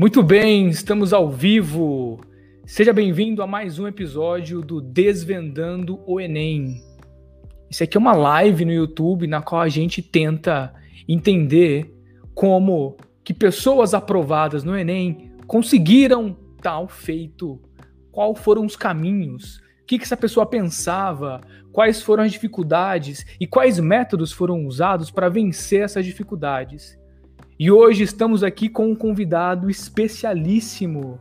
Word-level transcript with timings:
Muito 0.00 0.22
bem, 0.22 0.70
estamos 0.70 1.12
ao 1.12 1.28
vivo. 1.28 2.22
Seja 2.64 2.90
bem-vindo 2.90 3.42
a 3.42 3.46
mais 3.46 3.78
um 3.78 3.86
episódio 3.86 4.62
do 4.62 4.80
Desvendando 4.80 6.00
o 6.06 6.18
Enem. 6.18 6.82
Isso 7.68 7.84
aqui 7.84 7.98
é 7.98 8.00
uma 8.00 8.14
live 8.14 8.64
no 8.64 8.72
YouTube 8.72 9.26
na 9.26 9.42
qual 9.42 9.60
a 9.60 9.68
gente 9.68 10.00
tenta 10.00 10.72
entender 11.06 11.94
como 12.34 12.96
que 13.22 13.34
pessoas 13.34 13.92
aprovadas 13.92 14.64
no 14.64 14.74
Enem 14.74 15.32
conseguiram 15.46 16.34
tal 16.62 16.88
feito, 16.88 17.60
quais 18.10 18.38
foram 18.38 18.64
os 18.64 18.76
caminhos, 18.76 19.58
o 19.82 19.86
que, 19.86 19.98
que 19.98 20.04
essa 20.04 20.16
pessoa 20.16 20.46
pensava, 20.46 21.42
quais 21.72 22.00
foram 22.00 22.24
as 22.24 22.32
dificuldades 22.32 23.26
e 23.38 23.46
quais 23.46 23.78
métodos 23.78 24.32
foram 24.32 24.64
usados 24.64 25.10
para 25.10 25.28
vencer 25.28 25.82
essas 25.82 26.06
dificuldades. 26.06 26.98
E 27.60 27.70
hoje 27.70 28.04
estamos 28.04 28.42
aqui 28.42 28.70
com 28.70 28.86
um 28.86 28.94
convidado 28.94 29.68
especialíssimo 29.68 31.20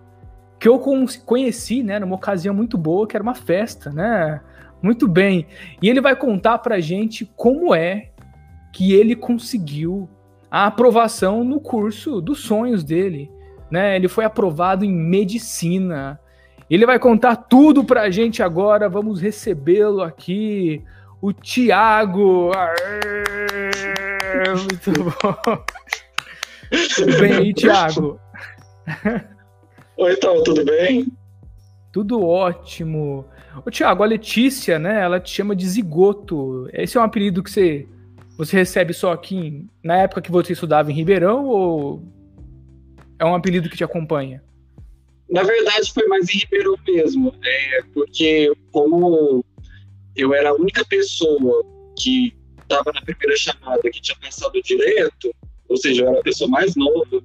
que 0.58 0.70
eu 0.70 0.80
conheci, 1.26 1.84
né, 1.84 2.00
numa 2.00 2.16
ocasião 2.16 2.56
muito 2.56 2.78
boa, 2.78 3.06
que 3.06 3.18
era 3.18 3.22
uma 3.22 3.36
festa, 3.36 3.92
né? 3.92 4.40
Muito 4.82 5.06
bem. 5.06 5.48
E 5.82 5.90
ele 5.90 6.00
vai 6.00 6.16
contar 6.16 6.60
pra 6.60 6.80
gente 6.80 7.30
como 7.36 7.76
é 7.76 8.12
que 8.72 8.94
ele 8.94 9.18
conseguiu 9.18 10.08
a 10.50 10.66
aprovação 10.68 11.44
no 11.44 11.60
curso 11.60 12.22
dos 12.22 12.40
sonhos 12.40 12.86
dele, 12.86 13.30
né? 13.70 13.98
Ele 13.98 14.08
foi 14.08 14.24
aprovado 14.24 14.86
em 14.86 14.94
medicina. 14.94 16.18
Ele 16.70 16.86
vai 16.86 17.00
contar 17.00 17.36
tudo 17.36 17.84
pra 17.84 18.10
gente 18.10 18.42
agora. 18.42 18.88
Vamos 18.88 19.20
recebê-lo 19.20 20.02
aqui, 20.02 20.82
o 21.22 21.34
Tiago. 21.34 22.52
Muito 24.56 25.04
bom. 25.04 25.64
Tudo 26.96 27.20
bem 27.20 27.34
aí, 27.34 27.54
Thiago? 27.54 28.20
Oi, 29.98 30.14
então, 30.14 30.44
tudo 30.44 30.64
bem? 30.64 31.08
Tudo 31.92 32.24
ótimo. 32.24 33.26
Ô, 33.66 33.72
Thiago, 33.72 34.04
a 34.04 34.06
Letícia, 34.06 34.78
né, 34.78 35.02
ela 35.02 35.20
te 35.20 35.32
chama 35.32 35.56
de 35.56 35.68
zigoto. 35.68 36.70
Esse 36.72 36.98
é 36.98 37.02
um 37.02 37.04
apelido 37.04 37.44
que 37.44 37.52
você, 37.52 37.88
você 38.38 38.58
recebe 38.58 38.94
só 38.94 39.12
aqui 39.12 39.68
na 39.84 39.98
época 39.98 40.22
que 40.22 40.32
você 40.32 40.54
estudava 40.54 40.92
em 40.92 40.96
Ribeirão 40.96 41.46
ou 41.46 42.04
é 43.18 43.26
um 43.26 43.36
apelido 43.36 43.70
que 43.70 43.78
te 43.78 43.84
acompanha? 43.84 44.44
Na 45.30 45.44
verdade, 45.44 45.92
foi 45.92 46.08
mais 46.08 46.30
em 46.30 46.38
Ribeirão 46.38 46.76
mesmo. 46.88 47.36
É, 47.44 47.82
porque 47.94 48.52
como 48.72 49.44
eu 50.16 50.34
era 50.34 50.50
a 50.50 50.56
única 50.56 50.86
pessoa 50.86 51.64
que 51.98 52.34
estava 52.62 52.92
na 52.94 53.02
primeira 53.02 53.36
chamada 53.36 53.82
que 53.92 54.02
tinha 54.02 54.18
passado 54.22 54.62
direto, 54.62 55.34
ou 55.70 55.78
seja, 55.78 56.04
eu 56.04 56.10
era 56.10 56.20
a 56.20 56.24
pessoa 56.24 56.50
mais 56.50 56.76
nova, 56.76 57.24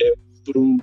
é, 0.00 0.14
por 0.44 0.56
um 0.56 0.78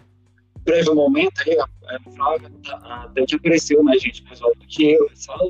breve 0.64 0.92
momento, 0.92 1.42
aí, 1.46 1.58
a, 1.58 2.12
Flávia, 2.16 2.52
até 2.84 3.26
que 3.26 3.36
apareceu 3.36 3.82
mais 3.82 4.02
gente 4.02 4.24
mais 4.26 4.40
do 4.40 4.68
que 4.68 4.92
eu 4.92 5.10
sala, 5.16 5.50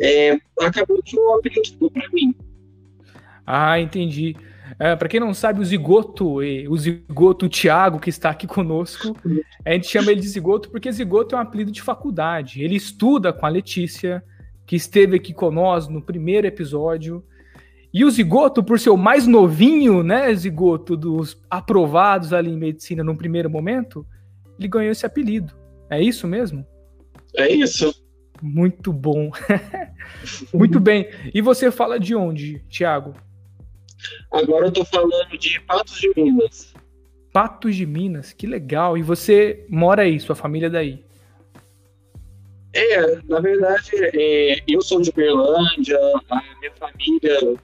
é, 0.00 0.38
acabou 0.60 1.00
que 1.02 1.16
o 1.16 1.34
apelido 1.34 1.68
ficou 1.68 1.90
para 1.90 2.08
mim. 2.10 2.34
Ah, 3.46 3.78
entendi. 3.78 4.36
É, 4.78 4.96
para 4.96 5.08
quem 5.08 5.20
não 5.20 5.32
sabe, 5.32 5.60
o 5.60 5.64
Zigoto, 5.64 6.38
o 6.38 6.76
Zigoto 6.76 7.48
Thiago, 7.48 8.00
que 8.00 8.10
está 8.10 8.30
aqui 8.30 8.46
conosco, 8.46 9.16
a 9.64 9.72
gente 9.72 9.86
chama 9.86 10.10
ele 10.10 10.20
de 10.20 10.28
Zigoto 10.28 10.68
porque 10.70 10.90
Zigoto 10.90 11.36
é 11.36 11.38
um 11.38 11.42
apelido 11.42 11.70
de 11.70 11.80
faculdade. 11.80 12.62
Ele 12.62 12.74
estuda 12.74 13.32
com 13.32 13.46
a 13.46 13.48
Letícia, 13.48 14.22
que 14.66 14.74
esteve 14.74 15.16
aqui 15.16 15.32
conosco 15.32 15.92
no 15.92 16.02
primeiro 16.02 16.46
episódio. 16.46 17.24
E 17.92 18.04
o 18.04 18.10
Zigoto, 18.10 18.62
por 18.62 18.78
ser 18.78 18.90
o 18.90 18.96
mais 18.96 19.26
novinho, 19.26 20.02
né, 20.02 20.34
Zigoto, 20.34 20.96
dos 20.96 21.40
aprovados 21.48 22.32
ali 22.32 22.50
em 22.50 22.58
medicina 22.58 23.02
no 23.02 23.16
primeiro 23.16 23.48
momento, 23.48 24.06
ele 24.58 24.68
ganhou 24.68 24.92
esse 24.92 25.06
apelido. 25.06 25.54
É 25.88 26.00
isso 26.00 26.26
mesmo? 26.26 26.66
É 27.36 27.50
isso. 27.50 27.94
Muito 28.42 28.92
bom. 28.92 29.30
Muito 30.52 30.78
bem. 30.78 31.08
E 31.32 31.40
você 31.40 31.70
fala 31.70 31.98
de 31.98 32.14
onde, 32.14 32.62
Tiago? 32.68 33.14
Agora 34.30 34.66
eu 34.66 34.72
tô 34.72 34.84
falando 34.84 35.38
de 35.38 35.60
Patos 35.60 35.98
de 35.98 36.12
Minas. 36.14 36.74
Patos 37.32 37.76
de 37.76 37.86
Minas, 37.86 38.32
que 38.32 38.46
legal. 38.46 38.96
E 38.96 39.02
você 39.02 39.64
mora 39.68 40.02
aí, 40.02 40.18
sua 40.20 40.34
família 40.34 40.66
é 40.66 40.70
daí? 40.70 41.04
É, 42.74 43.22
na 43.26 43.40
verdade, 43.40 43.90
é, 43.94 44.62
eu 44.68 44.82
sou 44.82 45.00
de 45.00 45.10
Berlândia, 45.10 45.98
a 46.28 46.42
minha 46.60 46.72
família 46.72 47.56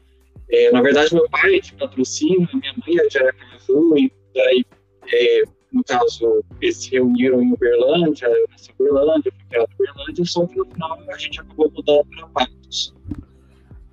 é, 0.53 0.71
na 0.71 0.83
verdade, 0.83 1.15
meu 1.15 1.29
pai 1.31 1.57
é 1.57 1.61
de 1.61 1.73
patrocínio, 1.73 2.47
minha 2.53 2.75
mãe 2.87 2.99
é 2.99 3.09
de 3.09 3.19
Aracaju, 3.19 3.97
e 3.97 4.13
daí, 4.35 4.65
é, 5.11 5.43
no 5.73 5.83
caso, 5.83 6.45
eles 6.61 6.77
se 6.77 6.91
reuniram 6.91 7.43
em 7.43 7.53
Uberlândia, 7.53 8.27
eu 8.27 8.47
nasci 8.51 8.71
em 8.71 8.85
Uberlândia, 8.85 9.33
fui 9.33 9.45
criado 9.49 9.71
em 9.71 9.83
Uberlândia, 9.83 10.25
só 10.27 10.47
que 10.47 10.57
no 10.57 10.67
final 10.67 10.99
a 11.09 11.19
gente 11.19 11.41
acabou 11.41 11.73
mudando 11.75 12.05
para 12.05 12.27
Patos. 12.29 12.95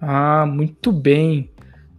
Ah, 0.02 0.46
muito 0.46 0.92
bem. 0.92 1.50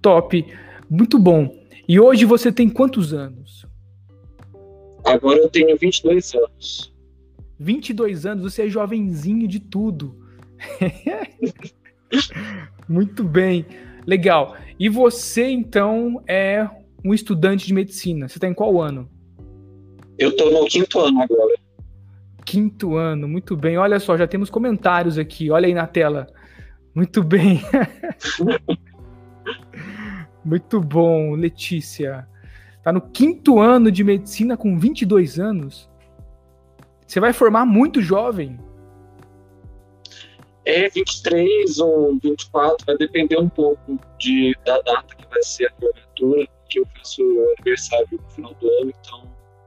Top. 0.03 0.47
Muito 0.89 1.19
bom. 1.19 1.59
E 1.89 1.99
hoje 1.99 2.27
você 2.27 2.53
tem 2.53 2.69
quantos 2.69 3.15
anos? 3.15 3.67
Agora 5.05 5.39
eu 5.39 5.49
tenho 5.49 5.77
22 5.77 6.35
anos. 6.35 6.95
22 7.59 8.27
anos, 8.27 8.53
você 8.53 8.67
é 8.67 8.69
jovenzinho 8.69 9.49
de 9.49 9.61
tudo. 9.61 10.19
muito 12.89 13.25
bem. 13.25 13.65
Legal. 14.11 14.57
E 14.77 14.89
você, 14.89 15.47
então, 15.47 16.21
é 16.27 16.69
um 17.05 17.15
estudante 17.15 17.65
de 17.65 17.73
medicina. 17.73 18.29
Você 18.29 18.39
está 18.39 18.49
em 18.49 18.53
qual 18.53 18.83
ano? 18.83 19.09
Eu 20.19 20.31
estou 20.31 20.51
no 20.53 20.67
quinto 20.67 20.99
ano 20.99 21.23
agora. 21.23 21.55
Quinto 22.45 22.97
ano, 22.97 23.29
muito 23.29 23.57
bem. 23.57 23.79
Olha 23.79 24.01
só, 24.01 24.19
já 24.19 24.27
temos 24.27 24.51
comentários 24.51 25.17
aqui. 25.17 25.49
Olha 25.49 25.69
aí 25.69 25.75
na 25.75 25.87
tela. 25.87 26.27
Muito 26.93 27.23
bem. 27.23 27.63
muito 30.45 30.81
bom, 30.81 31.37
Letícia. 31.37 32.27
Está 32.79 32.93
no 32.93 33.01
quinto 33.01 33.61
ano 33.61 33.93
de 33.93 34.03
medicina 34.03 34.57
com 34.57 34.77
22 34.77 35.39
anos. 35.39 35.89
Você 37.07 37.21
vai 37.21 37.33
formar 37.33 37.65
muito 37.65 38.03
jovem 38.03 38.59
é 40.65 40.89
23 40.89 41.79
ou 41.79 42.19
24, 42.23 42.87
vai 42.87 42.97
depender 42.97 43.39
um 43.39 43.49
pouco 43.49 43.99
de, 44.19 44.57
da 44.65 44.81
data 44.83 45.15
que 45.15 45.27
vai 45.29 45.43
ser 45.43 45.67
a 45.67 45.73
formatura, 45.81 46.49
que 46.69 46.79
eu 46.79 46.87
faço 46.97 47.23
aniversário 47.59 48.09
no 48.13 48.31
final 48.31 48.55
do 48.55 48.69
ano, 48.81 48.93
então 49.01 49.23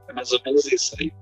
é 0.08 0.12
mais 0.12 0.32
ou 0.32 0.40
menos 0.44 0.70
isso 0.70 0.94
aí. 1.00 1.12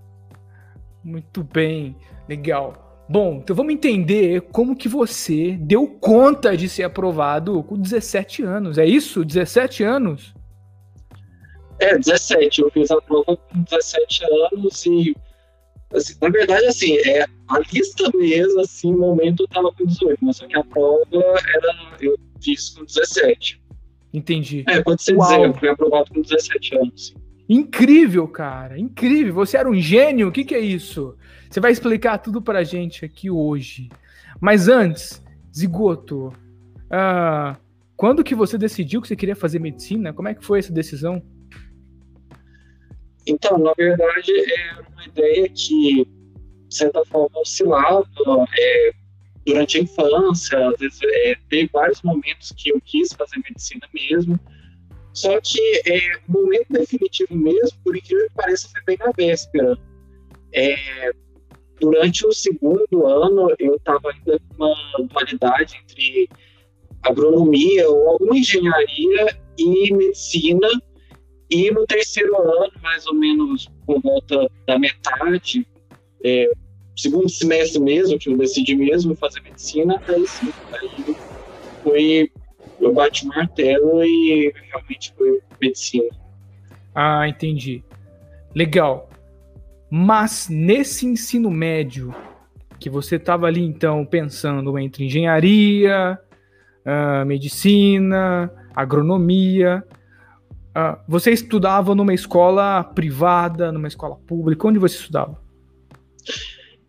Muito 1.03 1.43
bem, 1.43 1.97
legal. 2.29 3.05
Bom, 3.09 3.41
então 3.43 3.55
vamos 3.55 3.75
entender 3.75 4.41
como 4.53 4.77
que 4.77 4.89
você 4.89 5.57
deu 5.61 5.87
conta 5.87 6.57
de 6.57 6.69
ser 6.69 6.85
aprovado 6.85 7.63
com 7.65 7.77
17 7.77 8.43
anos. 8.43 8.79
É 8.79 8.87
isso? 8.87 9.25
17 9.25 9.83
anos? 9.83 10.33
É, 11.79 11.99
17. 11.99 12.63
Eu 12.63 12.71
fiz 12.71 12.91
a 12.91 13.01
prova 13.03 13.37
com 13.37 13.63
17 13.65 14.25
anos 14.53 14.87
e 14.87 15.17
Assim, 15.95 16.15
na 16.21 16.29
verdade, 16.29 16.67
assim, 16.67 16.97
é, 16.99 17.25
a 17.49 17.59
lista 17.73 18.11
mesmo, 18.15 18.61
assim, 18.61 18.93
no 18.93 18.99
momento 18.99 19.43
eu 19.43 19.49
tava 19.49 19.73
com 19.73 19.85
18, 19.85 20.19
mas 20.23 20.37
só 20.37 20.47
que 20.47 20.57
a 20.57 20.65
prova 20.65 21.05
era, 21.13 21.97
eu 22.01 22.17
fiz 22.43 22.71
com 22.71 22.85
17. 22.85 23.61
Entendi. 24.13 24.65
É, 24.69 24.83
pode 24.83 25.03
ser 25.03 25.17
dizer, 25.17 25.41
eu 25.41 25.55
fui 25.55 25.69
aprovado 25.69 26.13
com 26.13 26.21
17 26.21 26.77
anos. 26.77 27.15
Incrível, 27.49 28.27
cara, 28.29 28.79
incrível. 28.79 29.35
Você 29.35 29.57
era 29.57 29.69
um 29.69 29.75
gênio, 29.75 30.29
o 30.29 30.33
que, 30.33 30.45
que 30.45 30.55
é 30.55 30.61
isso? 30.61 31.17
Você 31.51 31.61
vai 31.61 31.73
explicar 31.73 32.19
tudo 32.19 32.41
pra 32.41 32.65
gente 32.65 33.05
aqui 33.05 33.31
hoje. 33.31 33.89
Mas 34.41 34.69
antes, 34.69 35.23
Zigoto, 35.55 36.29
uh, 36.29 37.57
quando 37.97 38.25
que 38.25 38.35
você 38.35 38.57
decidiu 38.57 39.03
que 39.03 39.09
você 39.09 39.17
queria 39.17 39.37
fazer 39.37 39.59
medicina? 39.59 40.13
Como 40.13 40.29
é 40.29 40.35
que 40.35 40.45
foi 40.45 40.59
essa 40.59 40.73
decisão? 40.73 41.23
Então, 43.27 43.59
na 43.59 43.73
verdade, 43.75 44.33
é 44.33 44.83
uma 45.03 45.07
ideia 45.07 45.49
que, 45.49 46.05
de 46.69 46.77
certa 46.77 47.05
forma, 47.07 47.41
oscilava 47.41 48.07
é, 48.59 48.93
durante 49.47 49.79
a 49.79 49.81
infância, 49.81 50.69
às 50.69 50.79
vezes 50.79 50.99
é, 51.03 51.37
teve 51.49 51.69
vários 51.73 52.03
momentos 52.03 52.53
que 52.57 52.71
eu 52.71 52.81
quis 52.85 53.13
fazer 53.13 53.37
medicina 53.39 53.89
mesmo, 53.93 54.39
só 55.13 55.39
que 55.41 55.61
é, 55.87 56.17
o 56.29 56.33
momento 56.33 56.67
definitivo 56.71 57.35
mesmo, 57.35 57.79
por 57.85 57.97
incrível 57.97 58.29
que 58.29 58.35
pareça, 58.35 58.69
foi 58.69 58.83
bem 58.87 58.97
na 58.99 59.13
véspera. 59.13 59.77
É, 60.55 61.13
durante 61.81 62.27
o 62.27 62.33
segundo 62.33 63.07
ano, 63.07 63.55
eu 63.59 63.75
estava 63.75 64.11
ainda 64.11 64.39
com 64.39 64.65
uma 64.65 65.09
dualidade 65.09 65.77
entre 65.83 66.29
agronomia 67.03 67.91
ou 67.91 68.11
alguma 68.11 68.39
engenharia 68.39 69.37
e 69.59 69.93
medicina, 69.93 70.69
e 71.53 71.71
no 71.71 71.87
terceiro 71.87 72.35
ano, 72.41 72.73
mais 72.83 73.07
ou 73.07 73.15
menos 73.15 73.71
por 73.87 74.01
volta 74.01 74.51
da 74.67 74.79
metade, 74.79 75.67
é, 76.25 76.51
segundo 76.97 77.29
semestre 77.29 77.79
mesmo, 77.79 78.19
que 78.19 78.31
eu 78.31 78.39
decidi 78.39 78.75
mesmo 78.75 79.15
fazer 79.15 79.41
medicina, 79.43 80.03
aí 80.09 80.27
sim, 80.27 80.51
aí 80.73 81.17
foi, 81.83 82.33
eu 82.81 82.95
bati 82.95 83.27
martelo 83.27 84.03
e 84.03 84.51
realmente 84.71 85.13
foi 85.17 85.41
medicina. 85.61 86.09
Ah, 86.95 87.29
entendi. 87.29 87.85
Legal. 88.55 89.11
Mas 89.91 90.49
nesse 90.49 91.05
ensino 91.05 91.51
médio, 91.51 92.15
que 92.81 92.89
você 92.89 93.17
estava 93.17 93.47
ali 93.47 93.61
então 93.61 94.07
pensando 94.07 94.79
entre 94.79 95.05
engenharia, 95.05 96.19
uh, 96.87 97.27
medicina, 97.27 98.51
agronomia, 98.75 99.85
uh, 100.77 100.99
você 101.09 101.31
estudava 101.31 101.95
numa 101.95 102.15
escola 102.15 102.83
privada, 102.85 103.71
numa 103.73 103.89
escola 103.89 104.17
pública? 104.27 104.67
Onde 104.67 104.79
você 104.79 104.97
estudava? 104.97 105.41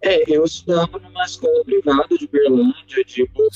É, 0.02 0.24
eu 0.28 0.44
estudava 0.44 1.00
numa 1.00 1.24
escola 1.24 1.64
privada 1.64 2.18
de 2.18 2.28
Berlândia, 2.28 3.04
de 3.06 3.26
boa. 3.28 3.50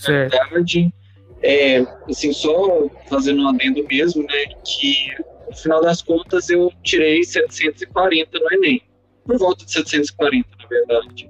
É, 1.42 1.86
assim, 2.10 2.34
só 2.34 2.88
fazendo 3.10 3.44
um 3.44 3.50
adendo 3.50 3.86
mesmo, 3.88 4.24
né, 4.24 4.46
que 4.66 5.14
no 5.48 5.56
final 5.56 5.82
das 5.82 6.02
contas 6.02 6.50
eu 6.50 6.72
tirei 6.84 7.24
740 7.24 8.40
no 8.40 8.54
Enem. 8.54 8.82
Por 9.26 9.38
volta 9.38 9.66
de 9.66 9.72
740, 9.72 10.48
na 10.58 10.68
verdade. 10.68 11.30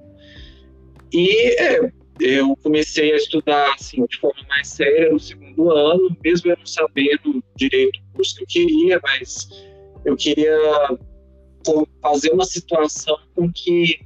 E 1.11 1.61
é, 1.61 1.91
eu 2.19 2.55
comecei 2.57 3.13
a 3.13 3.17
estudar 3.17 3.73
assim, 3.73 4.05
de 4.05 4.17
forma 4.17 4.41
mais 4.47 4.67
séria 4.67 5.11
no 5.11 5.19
segundo 5.19 5.71
ano, 5.71 6.15
mesmo 6.23 6.51
eu 6.51 6.57
não 6.57 6.65
sabendo 6.65 7.43
direito 7.55 7.99
o 7.99 8.15
curso 8.15 8.35
que 8.35 8.43
eu 8.43 8.47
queria, 8.47 8.99
mas 9.03 9.47
eu 10.05 10.15
queria 10.15 10.57
fazer 12.01 12.31
uma 12.31 12.45
situação 12.45 13.17
com 13.35 13.51
que 13.51 13.99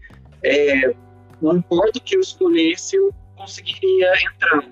é, 0.44 0.94
não 1.42 1.58
importa 1.58 2.00
o 2.00 2.02
que 2.02 2.16
eu 2.16 2.22
escolhesse, 2.22 2.96
eu 2.96 3.14
conseguiria 3.36 4.14
entrar. 4.16 4.64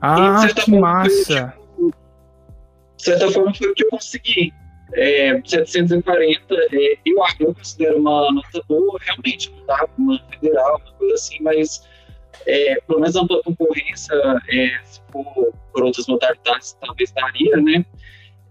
Ah, 0.00 0.46
e, 0.48 0.54
que 0.54 0.70
massa! 0.78 1.54
Eu, 1.78 1.90
de 2.96 3.04
certa 3.04 3.30
forma 3.30 3.54
foi 3.54 3.70
o 3.70 3.74
que 3.74 3.84
eu 3.84 3.90
consegui. 3.90 4.52
É, 4.92 5.40
740, 5.44 6.54
é, 6.72 6.98
eu, 7.06 7.16
eu 7.38 7.54
considero 7.54 7.98
uma 7.98 8.32
nota 8.32 8.60
boa, 8.68 8.98
realmente, 9.00 9.52
não 9.52 9.64
dá 9.64 9.88
uma 9.96 10.18
federal, 10.30 10.80
uma 10.84 10.92
coisa 10.94 11.14
assim, 11.14 11.36
mas 11.40 11.88
é, 12.46 12.80
pelo 12.86 13.00
menos 13.00 13.16
a 13.16 13.26
concorrência, 13.44 14.14
é, 14.48 14.80
se 14.84 15.00
for 15.12 15.52
por 15.72 15.84
outras 15.84 16.06
modalidades, 16.06 16.76
talvez 16.80 17.12
daria, 17.12 17.56
né? 17.56 17.84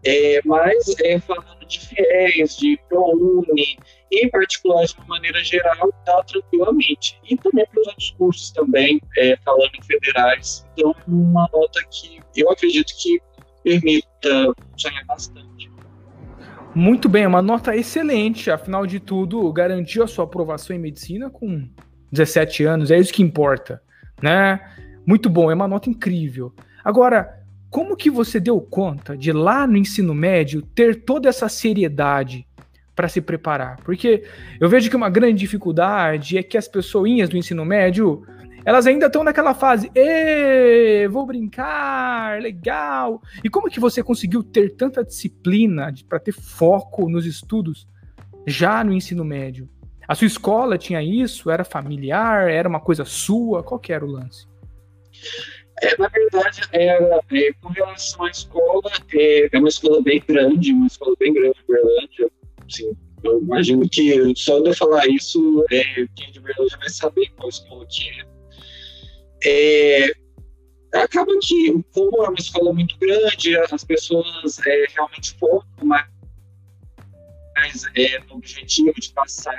É, 0.06 0.39
mas 0.45 0.95
é, 1.03 1.19
falando 1.19 1.65
de 1.68 1.80
FIES, 1.80 2.57
de 2.57 2.80
ProUni, 2.88 3.77
em 4.12 4.30
particular 4.30 4.86
de 4.86 4.95
uma 4.97 5.07
maneira 5.07 5.44
geral, 5.44 5.94
dá 6.06 6.24
tranquilamente. 6.24 7.19
E 7.30 7.36
também 7.36 7.65
para 7.65 7.81
os 7.81 7.88
outros 7.88 8.12
cursos 8.12 8.51
também, 8.51 9.01
é, 9.18 9.36
falando 9.44 9.71
em 9.77 9.83
federais. 9.83 10.65
Então, 10.74 10.95
uma 11.07 11.50
nota 11.53 11.81
que 11.92 12.19
eu 12.35 12.50
acredito 12.50 12.94
que 12.97 13.21
permita 13.63 14.53
sonhar 14.77 15.06
bastante. 15.06 15.69
Muito 16.74 17.09
bem, 17.09 17.25
uma 17.25 17.42
nota 17.42 17.75
excelente. 17.75 18.50
Afinal 18.50 18.85
de 18.85 19.00
tudo, 19.00 19.51
garantiu 19.51 20.03
a 20.03 20.07
sua 20.07 20.24
aprovação 20.24 20.75
em 20.75 20.80
medicina 20.80 21.30
com 21.30 21.68
17 22.11 22.63
anos, 22.63 22.91
é 22.91 22.97
isso 22.97 23.13
que 23.13 23.23
importa, 23.23 23.81
né? 24.21 24.59
Muito 25.06 25.29
bom, 25.29 25.50
é 25.50 25.53
uma 25.53 25.67
nota 25.67 25.89
incrível. 25.89 26.53
Agora, 26.83 27.39
como 27.69 27.95
que 27.95 28.09
você 28.09 28.39
deu 28.39 28.59
conta 28.59 29.15
de 29.17 29.31
lá 29.31 29.67
no 29.67 29.77
ensino 29.77 30.13
médio 30.13 30.61
ter 30.61 31.03
toda 31.03 31.29
essa 31.29 31.47
seriedade 31.47 32.47
para 32.95 33.07
se 33.07 33.21
preparar? 33.21 33.77
Porque 33.83 34.23
eu 34.59 34.67
vejo 34.67 34.89
que 34.89 34.95
uma 34.95 35.09
grande 35.09 35.39
dificuldade 35.39 36.38
é 36.38 36.44
que 36.44 36.57
as 36.57 36.67
pessoinhas 36.67 37.29
do 37.29 37.38
ensino 37.38 37.63
médio, 37.63 38.23
elas 38.65 38.88
ainda 38.88 39.06
estão 39.06 39.23
naquela 39.23 39.53
fase, 39.53 39.91
vou 41.11 41.25
brincar, 41.25 42.41
legal. 42.41 43.21
E 43.44 43.50
como 43.50 43.69
que 43.69 43.79
você 43.79 44.01
conseguiu 44.01 44.44
ter 44.44 44.75
tanta 44.75 45.03
disciplina 45.03 45.94
para 46.07 46.19
ter 46.19 46.33
foco 46.33 47.07
nos 47.09 47.25
estudos 47.25 47.88
já 48.47 48.83
no 48.83 48.94
ensino 48.94 49.23
médio? 49.23 49.69
A 50.09 50.15
sua 50.15 50.25
escola 50.25 50.75
tinha 50.75 51.03
isso? 51.03 51.51
Era 51.51 51.63
familiar? 51.63 52.50
Era 52.50 52.67
uma 52.67 52.79
coisa 52.79 53.06
sua? 53.06 53.61
Qual 53.61 53.79
que 53.79 53.94
era 53.94 54.03
o 54.03 54.09
lance? 54.09 54.47
É, 55.83 55.95
na 56.00 56.07
verdade, 56.07 56.61
era, 56.71 57.21
é, 57.31 57.53
com 57.61 57.69
relação 57.69 58.25
à 58.25 58.29
escola, 58.31 58.91
é, 59.13 59.56
é, 59.56 59.59
uma 59.59 59.69
escola 59.69 60.01
bem 60.01 60.19
grande, 60.27 60.73
uma 60.73 60.88
escola 60.88 61.15
bem 61.19 61.31
grande 61.31 61.59
de 61.59 61.65
Berlândia. 61.67 62.31
Assim, 62.67 62.91
eu 63.23 63.39
imagino 63.39 63.88
que 63.88 64.33
só 64.35 64.59
de 64.59 64.69
eu 64.69 64.75
falar 64.75 65.06
isso, 65.06 65.63
é, 65.71 65.83
quem 66.15 66.27
é 66.27 66.31
de 66.31 66.39
Berlândia 66.39 66.77
vai 66.79 66.89
saber 66.89 67.29
qual 67.38 67.50
escola 67.50 67.85
que 67.85 68.09
é. 69.45 70.07
é. 70.07 70.13
Acaba 70.91 71.31
que, 71.39 71.83
como 71.94 72.23
é 72.23 72.29
uma 72.29 72.39
escola 72.39 72.73
muito 72.73 72.97
grande, 72.97 73.56
as 73.71 73.83
pessoas 73.83 74.57
é, 74.65 74.85
realmente 74.95 75.38
focam 75.38 75.85
mais 75.85 76.09
é, 77.95 78.19
no 78.27 78.38
objetivo 78.38 78.91
de 79.00 79.13
passar 79.13 79.56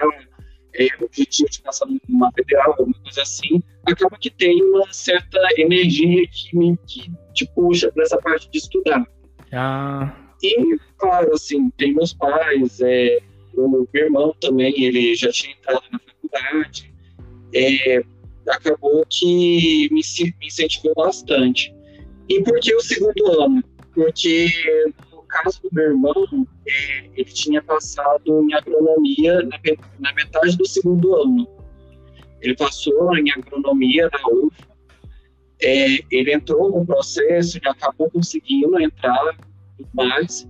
é, 0.74 0.88
objetivo 1.02 1.48
de 1.50 1.62
passar 1.62 1.86
numa 2.08 2.30
federal, 2.32 2.74
alguma 2.78 2.94
coisa 3.02 3.22
assim, 3.22 3.62
acaba 3.84 4.16
que 4.18 4.30
tem 4.30 4.62
uma 4.62 4.92
certa 4.92 5.38
energia 5.56 6.26
que 6.28 6.56
me 6.56 6.76
que 6.86 7.10
te 7.34 7.46
puxa 7.54 7.90
para 7.92 8.02
essa 8.02 8.18
parte 8.18 8.50
de 8.50 8.58
estudar. 8.58 9.06
Ah. 9.52 10.14
E, 10.42 10.78
claro, 10.96 11.34
assim, 11.34 11.70
tem 11.70 11.94
meus 11.94 12.14
pais, 12.14 12.80
é, 12.80 13.18
o 13.54 13.68
meu 13.68 13.88
irmão 13.94 14.34
também, 14.40 14.72
ele 14.82 15.14
já 15.14 15.30
tinha 15.30 15.52
entrado 15.52 15.82
na 15.90 15.98
faculdade, 15.98 16.92
é, 17.54 18.02
acabou 18.48 19.04
que 19.08 19.88
me, 19.90 20.00
me 20.40 20.46
incentivou 20.46 20.94
bastante. 20.94 21.74
E 22.28 22.42
por 22.42 22.58
que 22.60 22.74
o 22.74 22.80
segundo 22.80 23.42
ano? 23.42 23.62
Porque 23.92 24.48
caso 25.30 25.62
do 25.62 25.68
meu 25.72 25.84
irmão, 25.84 26.46
é, 26.66 26.99
ele 27.20 27.30
tinha 27.30 27.62
passado 27.62 28.22
em 28.26 28.54
agronomia 28.54 29.42
na, 29.42 29.58
na, 29.98 30.12
metade 30.14 30.56
do 30.56 30.66
segundo 30.66 31.14
ano. 31.14 31.46
Ele 32.40 32.56
passou 32.56 33.16
em 33.16 33.30
agronomia 33.30 34.08
na 34.10 34.28
UFA, 34.32 34.70
é, 35.62 35.98
ele 36.10 36.32
entrou 36.32 36.70
no 36.70 36.86
processo, 36.86 37.58
ele 37.58 37.68
acabou 37.68 38.10
conseguindo 38.10 38.80
entrar 38.80 39.36
mais, 39.92 40.48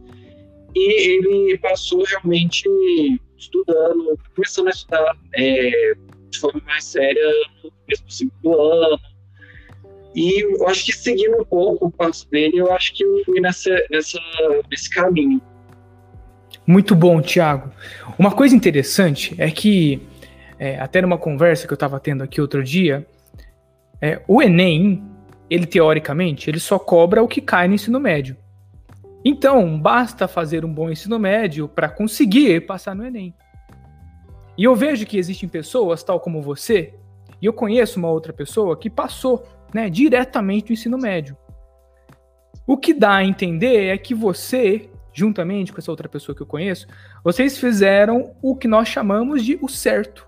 e 0.74 1.10
ele 1.10 1.58
passou 1.58 2.04
realmente 2.04 2.68
estudando, 3.36 4.16
começando 4.36 4.68
a 4.68 4.70
estudar 4.70 5.16
é, 5.34 5.94
de 6.30 6.38
forma 6.38 6.62
mais 6.64 6.84
séria 6.84 7.28
no 7.64 7.70
do 7.70 8.12
segundo 8.12 8.60
ano, 8.60 9.00
e 10.14 10.42
eu 10.42 10.68
acho 10.68 10.84
que 10.84 10.92
seguindo 10.92 11.40
um 11.40 11.44
pouco 11.44 11.86
o 11.86 11.90
passo 11.90 12.28
dele, 12.30 12.58
eu 12.58 12.72
acho 12.72 12.94
que 12.94 13.04
eu 13.04 13.24
fui 13.24 13.40
nessa, 13.40 13.70
nessa, 13.90 14.20
nesse 14.70 14.90
caminho. 14.90 15.40
Muito 16.70 16.94
bom, 16.94 17.20
Thiago. 17.20 17.68
Uma 18.16 18.30
coisa 18.30 18.54
interessante 18.54 19.34
é 19.38 19.50
que, 19.50 20.06
é, 20.56 20.78
até 20.78 21.02
numa 21.02 21.18
conversa 21.18 21.66
que 21.66 21.72
eu 21.72 21.74
estava 21.74 21.98
tendo 21.98 22.22
aqui 22.22 22.40
outro 22.40 22.62
dia, 22.62 23.04
é, 24.00 24.22
o 24.28 24.40
Enem, 24.40 25.02
ele 25.50 25.66
teoricamente, 25.66 26.48
ele 26.48 26.60
só 26.60 26.78
cobra 26.78 27.24
o 27.24 27.26
que 27.26 27.40
cai 27.40 27.66
no 27.66 27.74
ensino 27.74 27.98
médio. 27.98 28.36
Então, 29.24 29.80
basta 29.80 30.28
fazer 30.28 30.64
um 30.64 30.72
bom 30.72 30.88
ensino 30.88 31.18
médio 31.18 31.66
para 31.66 31.88
conseguir 31.88 32.60
passar 32.66 32.94
no 32.94 33.04
Enem. 33.04 33.34
E 34.56 34.62
eu 34.62 34.76
vejo 34.76 35.04
que 35.06 35.18
existem 35.18 35.48
pessoas, 35.48 36.04
tal 36.04 36.20
como 36.20 36.40
você, 36.40 36.94
e 37.42 37.46
eu 37.46 37.52
conheço 37.52 37.98
uma 37.98 38.12
outra 38.12 38.32
pessoa 38.32 38.76
que 38.76 38.88
passou 38.88 39.44
né, 39.74 39.90
diretamente 39.90 40.68
do 40.68 40.72
ensino 40.74 40.96
médio. 40.96 41.36
O 42.64 42.76
que 42.76 42.94
dá 42.94 43.16
a 43.16 43.24
entender 43.24 43.86
é 43.86 43.98
que 43.98 44.14
você, 44.14 44.88
juntamente 45.12 45.72
com 45.72 45.78
essa 45.78 45.90
outra 45.90 46.08
pessoa 46.08 46.34
que 46.34 46.42
eu 46.42 46.46
conheço, 46.46 46.86
vocês 47.22 47.58
fizeram 47.58 48.32
o 48.40 48.56
que 48.56 48.68
nós 48.68 48.88
chamamos 48.88 49.44
de 49.44 49.58
o 49.60 49.68
certo. 49.68 50.26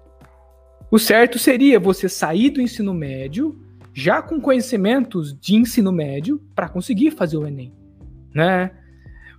O 0.90 0.98
certo 0.98 1.38
seria 1.38 1.80
você 1.80 2.08
sair 2.08 2.50
do 2.50 2.60
ensino 2.60 2.92
médio 2.92 3.58
já 3.94 4.22
com 4.22 4.40
conhecimentos 4.40 5.38
de 5.38 5.54
ensino 5.54 5.92
médio 5.92 6.40
para 6.54 6.68
conseguir 6.68 7.10
fazer 7.10 7.36
o 7.36 7.46
Enem, 7.46 7.72
né? 8.34 8.70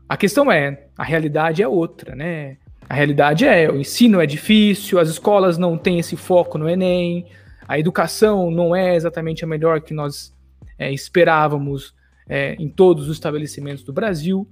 A 0.08 0.16
questão 0.16 0.52
é, 0.52 0.88
a 0.98 1.04
realidade 1.04 1.64
é 1.64 1.68
outra, 1.68 2.16
né? 2.16 2.58
A 2.88 2.94
realidade 2.94 3.46
é, 3.46 3.70
o 3.70 3.80
ensino 3.80 4.22
é 4.22 4.26
difícil, 4.26 5.00
as 5.00 5.10
escolas 5.10 5.58
não 5.58 5.78
têm 5.78 6.00
esse 6.00 6.16
foco 6.16 6.58
no 6.58 6.70
Enem, 6.70 7.26
a 7.68 7.80
educação 7.80 8.52
não 8.52 8.76
é 8.76 8.96
exatamente 8.96 9.44
a 9.44 9.48
melhor 9.48 9.82
que 9.82 9.94
nós 9.94 10.36
é, 10.78 10.92
esperávamos 10.92 11.96
é, 12.28 12.56
em 12.56 12.70
todos 12.70 13.08
os 13.08 13.16
estabelecimentos 13.16 13.84
do 13.84 13.94
Brasil, 13.94 14.48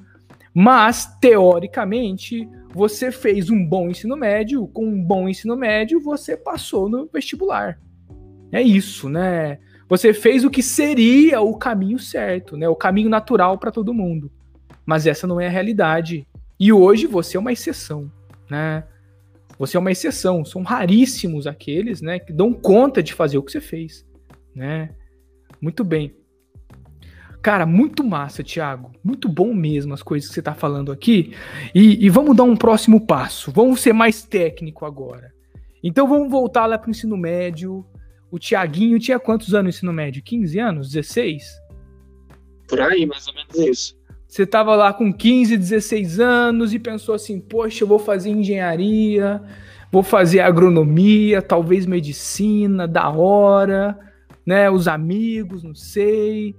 mas 0.53 1.05
teoricamente 1.19 2.47
você 2.73 3.11
fez 3.11 3.49
um 3.49 3.65
bom 3.65 3.89
ensino 3.89 4.15
médio, 4.15 4.67
com 4.67 4.85
um 4.85 5.03
bom 5.03 5.27
ensino 5.27 5.55
médio 5.55 5.99
você 5.99 6.35
passou 6.35 6.89
no 6.89 7.09
vestibular. 7.11 7.79
É 8.51 8.61
isso, 8.61 9.09
né? 9.09 9.59
Você 9.87 10.13
fez 10.13 10.45
o 10.45 10.49
que 10.49 10.63
seria 10.63 11.41
o 11.41 11.57
caminho 11.57 11.99
certo, 11.99 12.55
né? 12.55 12.67
O 12.67 12.75
caminho 12.75 13.09
natural 13.09 13.57
para 13.57 13.71
todo 13.71 13.93
mundo. 13.93 14.31
Mas 14.85 15.05
essa 15.05 15.27
não 15.27 15.39
é 15.39 15.47
a 15.47 15.49
realidade. 15.49 16.27
E 16.59 16.71
hoje 16.71 17.07
você 17.07 17.37
é 17.37 17.39
uma 17.39 17.51
exceção, 17.51 18.11
né? 18.49 18.83
Você 19.57 19.77
é 19.77 19.79
uma 19.79 19.91
exceção, 19.91 20.43
são 20.43 20.63
raríssimos 20.63 21.45
aqueles, 21.45 22.01
né, 22.01 22.17
que 22.17 22.33
dão 22.33 22.51
conta 22.51 23.03
de 23.03 23.13
fazer 23.13 23.37
o 23.37 23.43
que 23.43 23.51
você 23.51 23.61
fez, 23.61 24.03
né? 24.55 24.89
Muito 25.61 25.83
bem. 25.83 26.15
Cara, 27.41 27.65
muito 27.65 28.03
massa, 28.03 28.43
Thiago. 28.43 28.91
Muito 29.03 29.27
bom 29.27 29.53
mesmo 29.53 29.93
as 29.93 30.03
coisas 30.03 30.29
que 30.29 30.33
você 30.33 30.41
está 30.41 30.53
falando 30.53 30.91
aqui. 30.91 31.33
E, 31.73 32.05
e, 32.05 32.09
vamos 32.09 32.35
dar 32.35 32.43
um 32.43 32.55
próximo 32.55 33.05
passo. 33.05 33.51
Vamos 33.51 33.81
ser 33.81 33.93
mais 33.93 34.23
técnico 34.23 34.85
agora. 34.85 35.33
Então 35.83 36.07
vamos 36.07 36.29
voltar 36.29 36.67
lá 36.67 36.77
para 36.77 36.87
o 36.87 36.91
ensino 36.91 37.17
médio. 37.17 37.83
O 38.29 38.37
Tiaguinho 38.37 38.99
tinha 38.99 39.19
quantos 39.19 39.55
anos 39.55 39.63
no 39.63 39.69
ensino 39.69 39.93
médio? 39.93 40.21
15 40.23 40.59
anos? 40.59 40.91
16? 40.91 41.43
Por 42.67 42.79
aí, 42.79 43.05
mais 43.07 43.27
ou 43.27 43.33
menos 43.33 43.55
isso. 43.55 44.01
Você 44.27 44.43
estava 44.43 44.75
lá 44.75 44.93
com 44.93 45.11
15, 45.11 45.57
16 45.57 46.19
anos 46.19 46.73
e 46.73 46.79
pensou 46.79 47.15
assim: 47.15 47.39
poxa, 47.39 47.83
eu 47.83 47.87
vou 47.87 47.99
fazer 47.99 48.29
engenharia, 48.29 49.41
vou 49.91 50.03
fazer 50.03 50.39
agronomia, 50.39 51.41
talvez 51.41 51.85
medicina, 51.85 52.87
da 52.87 53.09
hora, 53.09 53.99
né? 54.45 54.69
Os 54.69 54.87
amigos, 54.87 55.63
não 55.63 55.75
sei. 55.75 56.55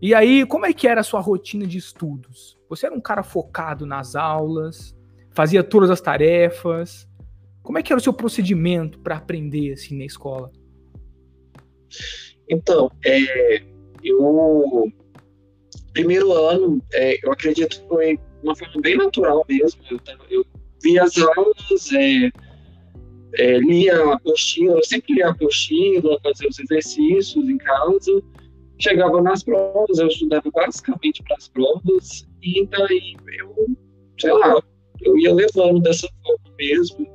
E 0.00 0.14
aí, 0.14 0.44
como 0.46 0.66
é 0.66 0.72
que 0.72 0.86
era 0.86 1.00
a 1.00 1.04
sua 1.04 1.20
rotina 1.20 1.66
de 1.66 1.78
estudos? 1.78 2.58
Você 2.68 2.86
era 2.86 2.94
um 2.94 3.00
cara 3.00 3.22
focado 3.22 3.86
nas 3.86 4.14
aulas, 4.14 4.94
fazia 5.32 5.64
todas 5.64 5.90
as 5.90 6.00
tarefas. 6.00 7.08
Como 7.62 7.78
é 7.78 7.82
que 7.82 7.92
era 7.92 7.98
o 7.98 8.02
seu 8.02 8.12
procedimento 8.12 8.98
para 9.00 9.16
aprender 9.16 9.72
assim 9.72 9.96
na 9.96 10.04
escola? 10.04 10.50
Então, 12.48 12.90
é, 13.04 13.62
eu 14.04 14.92
primeiro 15.92 16.30
ano, 16.32 16.82
é, 16.92 17.18
eu 17.26 17.32
acredito 17.32 17.80
que 17.80 17.88
foi 17.88 18.18
uma 18.42 18.54
forma 18.54 18.80
bem 18.82 18.96
natural 18.98 19.44
mesmo. 19.48 19.80
Eu, 19.90 19.98
eu 20.30 20.44
via 20.82 21.02
as 21.02 21.16
aulas, 21.16 21.92
é, 21.94 22.30
é, 23.38 23.58
lia 23.58 23.96
a 23.96 24.14
apostila, 24.14 24.80
sempre 24.82 25.14
lia 25.14 25.28
a 25.28 25.30
apostila, 25.30 26.20
fazia 26.22 26.48
os 26.48 26.58
exercícios 26.58 27.48
em 27.48 27.56
casa. 27.56 28.22
Chegava 28.78 29.22
nas 29.22 29.42
provas, 29.42 29.98
eu 29.98 30.08
estudava 30.08 30.50
basicamente 30.50 31.22
para 31.22 31.36
as 31.36 31.48
provas, 31.48 32.26
e 32.42 32.66
daí 32.66 33.16
eu, 33.38 33.66
sei 34.20 34.32
lá, 34.32 34.62
eu 35.00 35.18
ia 35.18 35.34
levando 35.34 35.80
dessa 35.80 36.08
forma 36.22 36.56
mesmo. 36.58 37.06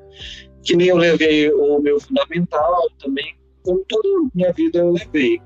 Que 0.64 0.76
nem 0.76 0.88
eu 0.88 0.98
levei 0.98 1.52
o 1.52 1.80
meu 1.80 2.00
fundamental 2.00 2.90
também, 3.00 3.36
como 3.64 3.84
toda 3.88 4.08
a 4.08 4.30
minha 4.34 4.54
vida 4.54 4.80
eu 4.80 4.92
levei. 4.92 5.42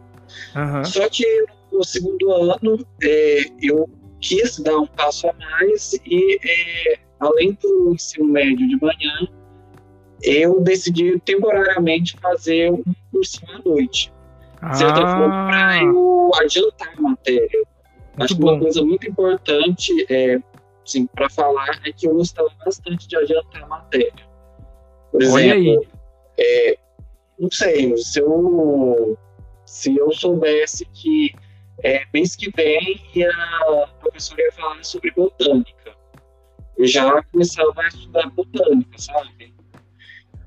Uhum. 0.56 0.86
Só 0.86 1.08
que 1.10 1.46
no 1.72 1.84
segundo 1.84 2.32
ano, 2.32 2.86
é, 3.04 3.40
eu 3.62 3.90
quis 4.22 4.60
dar 4.60 4.78
um 4.78 4.88
passo 4.88 5.28
a 5.28 5.34
mais 5.34 5.94
e, 6.06 6.40
é, 6.44 7.00
além 7.20 7.58
do 7.62 7.94
ensino 7.94 8.26
médio 8.26 8.68
de 8.68 8.80
manhã, 8.82 9.28
eu 10.24 10.62
decidi 10.62 11.20
temporariamente 11.20 12.18
fazer 12.20 12.72
um 12.72 12.84
cursinho 13.12 13.52
à 13.52 13.60
noite. 13.60 14.12
Ah. 14.62 14.74
Certa 14.74 15.02
forma, 15.02 15.48
para 15.48 15.84
eu 15.84 16.32
adiantar 16.40 16.94
a 16.98 17.02
matéria. 17.02 17.64
Muito 18.18 18.24
Acho 18.24 18.36
bom. 18.36 18.48
que 18.48 18.54
uma 18.54 18.60
coisa 18.60 18.84
muito 18.84 19.10
importante 19.10 20.06
é, 20.10 20.40
assim, 20.86 21.06
para 21.08 21.30
falar 21.30 21.82
é 21.86 21.92
que 21.92 22.08
eu 22.08 22.14
gostava 22.14 22.50
bastante 22.64 23.08
de 23.08 23.18
adiantar 23.18 23.64
a 23.64 23.68
matéria. 23.68 24.14
Por 25.12 25.22
exemplo, 25.22 25.86
é, 26.38 26.78
não 27.40 27.50
sei, 27.52 27.96
se 27.98 28.20
eu, 28.20 29.18
se 29.66 29.96
eu 29.96 30.12
soubesse 30.12 30.86
que 30.94 31.34
é, 31.84 32.04
mês 32.14 32.36
que 32.36 32.50
vem 32.52 33.02
a 33.26 33.88
professora 34.00 34.42
ia 34.42 34.52
falar 34.54 34.84
sobre 34.84 35.12
botânica. 35.12 35.96
Eu 36.78 36.88
já 36.88 37.24
começava 37.24 37.74
a 37.82 37.88
estudar 37.88 38.30
botânica, 38.32 38.98
sabe? 38.98 39.54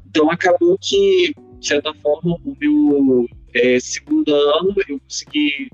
Então 0.07 0.31
acabou 0.31 0.77
que, 0.81 1.35
de 1.59 1.67
certa 1.67 1.93
forma, 1.95 2.37
o 2.45 2.57
meu 2.59 3.27
é, 3.59 3.81
segundo 3.81 4.35
ano 4.35 4.75
eu 4.89 5.01
consegui 5.01 5.69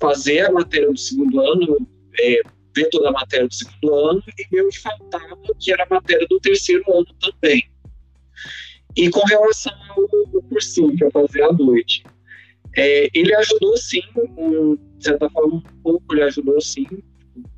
fazer 0.00 0.40
a 0.40 0.52
matéria 0.52 0.90
do 0.90 0.98
segundo 0.98 1.40
ano, 1.40 1.88
é, 2.18 2.42
ver 2.74 2.88
toda 2.90 3.08
a 3.08 3.12
matéria 3.12 3.48
do 3.48 3.54
segundo 3.54 3.94
ano 3.94 4.22
e 4.52 4.60
o 4.60 4.68
que 4.68 4.78
faltava, 4.78 5.38
que 5.58 5.72
era 5.72 5.84
a 5.84 5.88
matéria 5.88 6.26
do 6.28 6.38
terceiro 6.40 6.84
ano 6.92 7.06
também. 7.20 7.64
E 8.96 9.10
com 9.10 9.24
relação 9.26 9.72
ao 9.90 10.42
cursinho 10.42 10.96
que 10.96 11.04
eu 11.04 11.10
fazia 11.10 11.46
à 11.46 11.52
noite, 11.52 12.02
é, 12.76 13.08
ele 13.14 13.34
ajudou 13.34 13.76
sim, 13.76 14.02
um, 14.36 14.76
de 14.76 15.04
certa 15.04 15.28
forma, 15.30 15.56
um 15.56 15.82
pouco 15.82 16.14
ele 16.14 16.22
ajudou 16.24 16.60
sim. 16.60 16.86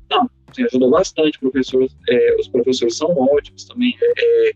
Não, 0.09 0.29
assim, 0.49 0.63
ajudou 0.63 0.89
bastante. 0.89 1.39
Professores, 1.39 1.95
é, 2.09 2.35
os 2.39 2.47
professores 2.47 2.95
são 2.95 3.09
ótimos 3.17 3.65
também. 3.65 3.97
É, 4.01 4.51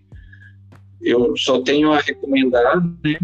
eu 1.02 1.36
só 1.36 1.62
tenho 1.62 1.92
a 1.92 2.00
recomendar, 2.00 2.82
né? 3.04 3.20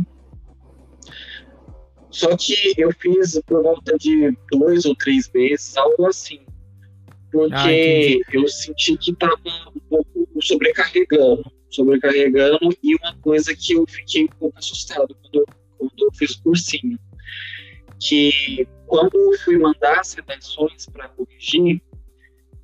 Só 2.11 2.35
que 2.35 2.73
eu 2.77 2.91
fiz 2.93 3.39
por 3.45 3.61
volta 3.61 3.97
de 3.97 4.35
dois 4.51 4.85
ou 4.85 4.95
três 4.95 5.29
meses, 5.33 5.77
algo 5.77 6.07
assim. 6.07 6.41
Porque 7.31 8.21
ah, 8.25 8.31
eu 8.33 8.47
senti 8.47 8.97
que 8.97 9.11
estava 9.11 9.35
um 9.75 9.79
pouco 9.87 10.27
sobrecarregando. 10.41 11.43
Sobrecarregando, 11.69 12.75
e 12.81 12.95
uma 12.95 13.15
coisa 13.17 13.55
que 13.55 13.73
eu 13.73 13.85
fiquei 13.87 14.23
um 14.23 14.39
pouco 14.39 14.57
assustado 14.57 15.15
quando, 15.21 15.45
quando 15.77 15.93
eu 15.99 16.11
fiz 16.13 16.31
o 16.31 16.43
cursinho 16.43 16.99
que 17.99 18.67
quando 18.87 19.15
eu 19.15 19.37
fui 19.39 19.57
mandar 19.57 19.99
as 19.99 20.13
redações 20.13 20.85
para 20.87 21.09
corrigir, 21.09 21.81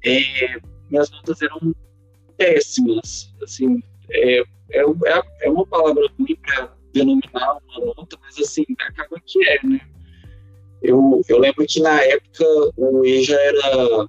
é, 0.03 0.59
minhas 0.89 1.11
notas 1.11 1.41
eram 1.41 1.75
péssimas. 2.37 3.33
Assim, 3.43 3.83
é, 4.09 4.39
é, 4.39 4.45
é, 5.41 5.49
uma 5.49 5.67
palavra 5.67 6.07
ruim 6.17 6.35
para 6.37 6.73
denominar 6.93 7.59
uma 7.67 7.93
nota, 7.93 8.17
mas 8.21 8.39
assim, 8.39 8.65
que 9.25 9.43
é, 9.47 9.59
né? 9.65 9.79
Eu, 10.81 11.21
eu 11.27 11.39
lembro 11.39 11.65
que 11.67 11.81
na 11.81 12.01
época 12.01 12.45
o 12.77 13.03
EJA 13.05 13.35
era. 13.35 14.07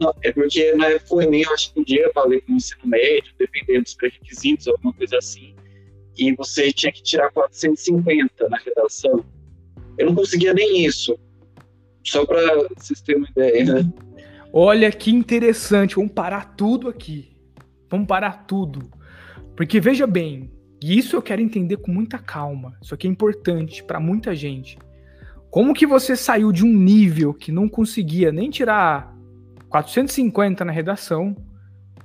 Não, 0.00 0.14
é 0.22 0.30
porque 0.30 0.72
na 0.74 0.86
época 0.86 1.14
o 1.14 1.20
Enem 1.20 1.42
eu 1.42 1.52
acho 1.52 1.68
que 1.68 1.80
podia 1.80 2.10
valer 2.14 2.40
com 2.42 2.52
o 2.52 2.56
ensino 2.56 2.80
médio, 2.84 3.32
dependendo 3.36 3.82
dos 3.82 3.94
pré-requisitos, 3.94 4.68
alguma 4.68 4.92
coisa 4.92 5.18
assim. 5.18 5.56
E 6.16 6.32
você 6.36 6.72
tinha 6.72 6.92
que 6.92 7.02
tirar 7.02 7.30
450 7.32 8.48
na 8.48 8.58
redação. 8.58 9.24
Eu 9.96 10.06
não 10.06 10.14
conseguia 10.14 10.54
nem 10.54 10.84
isso. 10.84 11.18
Só 12.04 12.24
para 12.24 12.68
vocês 12.76 13.00
terem 13.00 13.22
uma 13.22 13.30
ideia, 13.30 13.64
né? 13.64 13.92
Olha 14.52 14.90
que 14.92 15.10
interessante. 15.10 15.96
Vamos 15.96 16.12
parar 16.12 16.56
tudo 16.56 16.88
aqui. 16.88 17.36
Vamos 17.90 18.06
parar 18.06 18.46
tudo. 18.46 18.90
Porque 19.56 19.80
veja 19.80 20.06
bem, 20.06 20.50
e 20.80 20.98
isso 20.98 21.16
eu 21.16 21.22
quero 21.22 21.42
entender 21.42 21.76
com 21.78 21.90
muita 21.90 22.18
calma. 22.18 22.76
Isso 22.82 22.94
aqui 22.94 23.06
é 23.06 23.10
importante 23.10 23.82
para 23.82 23.98
muita 23.98 24.34
gente. 24.34 24.78
Como 25.50 25.74
que 25.74 25.86
você 25.86 26.14
saiu 26.14 26.52
de 26.52 26.64
um 26.64 26.72
nível 26.72 27.32
que 27.32 27.50
não 27.50 27.68
conseguia 27.68 28.30
nem 28.30 28.50
tirar 28.50 29.14
450 29.68 30.64
na 30.64 30.72
redação, 30.72 31.36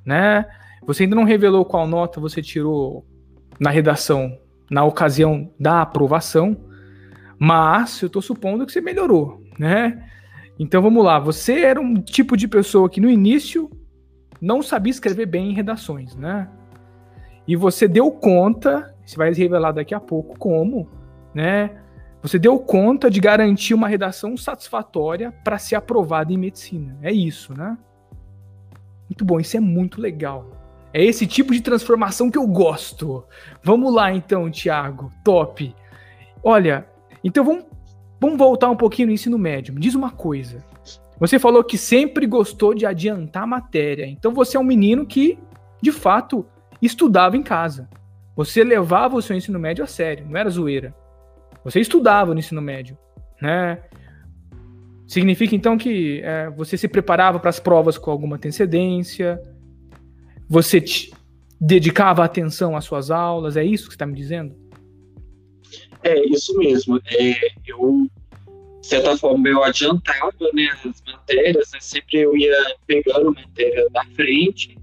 né? 0.06 0.46
Você 0.86 1.04
ainda 1.04 1.16
não 1.16 1.24
revelou 1.24 1.66
qual 1.66 1.88
nota 1.88 2.20
você 2.20 2.42
tirou 2.42 3.06
na 3.60 3.70
redação 3.70 4.38
na 4.70 4.84
ocasião 4.84 5.52
da 5.60 5.82
aprovação. 5.82 6.58
Mas 7.38 8.02
eu 8.02 8.08
estou 8.08 8.22
supondo 8.22 8.66
que 8.66 8.72
você 8.72 8.82
melhorou, 8.82 9.44
né? 9.60 10.10
Então 10.58 10.82
vamos 10.82 11.04
lá. 11.04 11.20
Você 11.20 11.60
era 11.60 11.80
um 11.80 12.02
tipo 12.02 12.38
de 12.38 12.48
pessoa 12.48 12.90
que 12.90 13.02
no 13.02 13.10
início 13.10 13.70
não 14.42 14.62
sabia 14.62 14.92
escrever 14.92 15.26
bem 15.26 15.52
em 15.52 15.54
redações, 15.54 16.16
né? 16.16 16.50
E 17.48 17.56
você 17.56 17.88
deu 17.88 18.10
conta, 18.12 18.94
você 19.06 19.16
vai 19.16 19.34
revelar 19.34 19.72
daqui 19.72 19.94
a 19.94 20.00
pouco 20.00 20.38
como, 20.38 20.90
né? 21.34 21.72
Você 22.22 22.40
deu 22.40 22.58
conta 22.58 23.12
de 23.12 23.20
garantir 23.20 23.74
uma 23.74 23.88
redação 23.88 24.38
satisfatória 24.38 25.34
para 25.44 25.58
ser 25.58 25.76
aprovada 25.76 26.32
em 26.32 26.38
medicina. 26.38 26.98
É 27.02 27.12
isso, 27.12 27.54
né? 27.54 27.78
Muito 29.10 29.26
bom, 29.26 29.40
isso 29.40 29.58
é 29.58 29.60
muito 29.60 30.00
legal. 30.00 30.50
É 30.94 31.04
esse 31.04 31.28
tipo 31.28 31.54
de 31.54 31.60
transformação 31.60 32.32
que 32.32 32.38
eu 32.38 32.48
gosto. 32.48 33.26
Vamos 33.62 33.94
lá 33.94 34.14
então, 34.14 34.50
Thiago. 34.50 35.12
Top. 35.24 35.76
Olha, 36.42 36.88
então 37.24 37.44
vamos, 37.44 37.66
vamos 38.22 38.38
voltar 38.38 38.70
um 38.70 38.76
pouquinho 38.76 39.08
no 39.08 39.14
ensino 39.14 39.38
médio. 39.38 39.74
Me 39.74 39.82
diz 39.82 39.94
uma 39.94 40.12
coisa. 40.12 40.64
Você 41.20 41.38
falou 41.38 41.64
que 41.64 41.78
sempre 41.78 42.26
gostou 42.26 42.74
de 42.74 42.86
adiantar 42.86 43.46
matéria. 43.46 44.06
Então 44.06 44.34
você 44.34 44.56
é 44.56 44.60
um 44.60 44.64
menino 44.64 45.06
que, 45.06 45.38
de 45.82 45.92
fato, 45.92 46.46
estudava 46.86 47.38
em 47.38 47.44
casa. 47.44 47.90
Você 48.36 48.64
levava 48.64 49.16
o 49.16 49.22
seu 49.22 49.36
ensino 49.36 49.60
médio 49.60 49.84
a 49.84 49.88
sério, 49.88 50.26
não 50.28 50.38
era 50.38 50.50
zoeira. 50.50 50.94
Você 51.64 51.80
estudava 51.80 52.34
no 52.34 52.40
ensino 52.40 52.62
médio, 52.62 52.98
né? 53.42 53.80
Significa 55.08 55.56
então 55.56 55.78
que 55.78 56.22
é, 56.24 56.50
você 56.50 56.78
se 56.78 56.88
preparava 56.88 57.40
para 57.40 57.50
as 57.50 57.60
provas 57.60 57.98
com 57.98 58.10
alguma 58.10 58.36
antecedência, 58.36 59.42
você 60.50 60.84
dedicava 61.60 62.24
atenção 62.24 62.76
às 62.76 62.86
suas 62.86 63.12
aulas, 63.12 63.56
é 63.56 63.64
isso 63.64 63.86
que 63.86 63.92
você 63.92 63.96
está 63.96 64.06
me 64.06 64.16
dizendo? 64.16 64.56
É, 66.04 66.20
isso 66.28 66.58
mesmo. 66.58 67.00
É, 67.06 67.34
eu, 67.66 68.08
de 68.82 68.88
certa 68.88 69.18
forma, 69.18 69.48
eu 69.48 69.64
adiantava 69.64 70.34
né, 70.54 70.70
as 70.84 71.02
matérias, 71.06 71.72
né, 71.72 71.80
sempre 71.80 72.20
eu 72.20 72.36
ia 72.36 72.76
pegando 72.86 73.34
matéria 73.34 73.90
da 73.92 74.04
frente. 74.08 74.78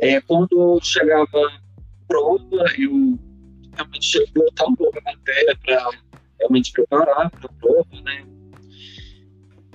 É, 0.00 0.20
quando 0.20 0.78
chegava 0.82 1.60
prova, 2.06 2.66
eu 2.78 3.18
realmente 3.74 4.32
voltar 4.34 4.66
um 4.66 4.76
pouco 4.76 4.98
a 4.98 5.02
matéria 5.02 5.56
para 5.64 5.90
realmente 6.38 6.72
preparar 6.72 7.30
para 7.30 7.50
a 7.50 7.54
prova, 7.60 8.02
né? 8.02 8.24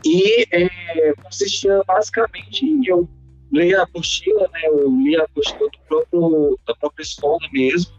E 0.06 0.46
é, 0.52 1.14
consistia 1.22 1.84
basicamente 1.86 2.66
em 2.66 2.86
eu 2.86 3.10
ler 3.52 3.76
a 3.76 3.84
apostila, 3.84 4.48
né? 4.54 4.62
Eu 4.66 4.90
lia 4.98 5.22
a 5.22 5.26
apostila 5.26 5.70
do 5.70 5.80
próprio, 5.88 6.60
da 6.68 6.76
própria 6.76 7.04
escola 7.04 7.40
mesmo, 7.52 7.94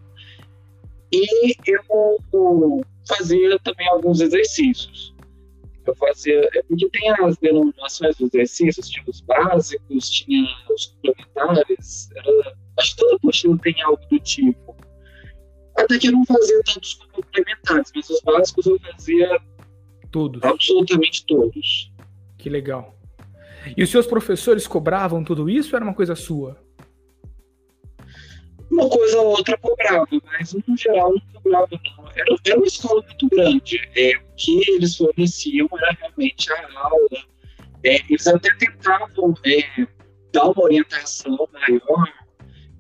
E 1.13 1.55
eu 1.67 2.81
fazia 3.07 3.59
também 3.61 3.89
alguns 3.89 4.21
exercícios. 4.21 5.15
Eu 5.87 5.95
fazia, 5.97 6.41
é 6.55 6.63
porque 6.63 6.89
tem 6.91 7.11
as 7.11 7.37
denominações 7.39 8.17
dos 8.17 8.29
exercícios, 8.35 8.89
tinha 8.89 9.05
os 9.09 9.21
básicos, 9.23 10.11
tinha 10.11 10.47
os 10.71 10.87
complementares, 10.87 12.11
era, 12.15 12.57
acho 12.79 12.91
que 12.91 12.97
toda 12.97 13.17
apostila 13.17 13.59
tem 13.59 13.83
algo 13.83 14.03
do 14.11 14.19
tipo. 14.21 14.77
Até 15.77 15.99
que 15.99 16.09
eu 16.09 16.13
não 16.13 16.25
fazia 16.27 16.63
tantos 16.65 16.95
complementares, 16.95 17.91
mas 17.95 18.11
os 18.11 18.21
básicos 18.21 18.67
eu 18.67 18.79
fazia 18.81 19.41
todos. 20.11 20.43
Absolutamente 20.43 21.25
todos. 21.27 21.93
Que 22.37 22.49
legal. 22.51 22.95
E 23.77 23.83
os 23.83 23.91
seus 23.91 24.07
professores 24.07 24.67
cobravam 24.67 25.25
tudo 25.25 25.49
isso 25.49 25.71
ou 25.71 25.77
era 25.77 25.85
uma 25.85 25.95
coisa 25.95 26.15
sua? 26.15 26.57
Uma 28.81 28.89
coisa 28.89 29.21
ou 29.21 29.27
outra 29.29 29.59
cobrava, 29.59 30.07
mas 30.25 30.55
no 30.67 30.77
geral 30.77 31.13
não 31.13 31.43
cobrava, 31.43 31.69
não. 31.71 32.09
Era, 32.11 32.37
era 32.47 32.57
uma 32.57 32.67
escola 32.67 33.03
muito 33.03 33.29
grande. 33.29 33.81
É, 33.95 34.17
o 34.17 34.37
que 34.37 34.71
eles 34.71 34.97
forneciam 34.97 35.69
era 35.73 35.93
realmente 35.93 36.53
a 36.53 36.81
aula. 36.81 37.09
É, 37.85 37.97
eles 38.09 38.27
até 38.27 38.55
tentavam 38.57 39.35
é, 39.45 39.87
dar 40.33 40.45
uma 40.45 40.63
orientação 40.63 41.49
maior 41.53 42.13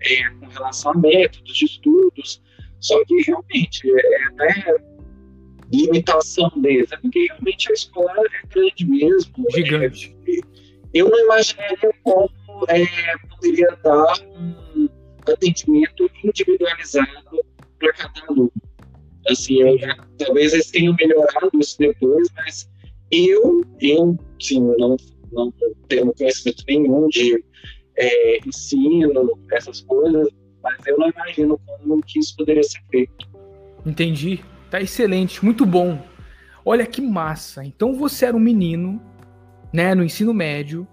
é, 0.02 0.30
com 0.30 0.46
relação 0.46 0.92
a 0.92 0.98
métodos 0.98 1.54
de 1.54 1.64
estudos, 1.64 2.42
só 2.80 3.02
que 3.04 3.22
realmente 3.22 3.90
é, 3.90 4.30
não 4.30 4.44
é 4.44 4.76
limitação 5.72 6.50
deles, 6.56 6.90
é 6.92 6.96
porque 6.96 7.26
realmente 7.28 7.70
a 7.70 7.74
escola 7.74 8.12
é 8.18 8.46
grande 8.48 8.86
mesmo. 8.86 9.46
Gigante. 9.54 10.16
É, 10.26 10.40
eu 10.92 11.08
não 11.08 11.18
imaginaria 11.24 11.92
como 12.02 12.30
poderia 13.40 13.78
dar 13.82 14.20
um 14.36 14.88
atendimento 15.26 16.10
individualizado 16.24 17.44
para 17.78 17.92
cada 17.92 18.26
aluno. 18.28 18.52
Assim, 19.28 19.60
eu, 19.60 19.78
talvez 20.18 20.52
eles 20.52 20.70
tenham 20.70 20.94
melhorado 20.98 21.50
isso 21.58 21.78
depois, 21.78 22.28
mas 22.36 22.70
eu, 23.10 23.62
eu 23.80 24.16
sim, 24.40 24.60
não, 24.78 24.96
não 25.32 25.52
tenho 25.88 26.12
conhecimento 26.14 26.64
nenhum 26.66 27.08
de 27.08 27.44
é, 27.96 28.38
ensino, 28.46 29.38
essas 29.52 29.82
coisas, 29.82 30.28
mas 30.62 30.76
eu 30.86 30.98
não 30.98 31.10
imagino 31.10 31.58
como 31.66 32.00
que 32.02 32.18
isso 32.18 32.34
poderia 32.36 32.62
ser 32.62 32.80
feito. 32.90 33.28
Entendi. 33.84 34.40
Tá 34.70 34.80
excelente, 34.80 35.44
muito 35.44 35.66
bom. 35.66 36.00
Olha 36.64 36.86
que 36.86 37.00
massa. 37.00 37.64
Então 37.64 37.92
você 37.92 38.26
era 38.26 38.36
um 38.36 38.40
menino, 38.40 39.02
né, 39.72 39.94
no 39.94 40.04
ensino 40.04 40.32
médio, 40.32 40.86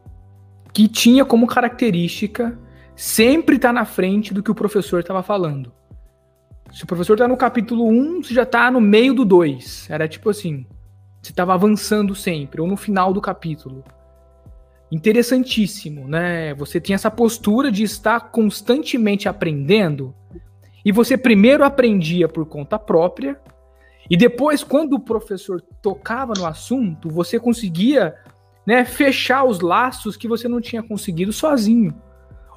que 0.73 0.87
tinha 0.87 1.23
como 1.23 1.45
característica 1.45 2.57
sempre 2.97 3.57
estar 3.57 3.69
tá 3.69 3.73
na 3.73 3.85
frente 3.85 4.33
do 4.33 4.41
que 4.41 4.49
o 4.49 4.55
professor 4.55 4.99
estava 4.99 5.21
falando. 5.21 5.71
Se 6.73 6.83
o 6.83 6.87
professor 6.87 7.13
está 7.13 7.27
no 7.27 7.37
capítulo 7.37 7.87
1, 7.87 8.23
você 8.23 8.33
já 8.33 8.41
está 8.41 8.71
no 8.71 8.81
meio 8.81 9.13
do 9.13 9.23
2. 9.23 9.87
Era 9.89 10.07
tipo 10.07 10.31
assim, 10.31 10.65
você 11.21 11.31
estava 11.31 11.53
avançando 11.53 12.15
sempre, 12.15 12.59
ou 12.59 12.67
no 12.67 12.75
final 12.75 13.13
do 13.13 13.21
capítulo. 13.21 13.83
Interessantíssimo, 14.91 16.07
né? 16.07 16.55
Você 16.55 16.81
tinha 16.81 16.95
essa 16.95 17.11
postura 17.11 17.71
de 17.71 17.83
estar 17.83 18.31
constantemente 18.31 19.29
aprendendo, 19.29 20.13
e 20.83 20.91
você 20.91 21.17
primeiro 21.17 21.63
aprendia 21.63 22.27
por 22.27 22.45
conta 22.47 22.79
própria, 22.79 23.39
e 24.09 24.17
depois, 24.17 24.63
quando 24.63 24.93
o 24.93 24.99
professor 24.99 25.61
tocava 25.81 26.33
no 26.35 26.45
assunto, 26.45 27.09
você 27.09 27.39
conseguia 27.39 28.15
né, 28.65 28.85
fechar 28.85 29.43
os 29.43 29.59
laços 29.59 30.17
que 30.17 30.27
você 30.27 30.47
não 30.47 30.61
tinha 30.61 30.81
conseguido 30.81 31.31
sozinho. 31.31 31.93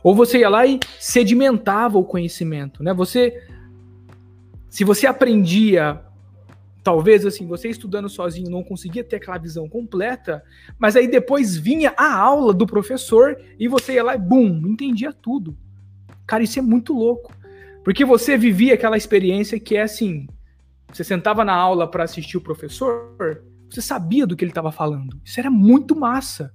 Ou 0.02 0.14
você 0.14 0.38
ia 0.38 0.48
lá 0.48 0.66
e 0.66 0.80
sedimentava 0.98 1.98
o 1.98 2.04
conhecimento. 2.04 2.82
Né? 2.82 2.92
Você, 2.94 3.42
se 4.68 4.84
você 4.84 5.06
aprendia, 5.06 6.00
talvez 6.82 7.26
assim, 7.26 7.46
você 7.46 7.68
estudando 7.68 8.08
sozinho 8.08 8.50
não 8.50 8.62
conseguia 8.62 9.04
ter 9.04 9.16
aquela 9.16 9.38
visão 9.38 9.68
completa, 9.68 10.42
mas 10.78 10.96
aí 10.96 11.06
depois 11.06 11.56
vinha 11.56 11.92
a 11.96 12.14
aula 12.14 12.54
do 12.54 12.66
professor 12.66 13.38
e 13.58 13.68
você 13.68 13.94
ia 13.94 14.04
lá 14.04 14.14
e, 14.14 14.18
bum, 14.18 14.62
entendia 14.66 15.12
tudo. 15.12 15.56
Cara, 16.26 16.42
isso 16.42 16.58
é 16.58 16.62
muito 16.62 16.92
louco. 16.92 17.32
Porque 17.84 18.04
você 18.04 18.36
vivia 18.36 18.74
aquela 18.74 18.96
experiência 18.96 19.58
que 19.58 19.76
é 19.76 19.82
assim, 19.82 20.26
você 20.92 21.04
sentava 21.04 21.44
na 21.44 21.54
aula 21.54 21.90
para 21.90 22.04
assistir 22.04 22.36
o 22.36 22.40
professor, 22.40 23.14
você 23.68 23.80
sabia 23.80 24.26
do 24.26 24.36
que 24.36 24.44
ele 24.44 24.50
estava 24.50 24.72
falando. 24.72 25.20
Isso 25.24 25.38
era 25.38 25.50
muito 25.50 25.96
massa. 25.96 26.52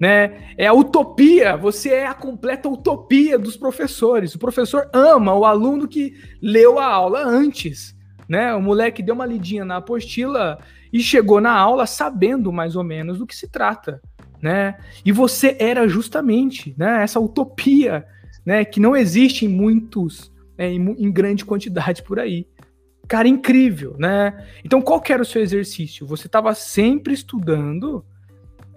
Né? 0.00 0.54
É 0.56 0.66
a 0.66 0.72
utopia, 0.72 1.58
você 1.58 1.90
é 1.90 2.06
a 2.06 2.14
completa 2.14 2.70
utopia 2.70 3.38
dos 3.38 3.54
professores. 3.54 4.34
O 4.34 4.38
professor 4.38 4.88
ama 4.94 5.34
o 5.34 5.44
aluno 5.44 5.86
que 5.86 6.14
leu 6.40 6.78
a 6.78 6.86
aula 6.86 7.22
antes. 7.22 7.94
Né? 8.26 8.54
O 8.54 8.62
moleque 8.62 9.02
deu 9.02 9.14
uma 9.14 9.26
lidinha 9.26 9.62
na 9.62 9.76
apostila 9.76 10.58
e 10.90 11.00
chegou 11.00 11.38
na 11.38 11.52
aula 11.52 11.86
sabendo 11.86 12.50
mais 12.50 12.76
ou 12.76 12.82
menos 12.82 13.18
do 13.18 13.26
que 13.26 13.36
se 13.36 13.46
trata. 13.46 14.00
Né? 14.40 14.78
E 15.04 15.12
você 15.12 15.54
era 15.60 15.86
justamente 15.86 16.74
né, 16.78 17.02
essa 17.02 17.20
utopia 17.20 18.06
né, 18.46 18.64
que 18.64 18.80
não 18.80 18.96
existe 18.96 19.44
em 19.44 19.48
muitos, 19.48 20.32
né, 20.56 20.72
em, 20.72 20.80
em 20.80 21.12
grande 21.12 21.44
quantidade 21.44 22.02
por 22.02 22.18
aí. 22.18 22.46
Cara, 23.06 23.26
incrível, 23.26 23.96
né? 23.98 24.46
Então, 24.64 24.80
qual 24.80 25.00
que 25.00 25.12
era 25.12 25.20
o 25.20 25.26
seu 25.26 25.42
exercício? 25.42 26.06
Você 26.06 26.28
estava 26.28 26.54
sempre 26.54 27.12
estudando, 27.12 28.04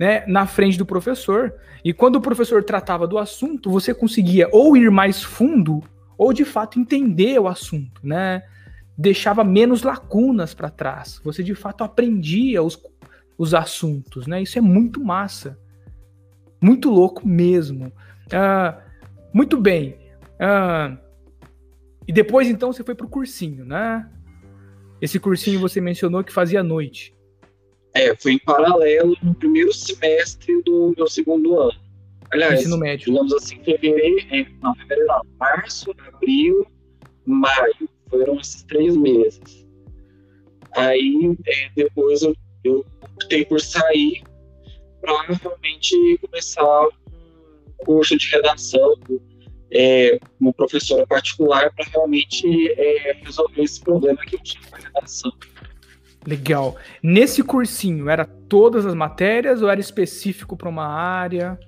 né, 0.04 0.26
na 0.28 0.46
frente 0.46 0.78
do 0.78 0.86
professor, 0.86 1.56
e 1.82 1.94
quando 1.94 2.18
o 2.18 2.22
professor 2.22 2.62
tratava 2.62 3.08
do 3.08 3.18
assunto, 3.18 3.72
você 3.72 3.94
conseguia 3.94 4.50
ou 4.52 4.76
ir 4.76 4.92
mais 4.92 5.24
fundo, 5.24 5.82
ou 6.18 6.34
de 6.34 6.44
fato 6.44 6.78
entender 6.78 7.40
o 7.40 7.48
assunto, 7.48 8.02
né? 8.04 8.44
Deixava 8.98 9.46
menos 9.46 9.82
lacunas 9.82 10.54
para 10.54 10.70
trás. 10.70 11.22
Você 11.24 11.42
de 11.42 11.56
fato 11.56 11.86
aprendia 11.86 12.62
os, 12.62 12.78
os 13.38 13.54
assuntos, 13.54 14.28
né? 14.28 14.42
Isso 14.42 14.58
é 14.58 14.62
muito 14.62 15.02
massa. 15.02 15.58
Muito 16.60 16.90
louco 16.90 17.26
mesmo. 17.26 17.88
Uh, 18.28 18.78
muito 19.34 19.56
bem. 19.56 19.98
Uh, 20.34 20.98
e 22.06 22.12
depois, 22.12 22.50
então, 22.50 22.74
você 22.74 22.84
foi 22.84 22.94
pro 22.94 23.08
cursinho, 23.08 23.64
né? 23.64 24.06
Esse 25.02 25.18
cursinho 25.18 25.62
você 25.62 25.80
mencionou 25.80 26.26
que 26.26 26.34
fazia 26.34 26.60
à 26.60 26.64
noite. 26.64 27.16
É, 27.94 28.16
foi 28.16 28.34
em 28.34 28.40
paralelo 28.40 29.16
no 29.22 29.36
primeiro 29.36 29.72
semestre 29.74 30.62
do 30.64 30.94
meu 30.98 31.08
segundo 31.08 31.60
ano. 31.60 31.80
Aliás, 32.32 32.62
ensino 32.62 32.78
médio. 32.78 33.06
digamos 33.12 33.34
assim, 33.34 33.64
fevereiro, 33.64 34.26
é, 34.32 34.46
não, 34.62 34.74
fevereiro 34.76 35.08
não, 35.08 35.22
março, 35.40 35.94
abril, 36.08 36.66
maio. 37.26 37.90
Foram 38.10 38.40
esses 38.40 38.64
três 38.64 38.96
meses. 38.96 39.68
Aí, 40.76 41.36
é, 41.46 41.70
depois 41.76 42.24
eu, 42.24 42.36
eu 42.64 42.86
optei 43.16 43.46
por 43.46 43.62
sair 43.62 44.24
para 45.00 45.22
realmente 45.22 46.18
começar 46.22 46.88
um 46.88 47.86
curso 47.86 48.18
de 48.18 48.28
redação 48.30 48.96
é, 49.74 50.20
uma 50.40 50.54
professora 50.54 51.06
particular 51.08 51.74
para 51.74 51.86
realmente 51.86 52.46
é, 52.78 53.18
resolver 53.24 53.64
esse 53.64 53.82
problema 53.82 54.24
que 54.26 54.36
eu 54.36 54.44
tinha 54.44 54.62
com 54.70 54.76
a 54.76 54.80
redação. 54.80 55.32
Legal. 56.26 56.78
Nesse 57.02 57.44
cursinho, 57.44 58.10
era 58.10 58.26
todas 58.26 58.86
as 58.86 58.96
matérias 58.96 59.62
ou 59.62 59.70
era 59.70 59.80
específico 59.80 60.56
para 60.56 60.70
uma 60.70 60.86
área? 60.86 61.60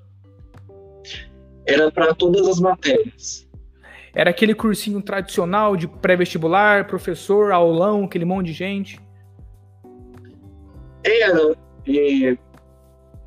Era 1.66 1.92
para 1.92 2.14
todas 2.14 2.48
as 2.48 2.60
matérias. 2.60 3.46
Era 4.14 4.30
aquele 4.30 4.56
cursinho 4.56 5.02
tradicional 5.02 5.76
de 5.76 5.88
pré-vestibular, 5.88 6.88
professor, 6.88 7.52
aulão, 7.52 8.06
aquele 8.06 8.24
monte 8.24 8.48
de 8.48 8.54
gente? 8.54 9.00
Era. 11.04 11.54
É, 11.88 12.38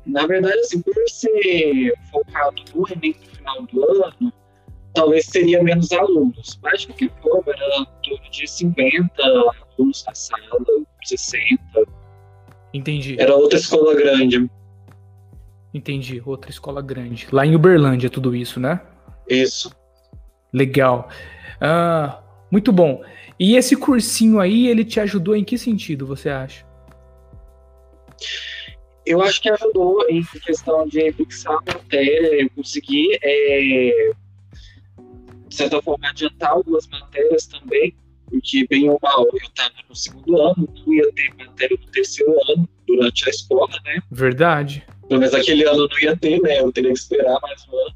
na 0.05 0.25
verdade, 0.25 0.59
assim, 0.59 0.81
por 0.81 0.93
ser 1.07 1.93
focado 2.11 2.61
no 2.73 2.85
Enem 2.91 3.15
no 3.19 3.35
final 3.35 3.61
do 3.67 4.03
ano, 4.03 4.33
talvez 4.93 5.27
teria 5.27 5.61
menos 5.63 5.91
alunos, 5.91 6.59
mas 6.63 6.81
de 6.81 6.87
qualquer 6.87 7.21
forma 7.21 7.53
era 7.53 7.85
torno 8.03 8.31
de 8.31 8.47
50 8.47 9.11
alunos 9.77 10.03
na 10.05 10.13
sala, 10.15 10.59
60. 11.07 11.61
Entendi. 12.73 13.15
Era 13.19 13.35
outra 13.35 13.57
escola 13.57 13.95
grande. 13.95 14.49
Entendi, 15.73 16.21
outra 16.25 16.49
escola 16.49 16.81
grande. 16.81 17.27
Lá 17.31 17.45
em 17.45 17.55
Uberlândia, 17.55 18.09
tudo 18.09 18.35
isso, 18.35 18.59
né? 18.59 18.81
Isso. 19.27 19.71
Legal. 20.51 21.09
Ah, 21.61 22.21
muito 22.51 22.71
bom. 22.71 23.03
E 23.39 23.55
esse 23.55 23.75
cursinho 23.75 24.39
aí, 24.39 24.67
ele 24.67 24.83
te 24.83 24.99
ajudou 24.99 25.35
em 25.35 25.43
que 25.43 25.57
sentido, 25.57 26.05
você 26.05 26.29
acha? 26.29 26.65
Eu 29.05 29.21
acho 29.21 29.41
que 29.41 29.49
ajudou 29.49 30.05
em 30.09 30.23
questão 30.23 30.87
de 30.87 31.11
fixar 31.13 31.53
a 31.53 31.73
matéria, 31.73 32.41
eu 32.41 32.49
consegui 32.51 33.17
é, 33.23 34.11
de 35.47 35.55
certa 35.55 35.81
forma, 35.81 36.07
adiantar 36.09 36.51
algumas 36.51 36.87
matérias 36.87 37.47
também, 37.47 37.95
porque, 38.29 38.65
bem 38.67 38.89
ou 38.89 38.99
mal, 39.01 39.25
eu 39.25 39.37
estava 39.37 39.73
no 39.87 39.95
segundo 39.95 40.41
ano, 40.41 40.69
não 40.85 40.93
ia 40.93 41.11
ter 41.13 41.33
matéria 41.37 41.77
no 41.79 41.91
terceiro 41.91 42.35
ano, 42.49 42.69
durante 42.87 43.27
a 43.27 43.29
escola, 43.29 43.75
né? 43.85 44.01
Verdade. 44.11 44.85
Pelo 45.07 45.21
menos 45.21 45.33
aquele 45.33 45.63
ano 45.65 45.87
não 45.87 45.99
ia 45.99 46.15
ter, 46.15 46.41
né? 46.41 46.59
Eu 46.59 46.71
teria 46.71 46.93
que 46.93 46.99
esperar 46.99 47.39
mais 47.41 47.67
um 47.67 47.77
ano. 47.77 47.95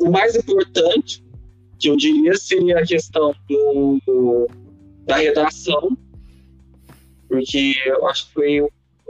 O 0.00 0.10
mais 0.10 0.34
importante 0.36 1.22
que 1.78 1.88
eu 1.88 1.96
diria 1.96 2.34
seria 2.36 2.78
a 2.78 2.86
questão 2.86 3.34
do, 3.48 4.48
da 5.06 5.16
redação, 5.16 5.96
porque 7.28 7.74
eu 7.84 8.06
acho 8.08 8.26
que 8.28 8.32
foi 8.34 8.68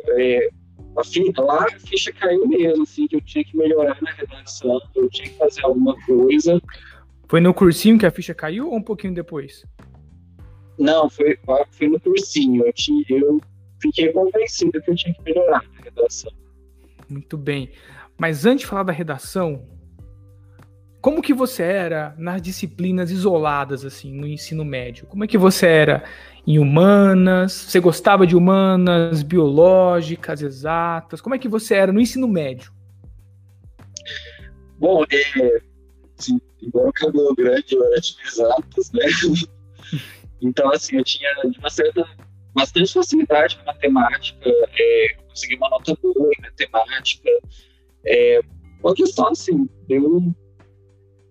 é, 0.09 0.51
a 0.97 1.05
ficha, 1.05 1.43
lá 1.43 1.65
a 1.65 1.79
ficha 1.79 2.13
caiu 2.13 2.47
mesmo, 2.47 2.83
assim, 2.83 3.07
que 3.07 3.17
eu 3.17 3.21
tinha 3.21 3.45
que 3.45 3.57
melhorar 3.57 4.01
na 4.01 4.11
redação, 4.13 4.81
eu 4.95 5.09
tinha 5.09 5.29
que 5.29 5.37
fazer 5.37 5.65
alguma 5.65 5.95
coisa. 6.05 6.61
Foi 7.31 7.41
no 7.41 7.55
cursinho 7.55 7.97
que 7.97 8.05
a 8.05 8.11
ficha 8.11 8.35
caiu 8.35 8.69
ou 8.69 8.75
um 8.75 8.83
pouquinho 8.83 9.15
depois? 9.15 9.65
Não, 10.77 11.09
foi, 11.09 11.39
foi 11.71 11.87
no 11.87 12.01
cursinho. 12.01 12.67
Eu, 12.67 12.73
tinha, 12.73 13.05
eu 13.09 13.41
fiquei 13.81 14.13
convencido 14.13 14.83
que 14.83 14.91
eu 14.91 14.97
tinha 14.97 15.15
que 15.15 15.23
melhorar 15.23 15.63
na 15.63 15.85
redação. 15.85 16.33
Muito 17.09 17.39
bem. 17.39 17.71
Mas 18.19 18.45
antes 18.45 18.63
de 18.63 18.67
falar 18.67 18.83
da 18.83 18.93
redação, 18.93 19.65
como 21.01 21.23
que 21.23 21.33
você 21.33 21.63
era 21.63 22.17
nas 22.19 22.43
disciplinas 22.43 23.13
isoladas, 23.13 23.85
assim, 23.85 24.13
no 24.13 24.27
ensino 24.27 24.65
médio? 24.65 25.07
Como 25.07 25.23
é 25.23 25.29
que 25.29 25.39
você 25.39 25.67
era 25.67 26.03
em 26.45 26.59
humanas? 26.59 27.53
Você 27.53 27.79
gostava 27.79 28.27
de 28.27 28.35
humanas, 28.35 29.23
biológicas, 29.23 30.43
exatas? 30.43 31.21
Como 31.21 31.37
é 31.37 31.39
que 31.39 31.49
você 31.49 31.77
era 31.77 31.93
no 31.93 32.01
ensino 32.01 32.27
médio? 32.27 32.73
Bom, 34.81 35.05
é, 35.05 35.63
assim, 36.19 36.41
igual 36.63 36.89
acabou 36.89 37.35
grande, 37.35 37.67
de 37.69 38.23
exatas, 38.27 38.93
né? 38.93 39.05
então, 40.41 40.71
assim, 40.73 40.97
eu 40.97 41.05
tinha 41.05 41.29
uma 41.59 41.71
certa, 41.71 42.09
bastante 42.55 42.93
facilidade 42.93 43.57
com 43.59 43.65
matemática, 43.65 44.51
é, 44.79 45.17
consegui 45.29 45.57
uma 45.57 45.71
nota 45.71 45.97
boa 46.03 46.31
em 46.39 46.43
matemática. 46.43 47.31
É, 48.07 48.41
uma 48.83 48.95
questão, 48.95 49.29
assim, 49.29 49.69
eu 49.89 50.35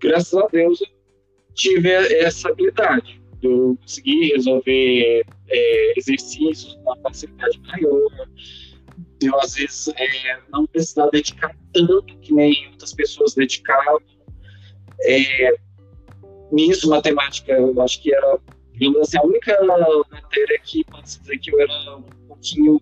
graças 0.02 0.34
a 0.34 0.48
Deus, 0.48 0.82
eu 0.82 0.88
tive 1.54 1.90
essa 1.90 2.50
habilidade. 2.50 3.22
Eu 3.42 3.78
consegui 3.80 4.34
resolver 4.34 5.26
é, 5.48 5.94
exercícios 5.98 6.74
com 6.76 6.82
uma 6.82 6.98
facilidade 7.02 7.60
maior. 7.62 8.30
Eu, 9.22 9.40
às 9.40 9.56
vezes, 9.56 9.88
é, 9.90 10.40
não 10.50 10.66
precisava 10.66 11.10
dedicar 11.12 11.56
tanto 11.74 12.18
que 12.20 12.34
nem 12.34 12.68
outras 12.72 12.94
pessoas 12.94 13.34
dedicavam. 13.34 14.02
É, 15.04 15.54
nisso, 16.52 16.90
matemática, 16.90 17.54
eu 17.54 17.80
acho 17.82 18.02
que 18.02 18.14
era, 18.14 18.40
digamos 18.74 19.00
assim, 19.00 19.18
a 19.18 19.24
única 19.24 19.58
matéria 19.64 20.60
que 20.64 20.84
pode 20.86 21.04
dizer 21.04 21.38
que 21.38 21.54
eu 21.54 21.60
era 21.60 21.98
um 21.98 22.04
pouquinho. 22.28 22.82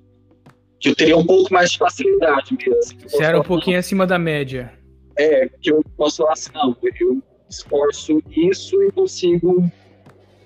que 0.80 0.90
eu 0.90 0.96
teria 0.96 1.18
um 1.18 1.26
pouco 1.26 1.54
mais 1.54 1.72
de 1.72 1.78
facilidade 1.78 2.56
mesmo. 2.56 2.80
Assim, 2.80 2.98
Você 3.00 3.24
era 3.24 3.40
um 3.40 3.44
pouquinho 3.44 3.80
acima 3.80 4.06
da 4.06 4.18
média. 4.18 4.74
É, 5.18 5.50
que 5.62 5.72
eu 5.72 5.84
posso 5.96 6.18
falar 6.18 6.34
assim, 6.34 6.52
não, 6.54 6.76
eu 7.00 7.24
esforço 7.50 8.22
isso 8.30 8.82
e 8.84 8.92
consigo 8.92 9.62
um 9.62 9.72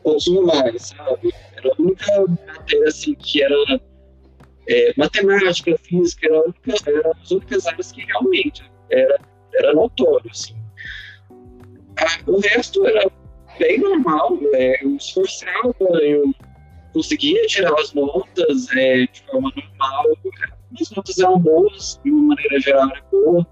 pouquinho 0.01 0.45
mais, 0.45 0.87
sabe? 0.87 1.33
Era 1.57 1.69
a 1.69 1.81
única 1.81 2.25
matéria, 2.47 2.87
assim, 2.87 3.13
que 3.15 3.43
era 3.43 3.81
é, 4.67 4.93
matemática, 4.95 5.77
física, 5.77 6.27
era, 6.27 6.41
única, 6.43 6.89
era 6.89 7.11
as 7.21 7.31
únicas 7.31 7.67
áreas 7.67 7.91
que 7.91 8.01
realmente 8.05 8.63
era, 8.89 9.19
era 9.53 9.73
notório, 9.73 10.29
assim. 10.31 10.55
O 12.27 12.39
resto 12.39 12.85
era 12.85 13.11
bem 13.59 13.79
normal, 13.79 14.37
é, 14.53 14.83
eu 14.83 14.95
esforçava, 14.95 15.75
eu 16.01 16.33
conseguia 16.93 17.45
tirar 17.47 17.73
as 17.79 17.93
notas 17.93 18.69
é, 18.75 19.05
de 19.05 19.21
forma 19.23 19.51
normal, 19.55 20.05
as 20.79 20.91
notas 20.91 21.19
eram 21.19 21.39
boas, 21.39 21.99
de 22.03 22.11
uma 22.11 22.35
maneira 22.35 22.59
geral 22.59 22.89
era 22.89 23.03
boa, 23.11 23.47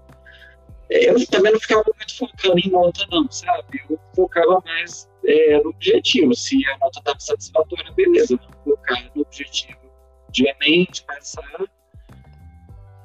eu 0.90 1.24
também 1.28 1.52
não 1.52 1.60
ficava 1.60 1.84
muito 1.96 2.16
focando 2.16 2.58
em 2.58 2.68
nota, 2.68 3.06
não, 3.10 3.30
sabe? 3.30 3.80
Eu 3.88 3.98
focava 4.14 4.60
mais 4.64 5.08
é, 5.24 5.60
no 5.60 5.70
objetivo. 5.70 6.34
Se 6.34 6.66
a 6.66 6.78
nota 6.78 6.98
estava 6.98 7.20
satisfatória, 7.20 7.92
beleza, 7.92 8.36
vamos 8.36 8.56
focar 8.64 9.10
no 9.14 9.22
objetivo 9.22 9.78
de 10.32 10.48
Enem, 10.48 10.88
de 10.90 11.02
passar, 11.04 11.64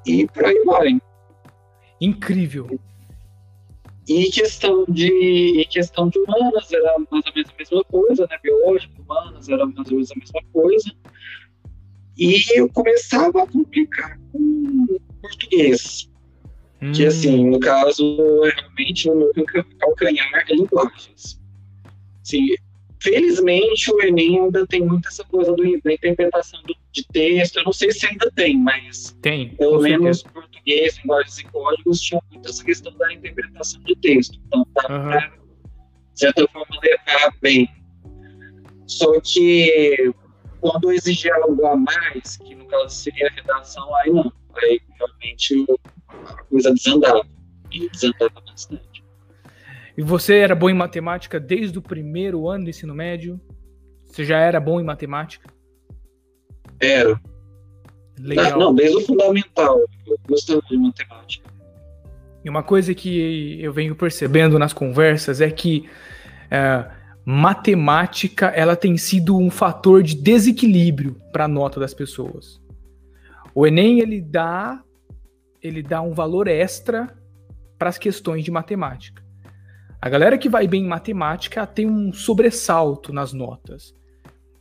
e 0.04 0.26
por 0.26 0.44
aí 0.44 0.64
vai. 0.64 1.00
Incrível. 2.00 2.78
E 4.08 4.30
questão 4.30 4.84
de, 4.88 5.08
e 5.60 5.64
questão 5.66 6.08
de 6.08 6.18
humanas 6.18 6.72
era 6.72 6.96
mais 7.10 7.24
ou 7.26 7.32
menos 7.34 7.50
a 7.50 7.58
mesma 7.58 7.84
coisa, 7.84 8.26
né? 8.30 8.38
Biológico, 8.42 9.02
humanas 9.02 9.48
era 9.48 9.66
mais 9.66 9.88
ou 9.88 9.94
menos 9.94 10.12
a 10.12 10.14
mesma 10.16 10.40
coisa. 10.52 10.92
E 12.16 12.58
eu 12.58 12.68
começava 12.68 13.42
a 13.42 13.46
complicar 13.46 14.18
com 14.32 14.86
português 15.20 16.08
Hum. 16.80 16.92
Que, 16.92 17.06
assim, 17.06 17.46
no 17.46 17.58
caso, 17.58 18.16
realmente, 18.42 19.08
o 19.08 19.14
meu 19.16 19.32
calcanhar 19.78 20.44
é 20.48 20.54
linguagens. 20.54 21.40
Assim, 22.22 22.46
felizmente, 23.00 23.92
o 23.92 24.02
Enem 24.02 24.40
ainda 24.40 24.66
tem 24.66 24.80
muito 24.80 25.08
essa 25.08 25.24
coisa 25.24 25.52
do, 25.52 25.62
da 25.82 25.92
interpretação 25.92 26.60
do, 26.62 26.74
de 26.92 27.06
texto. 27.08 27.58
Eu 27.58 27.64
não 27.64 27.72
sei 27.72 27.90
se 27.92 28.06
ainda 28.06 28.30
tem, 28.32 28.58
mas 28.58 29.16
tem, 29.22 29.50
pelo 29.56 29.80
menos 29.80 30.20
certeza. 30.20 30.34
português, 30.34 30.98
linguagens 30.98 31.38
e 31.38 31.44
códigos, 31.44 32.00
tinha 32.00 32.22
muito 32.30 32.48
essa 32.48 32.64
questão 32.64 32.92
da 32.96 33.12
interpretação 33.12 33.80
de 33.82 33.96
texto. 33.96 34.38
Então, 34.46 34.66
dá 34.74 34.82
uhum. 34.82 35.08
para, 35.08 35.20
de 35.20 36.20
certa 36.20 36.48
forma, 36.48 36.80
levar 36.82 37.32
bem. 37.40 37.68
Só 38.86 39.20
que 39.20 40.12
quando 40.60 40.92
exigia 40.92 41.34
algo 41.36 41.66
a 41.66 41.76
mais, 41.76 42.36
que 42.38 42.54
no 42.54 42.66
caso 42.66 42.88
seria 42.90 43.28
a 43.28 43.30
redação, 43.30 43.94
aí 43.96 44.10
não. 44.10 44.32
Aí 44.54 44.80
realmente 44.98 45.66
a 46.08 46.42
coisa 46.44 46.72
desandava. 46.72 47.26
E 47.70 47.90
desandava 47.90 48.40
bastante. 48.40 48.85
E 49.96 50.02
você 50.02 50.38
era 50.38 50.54
bom 50.54 50.68
em 50.68 50.74
matemática 50.74 51.40
desde 51.40 51.78
o 51.78 51.82
primeiro 51.82 52.48
ano 52.48 52.64
do 52.64 52.70
ensino 52.70 52.94
médio? 52.94 53.40
Você 54.04 54.24
já 54.24 54.38
era 54.38 54.60
bom 54.60 54.80
em 54.80 54.84
matemática? 54.84 55.48
Era. 56.80 57.20
Legal. 58.18 58.58
Não, 58.58 58.74
desde 58.74 58.96
o 58.96 59.00
fundamental. 59.00 59.78
Eu 60.06 60.18
gostava 60.28 60.60
de 60.68 60.76
matemática. 60.76 61.50
E 62.44 62.48
uma 62.48 62.62
coisa 62.62 62.94
que 62.94 63.60
eu 63.60 63.72
venho 63.72 63.96
percebendo 63.96 64.58
nas 64.58 64.72
conversas 64.72 65.40
é 65.40 65.50
que 65.50 65.88
é, 66.50 66.88
matemática 67.24 68.46
ela 68.46 68.76
tem 68.76 68.96
sido 68.96 69.36
um 69.36 69.50
fator 69.50 70.02
de 70.02 70.14
desequilíbrio 70.14 71.20
para 71.32 71.46
a 71.46 71.48
nota 71.48 71.80
das 71.80 71.92
pessoas. 71.92 72.60
O 73.54 73.66
Enem 73.66 74.00
ele 74.00 74.20
dá 74.20 74.82
ele 75.60 75.82
dá 75.82 76.00
um 76.00 76.12
valor 76.12 76.46
extra 76.46 77.08
para 77.76 77.88
as 77.88 77.98
questões 77.98 78.44
de 78.44 78.50
matemática. 78.50 79.25
A 80.06 80.08
galera 80.08 80.38
que 80.38 80.48
vai 80.48 80.68
bem 80.68 80.84
em 80.84 80.86
matemática 80.86 81.66
tem 81.66 81.84
um 81.84 82.12
sobressalto 82.12 83.12
nas 83.12 83.32
notas. 83.32 83.92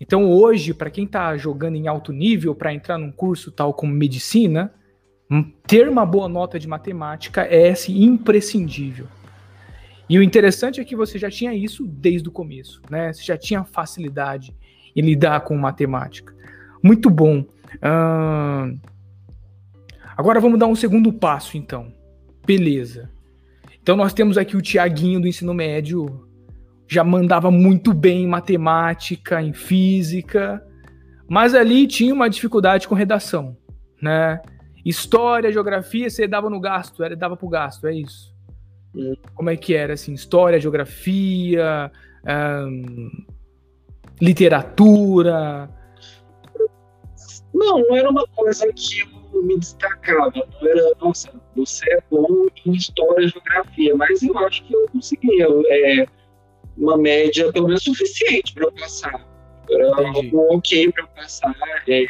Então 0.02 0.28
hoje, 0.28 0.74
para 0.74 0.90
quem 0.90 1.06
está 1.06 1.38
jogando 1.38 1.76
em 1.76 1.88
alto 1.88 2.12
nível 2.12 2.56
para 2.56 2.74
entrar 2.74 2.98
num 2.98 3.12
curso 3.12 3.52
tal 3.52 3.72
como 3.72 3.94
medicina, 3.94 4.74
ter 5.68 5.88
uma 5.88 6.04
boa 6.04 6.28
nota 6.28 6.58
de 6.58 6.68
matemática 6.68 7.44
é 7.44 7.70
assim, 7.70 8.04
imprescindível. 8.04 9.06
E 10.10 10.18
o 10.18 10.24
interessante 10.24 10.82
é 10.82 10.84
que 10.84 10.96
você 10.96 11.20
já 11.20 11.30
tinha 11.30 11.54
isso 11.54 11.86
desde 11.86 12.28
o 12.28 12.32
começo, 12.32 12.82
né? 12.90 13.14
Você 13.14 13.22
já 13.22 13.38
tinha 13.38 13.64
facilidade 13.64 14.52
em 14.96 15.02
lidar 15.02 15.42
com 15.42 15.56
matemática. 15.56 16.34
Muito 16.82 17.08
bom. 17.08 17.46
Agora 20.18 20.40
vamos 20.40 20.58
dar 20.58 20.66
um 20.66 20.76
segundo 20.76 21.14
passo, 21.14 21.56
então. 21.56 21.94
Beleza. 22.48 23.12
Então 23.86 23.96
nós 23.96 24.16
temos 24.16 24.36
aqui 24.36 24.58
o 24.58 24.64
Tiaguinho 24.64 25.22
do 25.22 25.28
ensino 25.28 25.54
médio, 25.54 26.28
já 26.88 27.04
mandava 27.04 27.52
muito 27.52 27.94
bem 27.94 28.24
em 28.24 28.28
matemática, 28.28 29.40
em 29.40 29.54
física, 29.54 30.66
mas 31.30 31.54
ali 31.54 31.86
tinha 31.86 32.12
uma 32.12 32.28
dificuldade 32.28 32.88
com 32.88 32.96
redação, 32.96 33.56
né? 34.02 34.42
História, 34.84 35.52
geografia, 35.52 36.10
você 36.10 36.28
dava 36.28 36.50
no 36.50 36.60
gasto, 36.60 37.04
era 37.04 37.16
dava 37.16 37.38
pro 37.38 37.48
gasto, 37.48 37.86
é 37.86 37.94
isso. 37.94 38.34
Hum. 38.96 39.14
Como 39.36 39.52
é 39.52 39.56
que 39.56 39.76
era 39.76 39.94
assim? 39.94 40.14
História, 40.14 40.60
geografia, 40.60 41.92
literatura. 44.20 45.70
Não, 47.54 47.88
não 47.88 47.96
era 47.96 48.10
uma 48.10 48.26
coisa 48.30 48.66
que 48.74 49.06
me 49.44 49.58
destacava. 49.58 50.32
Não 50.36 50.68
era, 50.70 50.92
nossa, 51.00 51.32
você 51.56 51.92
é 51.94 52.04
bom 52.10 52.48
em 52.66 52.72
história 52.74 53.26
e 53.26 53.28
geografia, 53.28 53.96
mas 53.96 54.22
eu 54.22 54.38
acho 54.40 54.64
que 54.64 54.76
eu 54.76 54.88
conseguia 54.92 55.48
é, 55.70 56.08
uma 56.78 56.98
média 56.98 57.52
pelo 57.52 57.68
menos 57.68 57.84
suficiente 57.84 58.54
para 58.54 58.66
eu 58.66 58.72
passar. 58.72 59.26
Era 59.70 59.96
algo 59.96 60.56
ok 60.56 60.92
para 60.92 61.04
eu 61.04 61.08
passar. 61.10 61.56
É, 61.88 62.06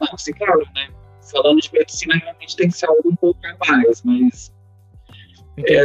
não, 0.00 0.08
assim, 0.12 0.32
claro, 0.32 0.64
né? 0.74 0.88
Falando 1.30 1.60
de 1.60 1.70
medicina, 1.72 2.14
realmente 2.16 2.56
tem 2.56 2.68
que 2.68 2.76
ser 2.76 2.86
algo 2.86 3.08
um 3.08 3.16
pouco 3.16 3.38
a 3.44 3.72
mais, 3.72 4.02
mas 4.02 4.52
é, 5.58 5.84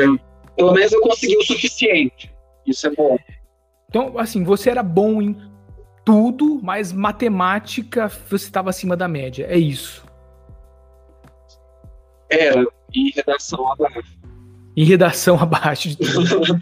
pelo 0.56 0.74
menos 0.74 0.91
eu 0.91 1.02
consegui 1.02 1.38
o 1.38 1.44
suficiente. 1.44 2.34
Isso 2.65 2.88
é 2.88 2.91
bom. 2.91 3.18
Então, 3.89 4.18
assim, 4.18 4.44
você 4.44 4.70
era 4.70 4.82
bom 4.82 5.22
em 5.22 5.38
tudo, 6.04 6.60
mas 6.62 6.91
matemática 6.91 8.08
você 8.08 8.46
estava 8.46 8.70
acima 8.70 8.96
da 8.96 9.08
média. 9.08 9.46
É 9.50 9.58
isso. 9.58 10.05
Era, 12.39 12.65
em 12.93 13.12
redação 13.12 13.71
abaixo. 13.71 14.17
Em 14.76 14.84
redação 14.84 15.39
abaixo 15.39 15.89
de 15.89 15.98
tudo. 15.98 16.60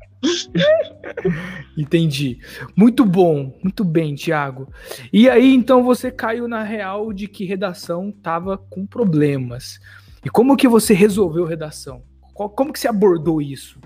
Entendi. 1.76 2.38
Muito 2.76 3.04
bom, 3.04 3.58
muito 3.62 3.84
bem, 3.84 4.14
Tiago. 4.14 4.72
E 5.12 5.28
aí, 5.28 5.52
então, 5.52 5.82
você 5.82 6.10
caiu 6.10 6.48
na 6.48 6.62
real 6.62 7.12
de 7.12 7.26
que 7.28 7.44
redação 7.44 8.10
estava 8.10 8.56
com 8.56 8.86
problemas. 8.86 9.78
E 10.24 10.30
como 10.30 10.56
que 10.56 10.68
você 10.68 10.94
resolveu 10.94 11.44
redação? 11.44 12.02
Como 12.32 12.72
que 12.72 12.78
você 12.78 12.88
abordou 12.88 13.42
isso 13.42 13.78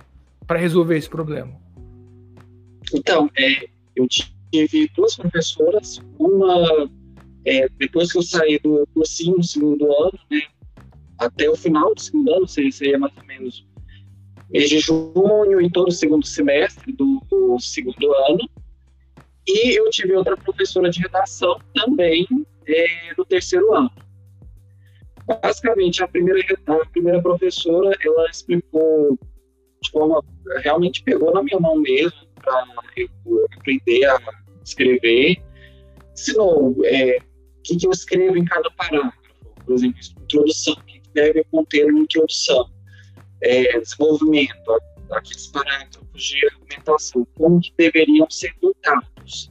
para 0.46 0.59
resolver 0.59 0.96
esse 0.96 1.09
problema? 1.09 1.52
Então, 2.94 3.31
é, 3.37 3.68
eu 3.96 4.07
tive 4.09 4.90
duas 4.94 5.16
professoras, 5.16 6.00
uma 6.18 6.88
é, 7.44 7.68
depois 7.78 8.12
que 8.12 8.18
eu 8.18 8.22
saí 8.22 8.59
do 8.59 8.87
cursinho 8.94 9.37
no 9.37 9.44
segundo 9.44 9.85
ano, 9.85 10.18
né, 10.31 10.42
até 11.18 11.48
o 11.50 11.57
final 11.57 11.94
do 11.94 12.00
segundo 12.00 12.33
ano, 12.33 12.48
seria 12.48 12.98
mais 12.98 13.16
ou 13.16 13.24
menos 13.24 13.66
mês 14.50 14.68
de 14.68 14.78
junho 14.78 15.61
e 15.61 15.70
todo 15.70 15.88
o 15.88 15.92
segundo 15.92 16.26
semestre 16.26 16.92
do, 16.92 17.20
do 17.31 17.59
segundo 17.59 18.12
ano. 18.28 18.48
E 19.46 19.78
eu 19.78 19.88
tive 19.90 20.14
outra 20.14 20.37
professora 20.37 20.90
de 20.90 21.00
redação 21.00 21.59
também 21.74 22.26
é, 22.66 23.14
no 23.16 23.24
terceiro 23.24 23.74
ano. 23.74 23.90
Basicamente, 25.42 26.02
a 26.02 26.09
primeira, 26.09 26.40
a 26.66 26.87
primeira 26.87 27.20
professora, 27.20 27.94
ela 28.02 28.31
explicou 28.31 29.18
de 29.81 29.90
forma, 29.90 30.22
realmente 30.62 31.02
pegou 31.02 31.33
na 31.33 31.42
minha 31.42 31.61
mão 31.61 31.76
mesmo, 31.76 32.18
para 32.37 32.66
eu 32.96 33.09
aprender 33.57 34.04
a 34.07 34.18
escrever. 34.64 35.42
Ensinou 36.12 36.76
é, 36.85 37.18
o 37.18 37.62
que, 37.62 37.76
que 37.76 37.87
eu 37.87 37.90
escrevo 37.90 38.37
em 38.37 38.44
cada 38.44 38.70
parágrafo, 38.72 39.18
por 39.64 39.74
exemplo, 39.74 39.98
introdução, 40.22 40.76
que 40.87 40.97
deve 41.20 41.44
conter 41.44 41.87
uma 41.87 42.07
é, 43.42 43.81
desenvolvimento, 43.81 44.81
aqueles 45.11 45.46
parágrafos 45.48 46.22
de 46.22 46.46
argumentação, 46.46 47.26
como 47.37 47.61
que 47.61 47.72
deveriam 47.76 48.28
ser 48.31 48.54
montados. 48.62 49.50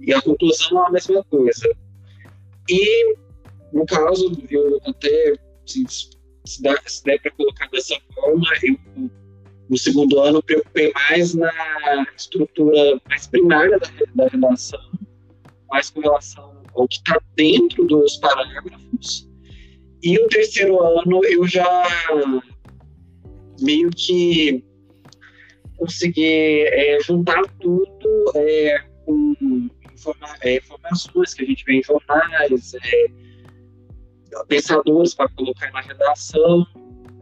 E 0.00 0.12
a 0.12 0.20
conclusão 0.20 0.84
é 0.84 0.86
a 0.88 0.90
mesma 0.90 1.24
coisa. 1.24 1.76
E, 2.68 3.16
no 3.72 3.86
caso, 3.86 4.32
eu 4.50 4.80
até, 4.86 5.34
se, 5.64 5.84
se 6.44 6.62
der 6.62 7.20
para 7.20 7.30
colocar 7.32 7.68
dessa 7.70 7.96
forma, 8.14 8.46
eu, 8.62 9.10
no 9.68 9.76
segundo 9.76 10.20
ano, 10.20 10.42
preocupei 10.42 10.92
mais 10.94 11.34
na 11.34 12.06
estrutura 12.16 13.00
mais 13.08 13.26
primária 13.26 13.78
da, 13.78 13.88
da 14.14 14.28
redação, 14.28 14.80
mais 15.68 15.90
com 15.90 16.00
relação 16.00 16.62
ao 16.74 16.86
que 16.86 16.96
está 16.96 17.20
dentro 17.34 17.84
dos 17.86 18.16
parágrafos. 18.16 19.28
E 20.02 20.18
o 20.18 20.28
terceiro 20.28 20.80
ano, 20.82 21.24
eu 21.24 21.46
já 21.46 21.64
meio 23.60 23.90
que 23.90 24.64
conseguir 25.76 26.66
é, 26.68 26.98
juntar 27.00 27.42
tudo 27.60 28.32
é, 28.34 28.78
com 29.04 29.68
informa 29.92 30.28
é, 30.42 30.56
informações 30.56 31.34
que 31.34 31.42
a 31.42 31.46
gente 31.46 31.64
vê 31.64 31.74
em 31.78 31.82
jornais, 31.82 32.74
é, 32.74 33.06
pensadores 34.48 35.14
para 35.14 35.28
colocar 35.30 35.70
na 35.72 35.80
redação 35.80 36.66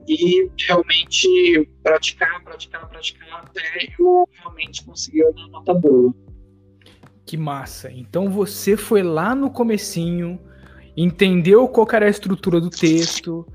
e 0.06 0.50
realmente 0.58 1.68
praticar, 1.82 2.42
praticar, 2.42 2.88
praticar 2.88 3.44
até 3.44 3.62
eu 3.98 4.28
realmente 4.32 4.84
conseguir 4.84 5.24
uma 5.24 5.48
nota 5.48 5.72
boa. 5.72 6.14
Que 7.24 7.36
massa! 7.36 7.90
Então 7.90 8.28
você 8.28 8.76
foi 8.76 9.02
lá 9.02 9.34
no 9.34 9.50
comecinho, 9.50 10.38
entendeu 10.96 11.66
qual 11.68 11.86
era 11.92 12.06
a 12.06 12.10
estrutura 12.10 12.60
do 12.60 12.70
texto, 12.70 13.46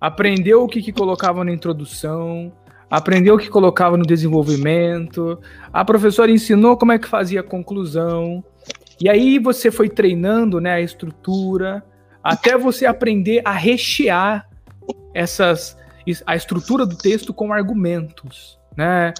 aprendeu 0.00 0.64
o 0.64 0.68
que, 0.68 0.82
que 0.82 0.92
colocava 0.92 1.44
na 1.44 1.52
introdução, 1.52 2.52
aprendeu 2.90 3.34
o 3.34 3.38
que 3.38 3.48
colocava 3.48 3.96
no 3.96 4.04
desenvolvimento, 4.04 5.38
a 5.72 5.84
professora 5.84 6.30
ensinou 6.30 6.76
como 6.76 6.92
é 6.92 6.98
que 6.98 7.08
fazia 7.08 7.40
a 7.40 7.44
conclusão, 7.44 8.42
e 9.00 9.08
aí 9.08 9.38
você 9.38 9.70
foi 9.70 9.88
treinando 9.88 10.60
né, 10.60 10.72
a 10.72 10.80
estrutura, 10.80 11.84
até 12.22 12.58
você 12.58 12.86
aprender 12.86 13.42
a 13.44 13.52
rechear 13.52 14.48
essas 15.14 15.76
a 16.24 16.34
estrutura 16.34 16.86
do 16.86 16.96
texto 16.96 17.34
com 17.34 17.52
argumentos, 17.52 18.58
né? 18.74 19.12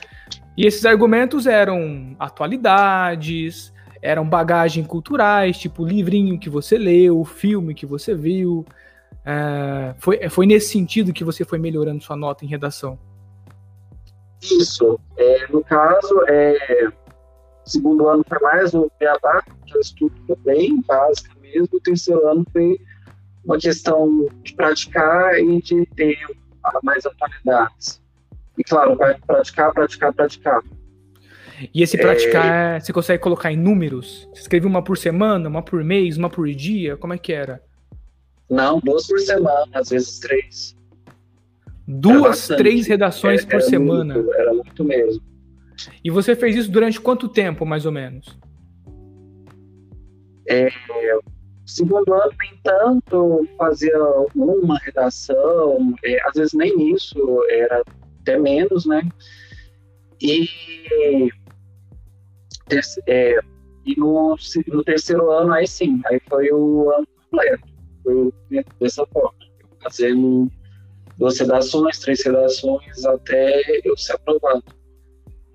E 0.57 0.67
esses 0.67 0.87
argumentos 0.87 1.47
eram 1.47 2.17
atualidades, 2.19 3.73
eram 4.01 4.29
bagagem 4.29 4.85
culturais, 4.85 5.59
tipo 5.59 5.85
livrinho 5.85 6.39
que 6.39 6.51
você 6.51 6.79
leu, 6.79 7.25
filme 7.25 7.75
que 7.75 7.87
você 7.87 8.15
viu, 8.15 8.65
é, 9.25 9.95
foi, 9.99 10.29
foi 10.31 10.47
nesse 10.47 10.73
sentido 10.73 11.13
que 11.13 11.23
você 11.23 11.45
foi 11.45 11.59
melhorando 11.59 12.03
sua 12.03 12.17
nota 12.17 12.45
em 12.45 12.49
redação? 12.49 12.99
Isso. 14.43 14.99
É, 15.17 15.47
no 15.49 15.63
caso, 15.63 16.23
é, 16.29 16.89
segundo 17.65 18.09
ano 18.09 18.25
foi 18.27 18.39
mais 18.39 18.73
o 18.73 18.91
beabá, 18.99 19.43
que 19.67 19.77
eu 19.77 19.81
estudo 19.81 20.37
bem, 20.45 20.81
básica 20.83 21.31
mesmo. 21.41 21.69
O 21.73 21.81
terceiro 21.81 22.27
ano 22.27 22.45
foi 22.53 22.79
uma 23.45 23.59
questão 23.59 24.27
de 24.43 24.55
praticar 24.55 25.39
e 25.39 25.61
de 25.61 25.85
ter 25.95 26.19
mais 26.83 27.05
atualidades. 27.05 28.01
E 28.57 28.65
claro, 28.65 28.97
vai 28.97 29.15
praticar, 29.19 29.73
praticar, 29.73 30.13
praticar. 30.13 30.63
E 31.75 31.83
esse 31.83 31.99
praticar, 31.99 32.77
é... 32.77 32.81
você 32.81 32.93
consegue 32.93 33.23
colocar 33.23 33.53
em 33.53 33.57
números? 33.57 34.29
Você 34.33 34.43
escreve 34.43 34.67
uma 34.67 34.83
por 34.83 34.97
semana, 34.97 35.49
uma 35.49 35.63
por 35.63 35.83
mês, 35.83 36.17
uma 36.17 36.31
por 36.31 36.49
dia? 36.49 36.97
Como 36.97 37.13
é 37.13 37.19
que 37.19 37.33
era? 37.33 37.63
Não, 38.49 38.81
duas 38.81 39.07
por 39.07 39.19
semana, 39.21 39.69
às 39.75 39.91
vezes 39.91 40.19
três. 40.19 40.77
Duas, 41.87 42.47
três 42.49 42.87
redações 42.87 43.45
por 43.45 43.61
semana. 43.63 44.15
Muito, 44.15 44.35
era 44.35 44.53
muito 44.53 44.85
mesmo. 44.85 45.23
E 46.05 46.11
você 46.11 46.35
fez 46.35 46.57
isso 46.57 46.71
durante 46.71 47.01
quanto 47.01 47.29
tempo, 47.29 47.65
mais 47.65 47.87
ou 47.87 47.93
menos? 47.93 48.39
É, 50.49 50.69
segundo 51.67 52.13
ano, 52.13 52.33
nem 52.41 52.59
tanto, 52.63 53.47
fazia 53.57 53.99
uma 54.35 54.79
redação, 54.79 55.95
é, 56.05 56.21
às 56.27 56.35
vezes 56.35 56.55
nem 56.55 56.95
isso, 56.95 57.17
era 57.51 57.83
até 58.23 58.39
menos, 58.39 58.87
né? 58.87 59.07
E, 60.21 60.49
é, 63.07 63.39
e 63.85 63.99
no, 63.99 64.37
no 64.69 64.85
terceiro 64.85 65.31
ano, 65.31 65.53
aí 65.53 65.67
sim, 65.67 66.01
aí 66.07 66.21
foi 66.29 66.51
o 66.53 66.91
ano 66.91 67.07
completo 67.31 67.79
foi 68.09 68.33
dessa 68.81 69.07
forma, 69.07 69.35
fazendo 69.83 70.51
duas 71.17 71.39
redações, 71.39 71.99
três 71.99 72.25
redações 72.25 73.05
até 73.05 73.61
eu 73.85 73.97
ser 73.97 74.15
aprovado. 74.15 74.65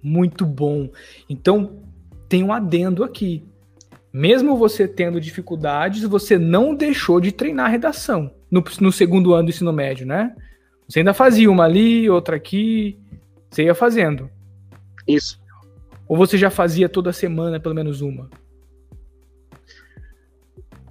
Muito 0.02 0.45
bom. 0.45 0.89
Então, 1.30 1.82
tem 2.28 2.43
um 2.43 2.54
adendo 2.54 3.04
aqui. 3.04 3.45
Mesmo 4.12 4.58
você 4.58 4.88
tendo 4.88 5.19
dificuldades, 5.19 6.04
você 6.04 6.38
não 6.38 6.76
deixou 6.76 7.19
de 7.19 7.32
treinar 7.32 7.65
a 7.65 7.69
redação 7.69 8.32
no, 8.52 8.63
no 8.80 8.91
segundo 8.91 9.34
ano 9.34 9.45
do 9.45 9.49
ensino 9.49 9.73
médio, 9.73 10.06
né? 10.06 10.36
Você 10.88 10.99
ainda 10.99 11.13
fazia 11.13 11.49
uma 11.49 11.63
ali, 11.63 12.10
outra 12.10 12.36
aqui, 12.36 12.99
você 13.49 13.63
ia 13.63 13.73
fazendo. 13.73 14.30
Isso. 15.08 15.41
Ou 16.13 16.17
você 16.17 16.38
já 16.38 16.52
fazia 16.52 16.88
toda 16.88 17.12
semana 17.12 17.60
pelo 17.60 17.73
menos 17.73 17.99
uma? 17.99 18.30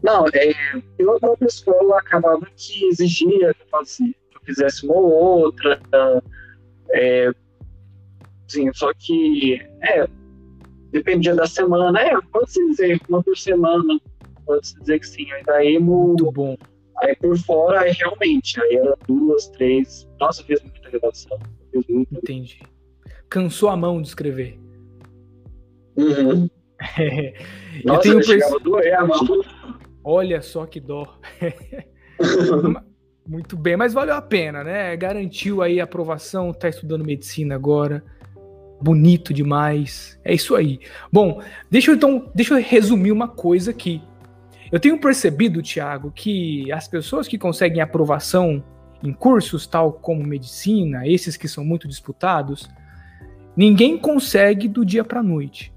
Não, 0.03 0.27
é, 0.35 0.53
pela 0.97 1.17
própria 1.21 1.47
escola 1.47 1.97
acabava 1.97 2.45
que 2.57 2.87
exigia 2.87 3.55
que 3.55 3.63
eu, 3.63 3.67
fazia, 3.71 4.09
que 4.09 4.37
eu 4.37 4.41
fizesse 4.45 4.85
uma 4.85 4.97
ou 4.97 5.13
outra. 5.13 5.81
É, 6.91 7.31
sim, 8.49 8.69
só 8.75 8.93
que 8.99 9.65
é, 9.81 10.09
dependia 10.91 11.37
da 11.37 11.47
semana. 11.47 12.01
É, 12.01 12.21
pode-se 12.33 12.59
dizer, 12.71 13.01
uma 13.09 13.23
por 13.23 13.39
semana, 13.39 14.01
pode-se 14.45 14.77
dizer 14.81 14.99
que 14.99 15.07
sim. 15.07 15.31
Aí 15.31 15.45
daí 15.45 15.79
Muito 15.79 16.33
bom. 16.33 16.57
Aí 16.97 17.15
por 17.15 17.39
fora, 17.39 17.83
aí 17.83 17.93
realmente, 17.93 18.61
aí 18.61 18.75
era 18.75 18.99
duas, 19.07 19.47
três. 19.51 20.05
Nossa, 20.19 20.43
eu 20.43 20.47
fiz 20.47 20.61
muita 20.65 20.89
redação. 20.89 21.39
Fiz 21.71 21.87
muita. 21.87 22.19
Entendi. 22.19 22.61
Cansou 23.29 23.69
a 23.69 23.77
mão 23.77 24.03
de 24.03 24.09
escrever. 24.09 24.59
Uhum. 25.97 26.49
Nossa, 27.85 28.09
eu 28.09 28.21
tenho 28.21 28.43
eu 28.43 28.61
doer 28.61 28.99
a 28.99 29.07
mão. 29.07 29.21
Olha 30.05 30.43
só 30.43 30.67
que 30.67 30.81
dó. 30.81 31.19
Muito 33.27 33.57
bem, 33.57 33.77
mas 33.77 33.93
valeu 33.93 34.15
a 34.15 34.23
pena, 34.23 34.65
né? 34.65 34.97
Garantiu 34.97 35.63
aí 35.63 35.81
a 35.81 35.85
aprovação, 35.85 36.53
tá 36.53 36.69
estudando 36.69 37.05
medicina 37.05 37.55
agora. 37.55 38.03
Bonito 38.81 39.33
demais. 39.33 40.19
É 40.25 40.35
isso 40.35 40.57
aí. 40.57 40.81
Bom, 41.13 41.41
deixa 41.71 41.93
eu 41.93 41.95
então, 41.95 42.29
deixa 42.35 42.55
eu 42.55 42.63
resumir 42.63 43.13
uma 43.13 43.29
coisa 43.29 43.71
aqui. 43.71 44.03
Eu 44.73 44.81
tenho 44.81 44.99
percebido, 44.99 45.63
Tiago, 45.63 46.11
que 46.11 46.71
as 46.73 46.89
pessoas 46.89 47.29
que 47.29 47.39
conseguem 47.39 47.81
aprovação 47.81 48.65
em 49.05 49.13
cursos 49.13 49.67
tal 49.67 49.93
como 49.93 50.25
medicina, 50.25 51.07
esses 51.07 51.37
que 51.37 51.47
são 51.47 51.65
muito 51.65 51.87
disputados, 51.87 52.69
ninguém 53.57 53.99
consegue 53.99 54.67
do 54.67 54.85
dia 54.85 55.05
para 55.05 55.23
noite. 55.23 55.73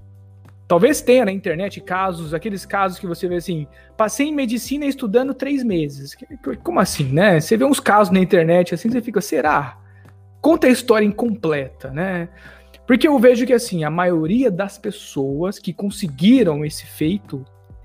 Talvez 0.68 1.00
tenha 1.00 1.24
na 1.24 1.32
internet 1.32 1.80
casos, 1.80 2.34
aqueles 2.34 2.66
casos 2.66 2.98
que 2.98 3.06
você 3.06 3.28
vê 3.28 3.36
assim, 3.36 3.68
passei 3.96 4.28
em 4.28 4.34
medicina 4.34 4.84
estudando 4.84 5.32
três 5.32 5.62
meses. 5.62 6.16
Como 6.62 6.80
assim, 6.80 7.04
né? 7.04 7.40
Você 7.40 7.56
vê 7.56 7.64
uns 7.64 7.78
casos 7.78 8.12
na 8.12 8.18
internet 8.18 8.74
assim, 8.74 8.90
você 8.90 9.00
fica, 9.00 9.20
será? 9.20 9.78
Conta 10.40 10.66
a 10.66 10.70
história 10.70 11.06
incompleta, 11.06 11.90
né? 11.90 12.28
Porque 12.84 13.06
eu 13.06 13.16
vejo 13.18 13.46
que 13.46 13.52
assim, 13.52 13.84
a 13.84 13.90
maioria 13.90 14.50
das 14.50 14.76
pessoas 14.76 15.58
que 15.58 15.72
conseguiram 15.72 16.64
esse 16.64 16.84
feito, 16.84 17.44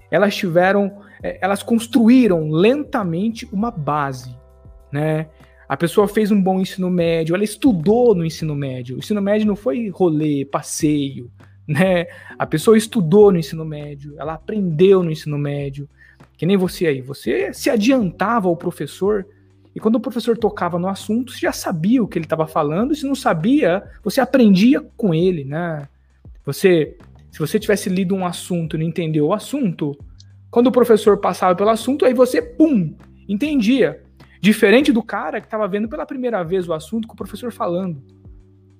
elas 0.09 0.35
tiveram, 0.35 1.01
é, 1.21 1.37
elas 1.39 1.61
construíram 1.61 2.49
lentamente 2.49 3.47
uma 3.51 3.69
base, 3.69 4.35
né? 4.91 5.27
A 5.69 5.77
pessoa 5.77 6.07
fez 6.07 6.31
um 6.31 6.41
bom 6.41 6.59
ensino 6.59 6.89
médio, 6.89 7.35
ela 7.35 7.43
estudou 7.43 8.13
no 8.13 8.25
ensino 8.25 8.55
médio. 8.55 8.95
O 8.95 8.99
ensino 8.99 9.21
médio 9.21 9.47
não 9.47 9.55
foi 9.55 9.87
rolê, 9.89 10.43
passeio, 10.45 11.31
né? 11.71 12.07
A 12.38 12.45
pessoa 12.45 12.77
estudou 12.77 13.31
no 13.31 13.39
ensino 13.39 13.65
médio, 13.65 14.15
ela 14.17 14.34
aprendeu 14.34 15.01
no 15.03 15.12
ensino 15.12 15.38
médio. 15.38 15.88
Que 16.38 16.45
nem 16.45 16.57
você 16.57 16.88
aí, 16.88 17.01
você 17.01 17.53
se 17.53 17.69
adiantava 17.69 18.47
ao 18.47 18.57
professor 18.57 19.25
e 19.75 19.79
quando 19.79 19.95
o 19.95 19.99
professor 19.99 20.38
tocava 20.38 20.77
no 20.77 20.88
assunto, 20.88 21.31
você 21.31 21.39
já 21.39 21.51
sabia 21.51 22.03
o 22.03 22.07
que 22.07 22.17
ele 22.17 22.25
estava 22.25 22.45
falando, 22.45 22.91
e 22.91 22.95
se 22.95 23.05
não 23.05 23.15
sabia, 23.15 23.84
você 24.03 24.19
aprendia 24.19 24.81
com 24.97 25.13
ele, 25.13 25.45
né? 25.45 25.88
Você, 26.45 26.97
se 27.31 27.39
você 27.39 27.57
tivesse 27.57 27.89
lido 27.89 28.13
um 28.13 28.25
assunto 28.25 28.75
e 28.75 28.79
não 28.79 28.86
entendeu 28.86 29.27
o 29.27 29.34
assunto, 29.34 29.97
quando 30.49 30.67
o 30.67 30.71
professor 30.71 31.17
passava 31.17 31.55
pelo 31.55 31.69
assunto, 31.69 32.05
aí 32.05 32.13
você, 32.13 32.41
pum, 32.41 32.93
entendia. 33.29 34.03
Diferente 34.41 34.91
do 34.91 35.03
cara 35.03 35.39
que 35.39 35.47
estava 35.47 35.67
vendo 35.67 35.88
pela 35.88 36.05
primeira 36.05 36.43
vez 36.43 36.67
o 36.67 36.73
assunto 36.73 37.07
com 37.07 37.13
o 37.13 37.17
professor 37.17 37.51
falando. 37.51 38.01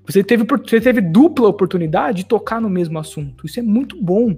Você 0.06 0.24
teve, 0.24 0.44
você 0.44 0.82
teve 0.82 1.02
dupla 1.02 1.48
oportunidade 1.48 2.20
de 2.20 2.26
tocar 2.26 2.60
no 2.60 2.70
mesmo 2.70 2.98
assunto. 3.00 3.46
Isso 3.46 3.60
é 3.60 3.64
muito 3.64 4.02
bom. 4.02 4.36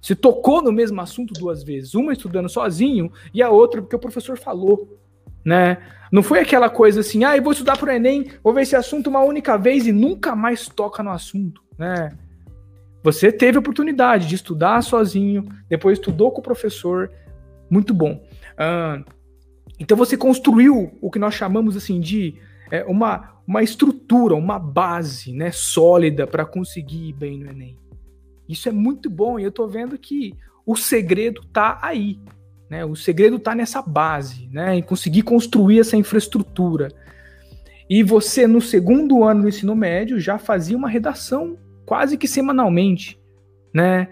Você 0.00 0.14
tocou 0.14 0.62
no 0.62 0.72
mesmo 0.72 1.00
assunto 1.00 1.34
duas 1.34 1.62
vezes, 1.62 1.94
uma 1.94 2.12
estudando 2.12 2.48
sozinho 2.48 3.12
e 3.34 3.42
a 3.42 3.50
outra 3.50 3.82
porque 3.82 3.96
o 3.96 3.98
professor 3.98 4.38
falou, 4.38 4.98
né? 5.44 5.78
Não 6.10 6.22
foi 6.22 6.40
aquela 6.40 6.70
coisa 6.70 7.00
assim, 7.00 7.24
ah, 7.24 7.36
eu 7.36 7.42
vou 7.42 7.52
estudar 7.52 7.76
para 7.76 7.90
o 7.90 7.92
Enem, 7.92 8.30
vou 8.42 8.54
ver 8.54 8.62
esse 8.62 8.76
assunto 8.76 9.10
uma 9.10 9.20
única 9.20 9.56
vez 9.58 9.86
e 9.86 9.92
nunca 9.92 10.34
mais 10.34 10.66
toca 10.68 11.02
no 11.02 11.10
assunto, 11.10 11.62
né? 11.76 12.12
Você 13.02 13.30
teve 13.30 13.58
oportunidade 13.58 14.26
de 14.26 14.34
estudar 14.34 14.82
sozinho, 14.82 15.48
depois 15.68 15.98
estudou 15.98 16.30
com 16.30 16.40
o 16.40 16.44
professor, 16.44 17.10
muito 17.70 17.92
bom. 17.92 18.22
Então 19.78 19.96
você 19.96 20.16
construiu 20.16 20.96
o 21.00 21.10
que 21.10 21.18
nós 21.18 21.34
chamamos 21.34 21.76
assim 21.76 22.00
de 22.00 22.34
é, 22.70 22.84
uma, 22.84 23.37
uma 23.48 23.62
estrutura, 23.62 24.34
uma 24.34 24.58
base 24.58 25.32
né, 25.32 25.50
sólida 25.50 26.26
para 26.26 26.44
conseguir 26.44 27.08
ir 27.08 27.12
bem 27.14 27.38
no 27.38 27.50
Enem. 27.50 27.78
Isso 28.46 28.68
é 28.68 28.72
muito 28.72 29.08
bom 29.08 29.40
e 29.40 29.42
eu 29.42 29.48
estou 29.48 29.66
vendo 29.66 29.96
que 29.96 30.34
o 30.66 30.76
segredo 30.76 31.40
está 31.40 31.78
aí. 31.80 32.20
Né? 32.68 32.84
O 32.84 32.94
segredo 32.94 33.36
está 33.36 33.54
nessa 33.54 33.80
base, 33.80 34.50
né? 34.52 34.76
em 34.76 34.82
conseguir 34.82 35.22
construir 35.22 35.80
essa 35.80 35.96
infraestrutura. 35.96 36.92
E 37.88 38.02
você, 38.02 38.46
no 38.46 38.60
segundo 38.60 39.24
ano 39.24 39.42
do 39.42 39.48
ensino 39.48 39.74
médio, 39.74 40.20
já 40.20 40.38
fazia 40.38 40.76
uma 40.76 40.90
redação 40.90 41.56
quase 41.86 42.18
que 42.18 42.28
semanalmente. 42.28 43.18
Né? 43.72 44.08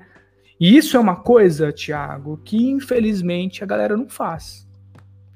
E 0.59 0.79
isso 0.79 0.97
é 0.97 1.01
uma 1.01 1.17
coisa, 1.17 1.71
Tiago, 1.71 2.41
que 2.43 2.71
infelizmente 2.71 3.63
a 3.63 3.67
galera 3.67 3.99
não 3.99 4.09
faz. 4.09 4.67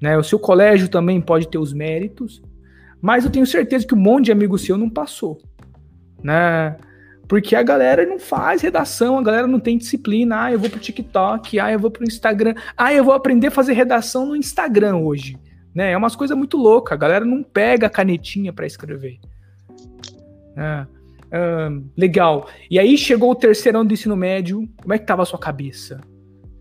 Né? 0.00 0.16
O 0.16 0.24
seu 0.24 0.38
colégio 0.38 0.88
também 0.88 1.20
pode 1.20 1.48
ter 1.48 1.58
os 1.58 1.74
méritos, 1.74 2.42
mas 3.00 3.24
eu 3.24 3.30
tenho 3.30 3.46
certeza 3.46 3.86
que 3.86 3.94
um 3.94 3.98
monte 3.98 4.26
de 4.26 4.32
amigo 4.32 4.58
seu 4.58 4.76
não 4.76 4.90
passou. 4.90 5.40
Né? 6.22 6.76
Porque 7.26 7.54
a 7.54 7.62
galera 7.62 8.04
não 8.04 8.18
faz 8.18 8.60
redação, 8.60 9.16
a 9.16 9.22
galera 9.22 9.46
não 9.46 9.60
tem 9.60 9.78
disciplina. 9.78 10.44
Ah, 10.44 10.52
eu 10.52 10.58
vou 10.58 10.68
pro 10.68 10.80
TikTok, 10.80 11.60
ah, 11.60 11.72
eu 11.72 11.78
vou 11.78 11.90
pro 11.90 12.04
Instagram, 12.04 12.54
ah, 12.76 12.92
eu 12.92 13.04
vou 13.04 13.14
aprender 13.14 13.46
a 13.46 13.52
fazer 13.52 13.72
redação 13.72 14.26
no 14.26 14.36
Instagram 14.36 14.96
hoje. 14.96 15.38
Né? 15.74 15.92
É 15.92 15.96
umas 15.96 16.16
coisas 16.16 16.36
muito 16.36 16.56
loucas. 16.56 16.92
A 16.92 17.00
galera 17.00 17.24
não 17.24 17.42
pega 17.42 17.86
a 17.86 17.90
canetinha 17.90 18.52
para 18.52 18.66
escrever. 18.66 19.18
Ah, 20.56 20.86
legal. 21.96 22.48
E 22.68 22.78
aí 22.78 22.98
chegou 22.98 23.30
o 23.30 23.36
terceiro 23.36 23.78
ano 23.78 23.88
do 23.88 23.94
ensino 23.94 24.16
médio. 24.16 24.68
Como 24.82 24.92
é 24.92 24.98
que 24.98 25.06
tava 25.06 25.22
a 25.22 25.26
sua 25.26 25.38
cabeça? 25.38 26.00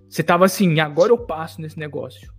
Você 0.08 0.24
tava 0.24 0.46
assim, 0.46 0.80
agora 0.80 1.12
eu 1.12 1.18
passo 1.18 1.62
nesse 1.62 1.78
negócio. 1.78 2.32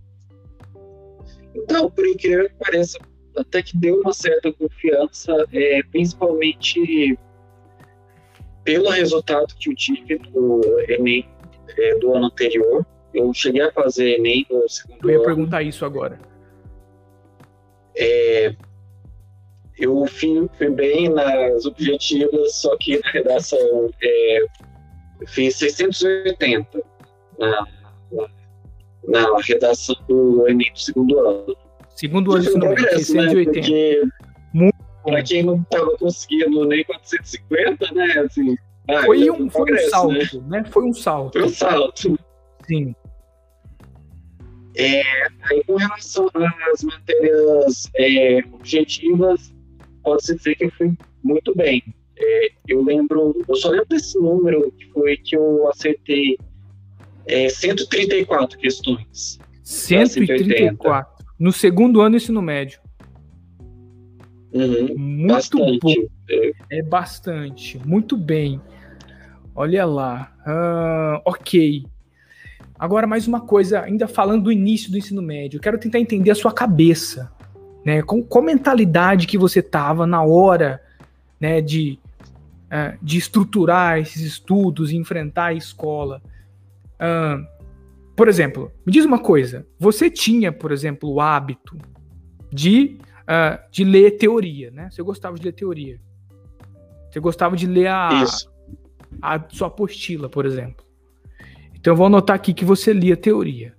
Então, 1.53 1.89
por 1.91 2.05
incrível 2.05 2.47
que 2.47 2.55
pareça, 2.55 2.97
até 3.35 3.61
que 3.61 3.77
deu 3.77 3.99
uma 4.01 4.13
certa 4.13 4.51
confiança, 4.51 5.45
é, 5.53 5.81
principalmente 5.83 7.17
pelo 8.63 8.89
resultado 8.89 9.55
que 9.55 9.69
eu 9.69 9.75
tive 9.75 10.17
do 10.17 10.61
Enem 10.87 11.27
é, 11.77 11.97
do 11.99 12.13
ano 12.13 12.27
anterior. 12.27 12.85
Eu 13.13 13.33
cheguei 13.33 13.61
a 13.61 13.71
fazer 13.71 14.17
Enem 14.17 14.45
no 14.49 14.67
segundo 14.69 14.99
ano. 15.03 15.11
Eu 15.11 15.19
ia 15.19 15.25
perguntar 15.25 15.63
isso 15.63 15.83
agora. 15.85 16.19
É, 17.95 18.55
eu 19.77 20.05
fui, 20.07 20.49
fui, 20.57 20.69
bem 20.69 21.09
nas 21.09 21.65
objetivas, 21.65 22.55
só 22.55 22.77
que 22.77 22.99
na 22.99 23.11
redação 23.11 23.89
é, 24.01 24.45
fiz 25.27 25.55
680 25.57 26.83
na, 27.37 27.67
na 28.11 28.29
na 29.07 29.39
redação 29.41 29.95
do 30.07 30.47
Enem 30.47 30.71
do 30.71 30.79
segundo 30.79 31.19
ano. 31.19 31.57
Segundo 32.01 32.33
ano, 32.33 32.43
segundo 32.43 32.65
ano, 32.65 32.77
680. 32.79 33.51
Né? 33.51 33.53
Porque, 33.53 34.01
Muito 34.51 34.75
para 35.03 35.21
quem 35.21 35.43
não 35.43 35.61
estava 35.61 35.95
conseguindo 35.99 36.65
nem 36.65 36.83
450, 36.83 37.93
né? 37.93 38.05
Assim, 38.25 38.55
ah, 38.87 39.03
foi, 39.03 39.29
um, 39.29 39.47
foi 39.51 39.71
um 39.71 39.89
salto, 39.89 40.41
né? 40.41 40.61
né? 40.61 40.63
Foi 40.71 40.83
um 40.83 40.93
salto. 40.93 41.33
Foi 41.33 41.47
um 41.47 41.53
salto. 41.53 42.19
Sim. 42.67 42.95
É, 44.75 45.03
aí, 45.43 45.63
com 45.67 45.75
relação 45.75 46.27
às 46.73 46.81
matérias 46.81 47.83
é, 47.95 48.39
objetivas, 48.51 49.53
pode-se 50.01 50.35
dizer 50.37 50.55
que 50.55 50.71
foi 50.71 50.93
muito 51.23 51.55
bem. 51.55 51.83
É, 52.17 52.51
eu 52.67 52.83
lembro, 52.83 53.35
eu 53.47 53.55
só 53.55 53.69
lembro 53.69 53.89
desse 53.89 54.17
número 54.17 54.71
que 54.71 54.89
foi 54.91 55.17
que 55.17 55.35
eu 55.35 55.69
acertei 55.69 56.35
é, 57.27 57.47
134 57.47 58.57
questões. 58.57 59.39
134. 59.61 61.10
No 61.41 61.51
segundo 61.51 62.01
ano 62.01 62.11
do 62.11 62.17
ensino 62.17 62.39
médio. 62.39 62.79
Uhum, 64.53 64.95
muito 64.95 65.33
bastante. 65.33 65.79
bom. 65.81 65.93
É. 66.69 66.83
bastante. 66.83 67.79
Muito 67.83 68.15
bem. 68.15 68.61
Olha 69.55 69.83
lá. 69.83 70.31
Uh, 70.45 71.19
ok. 71.25 71.83
Agora, 72.77 73.07
mais 73.07 73.27
uma 73.27 73.41
coisa, 73.41 73.81
ainda 73.81 74.07
falando 74.07 74.43
do 74.43 74.51
início 74.51 74.91
do 74.91 74.99
ensino 74.99 75.19
médio, 75.19 75.57
eu 75.57 75.61
quero 75.61 75.79
tentar 75.79 75.99
entender 75.99 76.29
a 76.29 76.35
sua 76.35 76.53
cabeça. 76.53 77.31
Né? 77.83 78.03
Com 78.03 78.21
qual 78.21 78.43
mentalidade 78.43 79.25
que 79.25 79.35
você 79.35 79.63
tava 79.63 80.05
na 80.05 80.21
hora 80.21 80.79
né, 81.39 81.59
de, 81.59 81.97
uh, 82.67 82.95
de 83.01 83.17
estruturar 83.17 83.97
esses 83.97 84.21
estudos 84.21 84.91
e 84.91 84.95
enfrentar 84.95 85.45
a 85.45 85.53
escola. 85.53 86.21
Uh, 86.99 87.43
por 88.15 88.27
exemplo, 88.27 88.71
me 88.85 88.91
diz 88.91 89.05
uma 89.05 89.19
coisa. 89.19 89.65
Você 89.79 90.09
tinha, 90.09 90.51
por 90.51 90.71
exemplo, 90.71 91.09
o 91.09 91.21
hábito 91.21 91.77
de, 92.51 92.97
uh, 93.21 93.71
de 93.71 93.83
ler 93.83 94.17
teoria, 94.17 94.71
né? 94.71 94.89
Você 94.91 95.01
gostava 95.01 95.37
de 95.37 95.43
ler 95.43 95.53
teoria. 95.53 95.99
Você 97.09 97.19
gostava 97.19 97.55
de 97.55 97.67
ler 97.67 97.87
a, 97.87 98.09
a 99.21 99.45
sua 99.49 99.67
apostila, 99.67 100.29
por 100.29 100.45
exemplo. 100.45 100.85
Então 101.75 101.93
eu 101.93 101.97
vou 101.97 102.05
anotar 102.05 102.35
aqui 102.35 102.53
que 102.53 102.63
você 102.63 102.93
lia 102.93 103.17
teoria. 103.17 103.75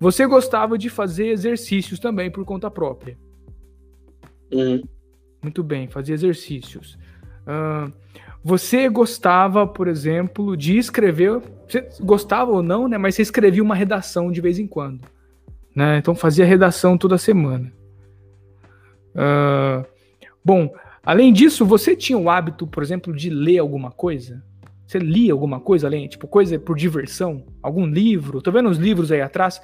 Você 0.00 0.26
gostava 0.26 0.76
de 0.76 0.88
fazer 0.88 1.28
exercícios 1.28 2.00
também 2.00 2.30
por 2.30 2.44
conta 2.44 2.70
própria. 2.70 3.16
Uhum. 4.52 4.82
Muito 5.42 5.62
bem, 5.62 5.88
fazer 5.88 6.14
exercícios. 6.14 6.98
Uh, 7.46 7.92
você 8.44 8.90
gostava, 8.90 9.66
por 9.66 9.88
exemplo, 9.88 10.54
de 10.54 10.76
escrever. 10.76 11.40
Você 11.66 11.88
gostava 12.02 12.50
ou 12.50 12.62
não, 12.62 12.86
né? 12.86 12.98
Mas 12.98 13.14
você 13.14 13.22
escrevia 13.22 13.62
uma 13.62 13.74
redação 13.74 14.30
de 14.30 14.38
vez 14.38 14.58
em 14.58 14.66
quando. 14.66 15.00
Né? 15.74 15.96
Então 15.96 16.14
fazia 16.14 16.44
redação 16.44 16.98
toda 16.98 17.16
semana. 17.16 17.72
Uh, 19.14 19.82
bom, 20.44 20.70
além 21.02 21.32
disso, 21.32 21.64
você 21.64 21.96
tinha 21.96 22.18
o 22.18 22.28
hábito, 22.28 22.66
por 22.66 22.82
exemplo, 22.82 23.16
de 23.16 23.30
ler 23.30 23.60
alguma 23.60 23.90
coisa? 23.90 24.44
Você 24.86 24.98
lia 24.98 25.32
alguma 25.32 25.58
coisa 25.58 25.86
além? 25.86 26.06
Tipo, 26.06 26.28
coisa 26.28 26.58
por 26.58 26.76
diversão? 26.76 27.46
Algum 27.62 27.86
livro? 27.86 28.42
Tô 28.42 28.52
vendo 28.52 28.68
os 28.68 28.76
livros 28.76 29.10
aí 29.10 29.22
atrás. 29.22 29.58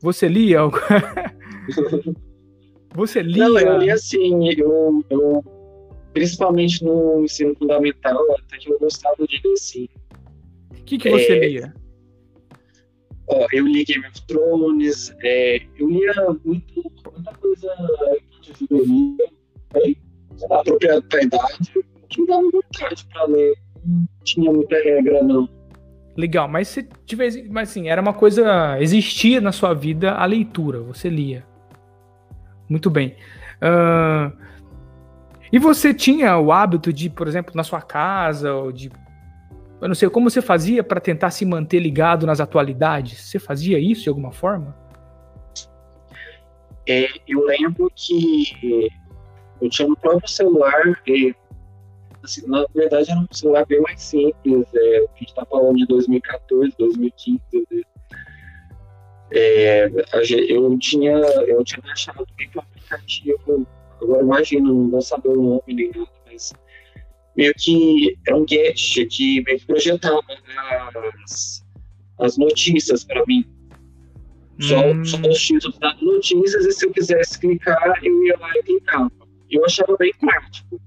Você 0.00 0.26
lia 0.26 0.60
algo? 0.60 0.78
você 2.94 3.20
lia? 3.20 3.46
Não, 3.46 3.58
eu 3.58 3.76
li 3.76 3.90
assim. 3.90 4.48
Eu, 4.56 5.04
eu 5.10 5.44
principalmente 6.12 6.84
no 6.84 7.24
ensino 7.24 7.54
fundamental, 7.56 8.20
até 8.32 8.58
que 8.58 8.70
eu 8.70 8.78
gostava 8.78 9.26
de 9.26 9.40
ler 9.44 9.56
sim. 9.56 9.88
O 10.70 10.84
que, 10.84 10.98
que 10.98 11.10
você 11.10 11.32
é, 11.32 11.48
lia? 11.48 11.74
Ó, 13.28 13.46
eu 13.52 13.66
li 13.66 13.84
Game 13.84 14.06
of 14.06 14.26
Thrones, 14.26 15.14
é, 15.22 15.62
eu 15.78 15.88
lia 15.88 16.12
muito, 16.44 16.92
muita 17.12 17.32
coisa 17.34 17.74
de 18.42 18.52
juvenil, 18.58 19.16
né, 19.74 19.94
apropriado 20.50 21.02
para 21.04 21.20
a 21.20 21.22
idade, 21.22 21.84
que 22.08 22.20
me 22.20 22.26
dava 22.26 22.42
vontade 22.42 23.06
para 23.12 23.24
ler. 23.24 23.54
Não 23.84 24.06
tinha 24.24 24.52
muita 24.52 24.76
regra, 24.76 25.22
não. 25.22 25.48
Legal, 26.16 26.46
mas 26.46 26.68
se 26.68 26.86
tivesse, 27.06 27.42
mas 27.48 27.70
assim, 27.70 27.88
era 27.88 28.02
uma 28.02 28.12
coisa, 28.12 28.78
existia 28.80 29.40
na 29.40 29.50
sua 29.50 29.72
vida 29.72 30.12
a 30.12 30.26
leitura, 30.26 30.80
você 30.80 31.08
lia. 31.08 31.44
Muito 32.68 32.90
bem. 32.90 33.16
Uh, 33.62 34.41
E 35.52 35.58
você 35.58 35.92
tinha 35.92 36.38
o 36.38 36.50
hábito 36.50 36.90
de, 36.90 37.10
por 37.10 37.28
exemplo, 37.28 37.52
na 37.54 37.62
sua 37.62 37.82
casa, 37.82 38.54
ou 38.54 38.72
de. 38.72 38.90
Eu 39.80 39.88
não 39.88 39.94
sei, 39.94 40.08
como 40.08 40.30
você 40.30 40.40
fazia 40.40 40.82
para 40.82 41.00
tentar 41.00 41.30
se 41.30 41.44
manter 41.44 41.78
ligado 41.78 42.26
nas 42.26 42.40
atualidades? 42.40 43.20
Você 43.20 43.38
fazia 43.38 43.78
isso 43.78 44.04
de 44.04 44.08
alguma 44.08 44.32
forma? 44.32 44.74
É, 46.88 47.06
eu 47.28 47.44
lembro 47.44 47.92
que 47.94 48.88
eu 49.60 49.68
tinha 49.68 49.88
no 49.88 49.96
próprio 49.96 50.28
celular, 50.28 51.00
e, 51.06 51.34
assim, 52.22 52.48
na 52.48 52.64
verdade 52.74 53.10
era 53.10 53.20
um 53.20 53.26
celular 53.30 53.66
bem 53.66 53.80
mais 53.80 54.00
simples, 54.02 54.66
é, 54.74 54.98
a 54.98 55.18
gente 55.18 55.28
está 55.28 55.44
falando 55.44 55.76
de 55.76 55.86
2014, 55.86 56.74
2015, 56.78 57.40
né? 57.70 57.82
é, 59.32 59.90
eu 60.48 60.78
tinha 60.78 61.12
eu 61.46 61.64
tinha 61.64 61.80
baixado 61.82 62.20
um 62.20 62.60
aplicativo, 62.60 63.66
agora 64.02 64.22
imagino, 64.22 64.74
não 64.74 64.90
vou 64.90 65.02
saber 65.02 65.28
o 65.28 65.42
nome 65.42 65.62
nem 65.68 65.90
nada, 65.90 66.10
mas 66.26 66.52
meio 67.36 67.54
que 67.54 68.18
era 68.26 68.36
um 68.36 68.44
gadget 68.44 69.06
que 69.06 69.42
meio 69.42 69.58
que 69.58 69.66
projetava 69.66 70.22
as, 71.24 71.64
as 72.20 72.36
notícias 72.36 73.04
para 73.04 73.24
mim. 73.26 73.44
Só, 74.60 74.86
hum. 74.86 75.04
só 75.04 75.18
os 75.18 75.40
títulos 75.40 75.78
das 75.78 76.00
notícias, 76.00 76.66
e 76.66 76.72
se 76.72 76.86
eu 76.86 76.92
quisesse 76.92 77.38
clicar, 77.38 77.98
eu 78.02 78.24
ia 78.24 78.38
lá 78.38 78.50
e 78.56 78.62
clicava. 78.62 79.10
Eu 79.50 79.64
achava 79.64 79.96
bem 79.96 80.12
prático. 80.14 80.80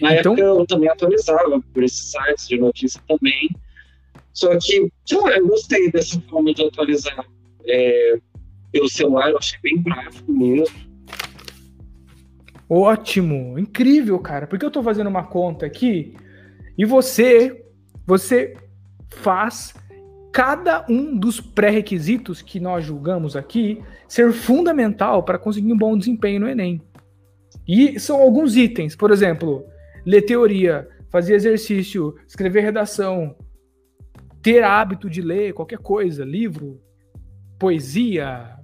Na 0.00 0.14
então... 0.14 0.32
época 0.32 0.42
eu 0.42 0.66
também 0.66 0.88
atualizava 0.88 1.60
por 1.72 1.82
esses 1.82 2.10
sites 2.10 2.48
de 2.48 2.58
notícia 2.58 3.00
também. 3.06 3.50
Só 4.32 4.50
que, 4.58 4.90
sei 5.06 5.18
lá, 5.18 5.36
eu 5.36 5.46
gostei 5.46 5.90
dessa 5.90 6.20
forma 6.22 6.52
de 6.52 6.62
atualizar 6.62 7.24
é, 7.66 8.18
pelo 8.70 8.88
celular, 8.88 9.30
eu 9.30 9.38
achei 9.38 9.58
bem 9.62 9.82
prático 9.82 10.30
mesmo. 10.30 10.85
Ótimo, 12.68 13.58
incrível, 13.58 14.18
cara. 14.18 14.46
Porque 14.46 14.64
eu 14.64 14.70
tô 14.70 14.82
fazendo 14.82 15.08
uma 15.08 15.24
conta 15.24 15.66
aqui 15.66 16.14
e 16.76 16.84
você, 16.84 17.64
você 18.06 18.54
faz 19.08 19.74
cada 20.32 20.84
um 20.88 21.16
dos 21.16 21.40
pré-requisitos 21.40 22.42
que 22.42 22.60
nós 22.60 22.84
julgamos 22.84 23.36
aqui 23.36 23.82
ser 24.06 24.32
fundamental 24.32 25.22
para 25.22 25.38
conseguir 25.38 25.72
um 25.72 25.78
bom 25.78 25.96
desempenho 25.96 26.40
no 26.40 26.48
Enem. 26.48 26.82
E 27.66 27.98
são 27.98 28.20
alguns 28.20 28.56
itens, 28.56 28.94
por 28.94 29.10
exemplo, 29.10 29.64
ler 30.04 30.22
teoria, 30.22 30.88
fazer 31.10 31.34
exercício, 31.34 32.14
escrever 32.26 32.60
redação, 32.60 33.34
ter 34.42 34.62
hábito 34.62 35.08
de 35.08 35.22
ler 35.22 35.54
qualquer 35.54 35.78
coisa, 35.78 36.24
livro, 36.24 36.80
poesia, 37.58 38.55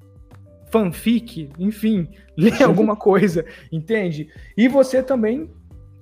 fanfic, 0.72 1.50
enfim, 1.58 2.08
ler 2.36 2.62
alguma 2.62 2.96
coisa, 2.96 3.44
entende? 3.70 4.28
E 4.56 4.66
você 4.66 5.02
também 5.02 5.48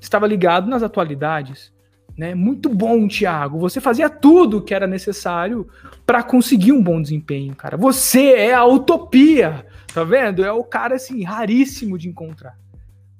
estava 0.00 0.26
ligado 0.26 0.70
nas 0.70 0.82
atualidades. 0.82 1.72
Né? 2.16 2.34
Muito 2.34 2.68
bom, 2.68 3.08
Thiago. 3.08 3.58
Você 3.58 3.80
fazia 3.80 4.08
tudo 4.08 4.62
que 4.62 4.74
era 4.74 4.86
necessário 4.86 5.68
para 6.06 6.22
conseguir 6.22 6.72
um 6.72 6.82
bom 6.82 7.02
desempenho, 7.02 7.54
cara. 7.54 7.76
Você 7.76 8.32
é 8.32 8.54
a 8.54 8.64
utopia, 8.64 9.66
tá 9.92 10.04
vendo? 10.04 10.44
É 10.44 10.52
o 10.52 10.62
cara 10.62 10.96
assim 10.96 11.22
raríssimo 11.24 11.98
de 11.98 12.08
encontrar. 12.08 12.56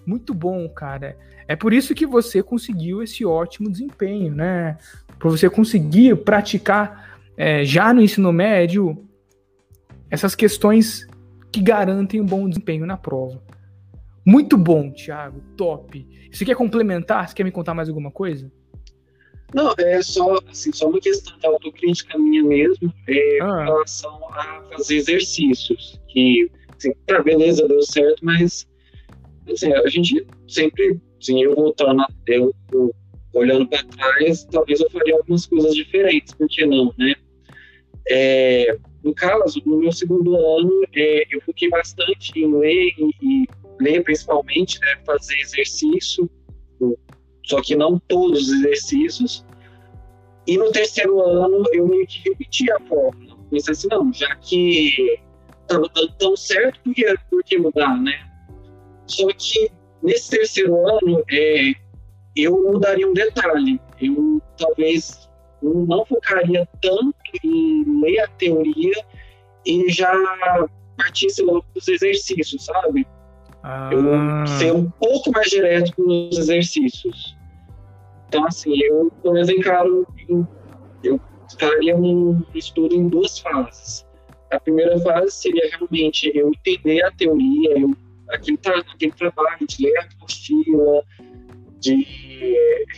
Muito 0.07 0.33
bom, 0.35 0.69
cara. 0.69 1.17
É 1.49 1.57
por 1.57 1.73
isso 1.73 1.95
que 1.95 2.07
você 2.07 2.43
conseguiu 2.43 3.03
esse 3.03 3.25
ótimo 3.25 3.71
desempenho, 3.71 4.35
né? 4.35 4.77
Para 5.19 5.31
você 5.31 5.49
conseguir 5.49 6.17
praticar 6.17 7.19
é, 7.37 7.65
já 7.65 7.93
no 7.93 8.03
ensino 8.03 8.33
médio 8.33 9.07
essas 10.11 10.35
questões 10.35 11.07
que 11.53 11.61
garantem 11.61 12.21
um 12.21 12.27
bom 12.27 12.49
desempenho 12.49 12.87
na 12.87 12.97
prova. 12.97 13.43
Muito 14.25 14.57
bom, 14.57 14.91
Thiago. 14.91 15.43
Top. 15.57 16.07
Você 16.31 16.45
quer 16.45 16.55
complementar? 16.55 17.29
Você 17.29 17.35
quer 17.35 17.45
me 17.45 17.51
contar 17.51 17.75
mais 17.75 17.89
alguma 17.89 18.11
coisa? 18.11 18.51
Não, 19.53 19.75
é 19.79 20.01
só, 20.01 20.39
assim, 20.49 20.73
só 20.73 20.89
uma 20.89 21.01
questão 21.01 21.37
de 21.37 21.47
autocrítica 21.47 22.17
minha 22.17 22.43
mesmo, 22.45 22.93
é, 23.09 23.39
ah. 23.43 23.63
em 23.63 23.65
relação 23.65 24.29
a 24.33 24.63
fazer 24.73 24.97
exercícios. 24.97 26.01
Que, 26.09 26.49
assim, 26.77 26.93
tá, 27.07 27.21
beleza, 27.21 27.67
deu 27.67 27.83
certo, 27.83 28.25
mas 28.25 28.69
assim, 29.53 29.73
a 29.73 29.89
gente 29.89 30.27
sempre, 30.47 31.01
assim, 31.21 31.43
eu 31.43 31.55
voltando, 31.55 32.05
eu, 32.27 32.55
eu 32.73 32.95
olhando 33.33 33.67
para 33.69 33.83
trás, 33.85 34.45
talvez 34.45 34.81
eu 34.81 34.91
faria 34.91 35.17
algumas 35.17 35.47
coisas 35.47 35.75
diferentes, 35.75 36.35
por 36.35 36.49
que 36.49 36.65
não, 36.67 36.95
né? 36.99 37.15
É, 38.09 38.79
no 39.03 39.15
caso, 39.15 39.63
no 39.65 39.79
meu 39.79 39.93
segundo 39.93 40.35
ano, 40.37 40.85
é, 40.95 41.25
eu 41.35 41.41
foquei 41.41 41.69
bastante 41.71 42.39
em 42.39 42.53
ler 42.55 42.93
e, 42.99 43.11
e 43.23 43.47
ler 43.81 44.03
principalmente, 44.03 44.79
né, 44.81 44.99
fazer 45.07 45.39
exercício, 45.41 46.31
só 47.45 47.61
que 47.63 47.75
não 47.75 47.99
todos 47.99 48.49
os 48.49 48.55
exercícios. 48.55 49.45
E 50.47 50.57
no 50.57 50.71
terceiro 50.71 51.21
ano 51.21 51.65
eu 51.73 51.87
meio 51.87 52.07
que 52.07 52.29
repeti 52.29 52.71
a 52.71 52.81
fórmula. 52.81 53.37
Pensei 53.51 53.73
assim, 53.73 53.89
não, 53.91 54.13
já 54.13 54.35
que 54.37 55.19
estava 55.63 55.89
dando 55.95 56.13
tão 56.19 56.37
certo, 56.37 56.81
por 56.85 56.95
que, 56.95 57.15
por 57.31 57.43
que 57.45 57.59
mudar, 57.59 58.01
né? 58.01 58.27
Só 59.07 59.27
que 59.37 59.71
nesse 60.03 60.31
terceiro 60.31 60.75
ano, 60.87 61.25
é, 61.31 61.73
eu 62.37 62.63
mudaria 62.73 63.09
um 63.09 63.13
detalhe. 63.13 63.81
Eu 64.01 64.41
talvez 64.57 65.30
não 65.63 66.05
focaria 66.05 66.69
tanto 66.81 67.15
em 67.45 68.01
ler 68.01 68.21
a 68.21 68.29
teoria 68.29 69.05
e 69.67 69.91
já 69.91 70.13
partisse 70.97 71.43
logo 71.43 71.65
dos 71.75 71.89
exercícios, 71.89 72.65
sabe? 72.65 73.07
Ah. 73.63 73.91
Eu 73.93 74.47
ser 74.47 74.73
um 74.73 74.91
pouco 74.91 75.31
mais 75.33 75.49
direto 75.49 75.93
nos 75.99 76.39
exercícios. 76.39 77.37
Então, 78.29 78.47
assim, 78.47 78.73
eu, 78.83 79.11
pelo 79.23 79.35
menos, 79.35 79.49
encaro, 79.49 80.07
eu 81.03 81.21
faria 81.59 81.97
um 81.97 82.43
estudo 82.55 82.95
em 82.95 83.09
duas 83.09 83.39
fases. 83.39 84.07
A 84.51 84.59
primeira 84.59 84.99
fase 85.01 85.33
seria 85.33 85.69
realmente 85.77 86.31
eu 86.35 86.49
entender 86.49 87.05
a 87.05 87.11
teoria, 87.13 87.79
eu 87.79 87.91
aquele, 88.31 88.59
aquele 88.93 89.13
trabalho 89.13 89.67
de 89.67 89.85
ler 89.85 89.99
a 89.99 90.03
apostila, 90.03 91.03
de 91.81 92.07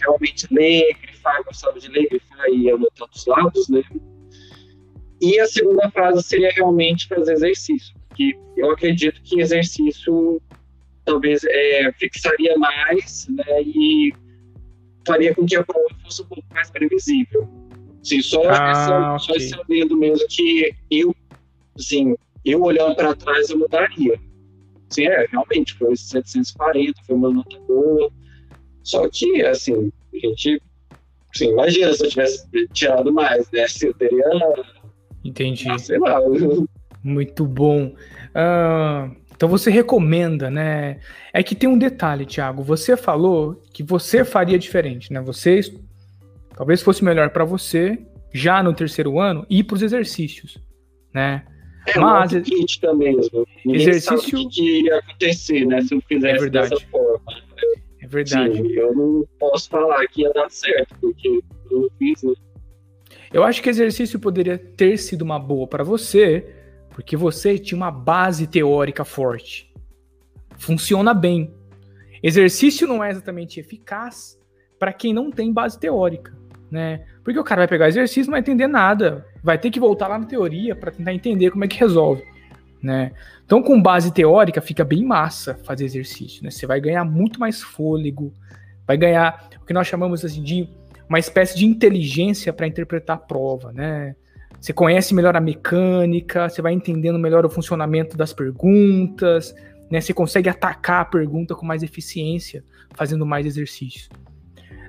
realmente 0.00 0.46
ler, 0.50 0.96
grifar, 1.00 1.42
gostava 1.44 1.78
de 1.78 1.88
ler, 1.88 2.08
grifar 2.08 2.48
e 2.48 2.70
anotar 2.70 3.08
dos 3.08 3.26
lados, 3.26 3.68
né? 3.68 3.82
E 5.20 5.38
a 5.38 5.46
segunda 5.46 5.88
fase 5.90 6.22
seria 6.22 6.50
realmente 6.50 7.06
fazer 7.06 7.32
exercício, 7.34 7.94
que 8.14 8.36
eu 8.56 8.70
acredito 8.72 9.22
que 9.22 9.40
exercício 9.40 10.42
talvez 11.04 11.42
é, 11.44 11.92
fixaria 11.92 12.58
mais, 12.58 13.28
né? 13.28 13.62
E 13.62 14.12
faria 15.06 15.34
com 15.34 15.46
que 15.46 15.56
a 15.56 15.64
prova 15.64 15.88
fosse 16.02 16.22
um 16.22 16.26
pouco 16.26 16.44
mais 16.52 16.70
previsível. 16.70 17.48
Sim, 18.02 18.20
só, 18.20 18.42
ah, 18.48 18.70
essa, 18.70 19.14
okay. 19.14 19.18
só 19.20 19.34
esse 19.34 19.60
adendo 19.60 19.96
mesmo 19.96 20.26
que 20.28 20.74
eu, 20.90 21.14
assim, 21.78 22.16
eu 22.44 22.60
olhando 22.62 22.96
para 22.96 23.14
trás 23.14 23.48
eu 23.50 23.58
mudaria. 23.58 24.20
Sim, 24.90 25.06
é, 25.06 25.26
realmente, 25.30 25.74
foi 25.74 25.96
740, 25.96 27.00
foi 27.06 27.14
uma 27.14 27.30
nota 27.30 27.58
boa. 27.60 28.10
Só 28.82 29.08
que, 29.08 29.42
assim, 29.44 29.92
a 30.12 30.26
gente. 30.26 30.62
Assim, 31.34 31.50
imagina 31.50 31.92
se 31.94 32.04
eu 32.04 32.10
tivesse 32.10 32.46
tirado 32.72 33.12
mais, 33.12 33.50
né? 33.50 33.66
Se 33.68 33.86
eu 33.86 33.94
teria. 33.94 34.24
Entendi. 35.24 35.68
Ah, 35.70 35.78
sei 35.78 35.98
lá. 35.98 36.20
Muito 37.02 37.44
bom. 37.46 37.94
Uh, 38.34 39.16
então 39.34 39.48
você 39.48 39.70
recomenda, 39.70 40.50
né? 40.50 41.00
É 41.32 41.42
que 41.42 41.54
tem 41.54 41.68
um 41.68 41.78
detalhe, 41.78 42.26
Thiago. 42.26 42.62
Você 42.62 42.96
falou 42.96 43.60
que 43.72 43.82
você 43.82 44.24
faria 44.24 44.58
diferente, 44.58 45.12
né? 45.12 45.20
Você 45.22 45.60
talvez 46.56 46.82
fosse 46.82 47.02
melhor 47.02 47.30
para 47.30 47.44
você 47.44 47.98
já 48.32 48.62
no 48.62 48.72
terceiro 48.72 49.18
ano 49.18 49.46
ir 49.50 49.64
para 49.64 49.74
os 49.74 49.82
exercícios, 49.82 50.58
né? 51.12 51.44
É 51.86 51.98
Mas, 51.98 52.32
uma 52.32 52.40
crítica 52.40 52.94
mesmo. 52.94 53.46
Ninguém 53.64 53.88
exercício 53.88 54.40
o 54.40 54.48
que 54.48 54.78
iria 54.78 54.98
acontecer, 54.98 55.66
né? 55.66 55.80
Se 55.82 55.94
eu 55.94 56.00
fizesse 56.02 56.36
é 56.36 56.40
verdade. 56.40 56.70
dessa 56.70 56.86
forma. 56.86 57.20
É 58.02 58.06
verdade. 58.06 58.56
Sim, 58.56 58.72
eu 58.72 58.94
não 58.94 59.24
posso 59.38 59.70
falar 59.70 60.04
que 60.08 60.22
ia 60.22 60.32
dar 60.32 60.50
certo, 60.50 60.94
porque 61.00 61.28
eu 61.28 61.42
não 61.70 61.88
fiz, 61.98 62.22
né? 62.22 62.34
Eu 63.32 63.44
acho 63.44 63.62
que 63.62 63.70
exercício 63.70 64.18
poderia 64.18 64.58
ter 64.58 64.98
sido 64.98 65.22
uma 65.22 65.38
boa 65.38 65.66
para 65.66 65.84
você, 65.84 66.54
porque 66.90 67.16
você 67.16 67.58
tinha 67.58 67.76
uma 67.76 67.90
base 67.90 68.46
teórica 68.46 69.04
forte. 69.04 69.72
Funciona 70.58 71.14
bem. 71.14 71.54
Exercício 72.22 72.86
não 72.86 73.02
é 73.02 73.10
exatamente 73.10 73.58
eficaz 73.58 74.38
para 74.78 74.92
quem 74.92 75.14
não 75.14 75.30
tem 75.30 75.52
base 75.52 75.78
teórica, 75.78 76.36
né? 76.70 77.06
Porque 77.24 77.38
o 77.38 77.44
cara 77.44 77.62
vai 77.62 77.68
pegar 77.68 77.88
exercício 77.88 78.26
não 78.26 78.32
vai 78.32 78.40
entender 78.40 78.66
nada, 78.66 79.24
vai 79.42 79.56
ter 79.56 79.70
que 79.70 79.80
voltar 79.80 80.08
lá 80.08 80.18
na 80.18 80.26
teoria 80.26 80.74
para 80.74 80.90
tentar 80.90 81.14
entender 81.14 81.50
como 81.50 81.64
é 81.64 81.68
que 81.68 81.78
resolve, 81.78 82.24
né? 82.82 83.12
Então, 83.44 83.62
com 83.62 83.80
base 83.80 84.12
teórica, 84.12 84.60
fica 84.60 84.84
bem 84.84 85.04
massa 85.04 85.54
fazer 85.62 85.84
exercício, 85.84 86.42
né? 86.42 86.50
Você 86.50 86.66
vai 86.66 86.80
ganhar 86.80 87.04
muito 87.04 87.38
mais 87.38 87.62
fôlego, 87.62 88.32
vai 88.86 88.96
ganhar 88.96 89.48
o 89.60 89.64
que 89.64 89.72
nós 89.72 89.86
chamamos 89.86 90.24
assim 90.24 90.42
de 90.42 90.68
uma 91.08 91.18
espécie 91.18 91.56
de 91.56 91.64
inteligência 91.64 92.52
para 92.52 92.66
interpretar 92.66 93.16
a 93.16 93.20
prova, 93.20 93.72
né? 93.72 94.16
Você 94.60 94.72
conhece 94.72 95.14
melhor 95.14 95.36
a 95.36 95.40
mecânica, 95.40 96.48
você 96.48 96.62
vai 96.62 96.72
entendendo 96.72 97.18
melhor 97.18 97.44
o 97.44 97.50
funcionamento 97.50 98.16
das 98.16 98.32
perguntas, 98.32 99.54
né? 99.90 100.00
Você 100.00 100.12
consegue 100.12 100.48
atacar 100.48 101.02
a 101.02 101.04
pergunta 101.04 101.54
com 101.54 101.66
mais 101.66 101.82
eficiência, 101.82 102.64
fazendo 102.94 103.26
mais 103.26 103.46
exercícios. 103.46 104.08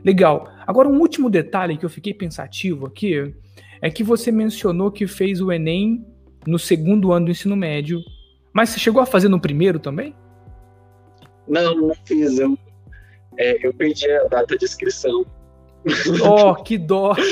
Legal. 0.04 0.50
Agora, 0.66 0.90
um 0.90 1.00
último 1.00 1.30
detalhe 1.30 1.78
que 1.78 1.86
eu 1.86 1.90
fiquei 1.90 2.14
pensativo 2.14 2.86
aqui 2.86 3.34
é 3.82 3.90
que 3.90 4.04
você 4.04 4.32
mencionou 4.32 4.92
que 4.92 5.08
fez 5.08 5.42
o 5.42 5.52
Enem 5.52 6.06
no 6.46 6.60
segundo 6.60 7.12
ano 7.12 7.26
do 7.26 7.32
ensino 7.32 7.56
médio. 7.56 8.02
Mas 8.52 8.70
você 8.70 8.80
chegou 8.80 9.02
a 9.02 9.06
fazer 9.06 9.30
no 9.30 9.40
primeiro 9.40 9.80
também? 9.80 10.16
Não, 11.48 11.76
não 11.76 11.96
fiz. 12.06 12.38
Eu, 12.38 12.58
é, 13.38 13.66
eu 13.66 13.74
perdi 13.74 14.10
a 14.12 14.26
data 14.26 14.58
de 14.58 14.66
inscrição. 14.66 15.26
Oh, 16.24 16.56
que 16.56 16.78
dó! 16.78 17.14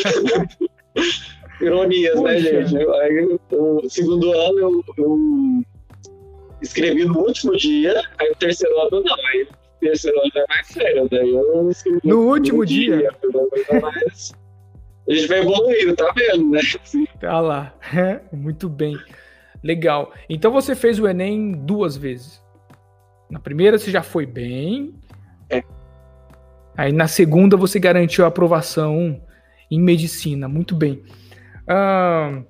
Ironias, 1.61 2.19
né, 2.21 2.33
Poxa. 2.33 2.51
né, 2.51 2.65
gente? 2.65 2.89
Aí, 2.89 3.39
o 3.51 3.89
segundo 3.89 4.31
ano 4.31 4.59
eu, 4.59 4.83
eu, 4.97 5.17
escrevi 6.61 7.05
no 7.05 7.19
último 7.19 7.55
dia, 7.55 8.01
aí 8.17 8.31
o 8.31 8.35
terceiro 8.35 8.79
ano 8.81 9.03
não. 9.03 9.15
Aí 9.27 9.43
o 9.43 9.47
terceiro 9.79 10.19
ano 10.19 10.31
é 10.35 10.45
mais 10.49 10.67
sério, 10.67 11.07
daí 11.09 11.29
eu 11.29 11.69
escrevi 11.69 11.99
no, 12.03 12.15
no 12.15 12.31
último 12.31 12.65
dia. 12.65 12.97
dia 12.97 13.81
mais... 13.81 14.33
A 15.07 15.13
gente 15.13 15.27
vai 15.27 15.39
evoluindo, 15.39 15.95
tá 15.95 16.13
vendo, 16.15 16.51
né? 16.51 16.61
Tá 17.19 17.39
lá. 17.39 17.73
Muito 18.31 18.69
bem. 18.69 18.97
Legal. 19.63 20.13
Então 20.29 20.51
você 20.51 20.75
fez 20.75 20.99
o 20.99 21.07
Enem 21.07 21.51
duas 21.51 21.97
vezes. 21.97 22.41
Na 23.29 23.39
primeira 23.39 23.77
você 23.77 23.91
já 23.91 24.01
foi 24.01 24.25
bem. 24.25 24.93
É. 25.49 25.63
Aí 26.77 26.91
na 26.91 27.07
segunda 27.07 27.57
você 27.57 27.79
garantiu 27.79 28.25
a 28.25 28.27
aprovação 28.27 29.21
em 29.69 29.79
medicina. 29.79 30.47
Muito 30.47 30.75
bem. 30.75 31.03
Uh, 31.67 32.45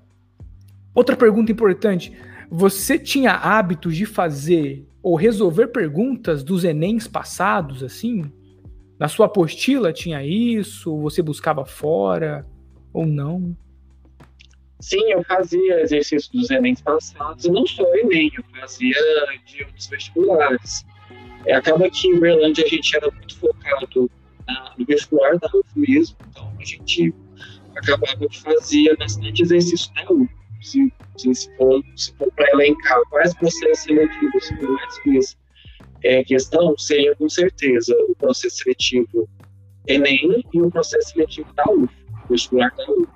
outra 0.94 1.16
pergunta 1.16 1.52
importante. 1.52 2.14
Você 2.50 3.00
tinha 3.00 3.32
hábitos 3.32 3.96
de 3.96 4.06
fazer 4.06 4.88
ou 5.02 5.16
resolver 5.16 5.68
perguntas 5.68 6.44
dos 6.44 6.64
Enems 6.64 7.08
passados, 7.08 7.84
assim? 7.84 8.32
Na 9.02 9.08
sua 9.08 9.26
apostila 9.26 9.92
tinha 9.92 10.24
isso? 10.24 10.96
Você 11.02 11.24
buscava 11.24 11.66
fora 11.66 12.46
ou 12.94 13.04
não? 13.04 13.58
Sim, 14.80 15.12
eu 15.12 15.24
fazia 15.24 15.82
exercício 15.82 16.32
dos 16.32 16.52
Enems 16.52 16.84
passados, 16.84 17.46
não 17.46 17.66
só 17.66 17.84
Enem, 17.96 18.32
eu 18.38 18.44
fazia 18.60 18.96
de 19.48 19.64
outros 19.64 19.88
vestibulares. 19.88 20.86
É, 21.48 21.56
acaba 21.56 21.90
que 21.90 22.10
em 22.10 22.14
Uberlândia 22.14 22.64
a 22.64 22.68
gente 22.68 22.96
era 22.96 23.10
muito 23.10 23.40
focado 23.40 24.12
na, 24.48 24.76
no 24.78 24.86
vestibular 24.86 25.36
da 25.40 25.48
UF 25.48 25.68
mesmo, 25.76 26.16
então 26.30 26.54
a 26.60 26.64
gente 26.64 27.12
acabava 27.76 28.28
que 28.28 28.40
fazia 28.40 28.96
bastante 28.98 29.42
exercício 29.42 29.92
na 29.96 30.04
UF. 30.12 30.30
Se, 30.62 30.94
se, 31.18 31.34
se 31.34 31.58
for, 31.58 31.82
for 32.20 32.32
para 32.34 32.52
elencar 32.52 33.02
quais 33.10 33.34
processos 33.34 33.80
seletivos 33.80 34.48
que 34.48 34.64
mais 34.64 35.00
fiz 35.00 35.41
é, 36.04 36.24
questão, 36.24 36.78
seria 36.78 37.16
com 37.16 37.30
certeza 37.30 37.96
o 38.10 38.16
processo 38.16 38.58
seletivo 38.58 39.30
Enem 39.88 40.44
e 40.54 40.62
o 40.62 40.70
processo 40.70 41.10
seletivo 41.10 41.52
da 41.54 41.64
UF, 41.72 41.94
vestibular 42.30 42.72
da 42.76 42.84
UF. 42.84 43.08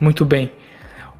Muito 0.00 0.24
bem. 0.24 0.52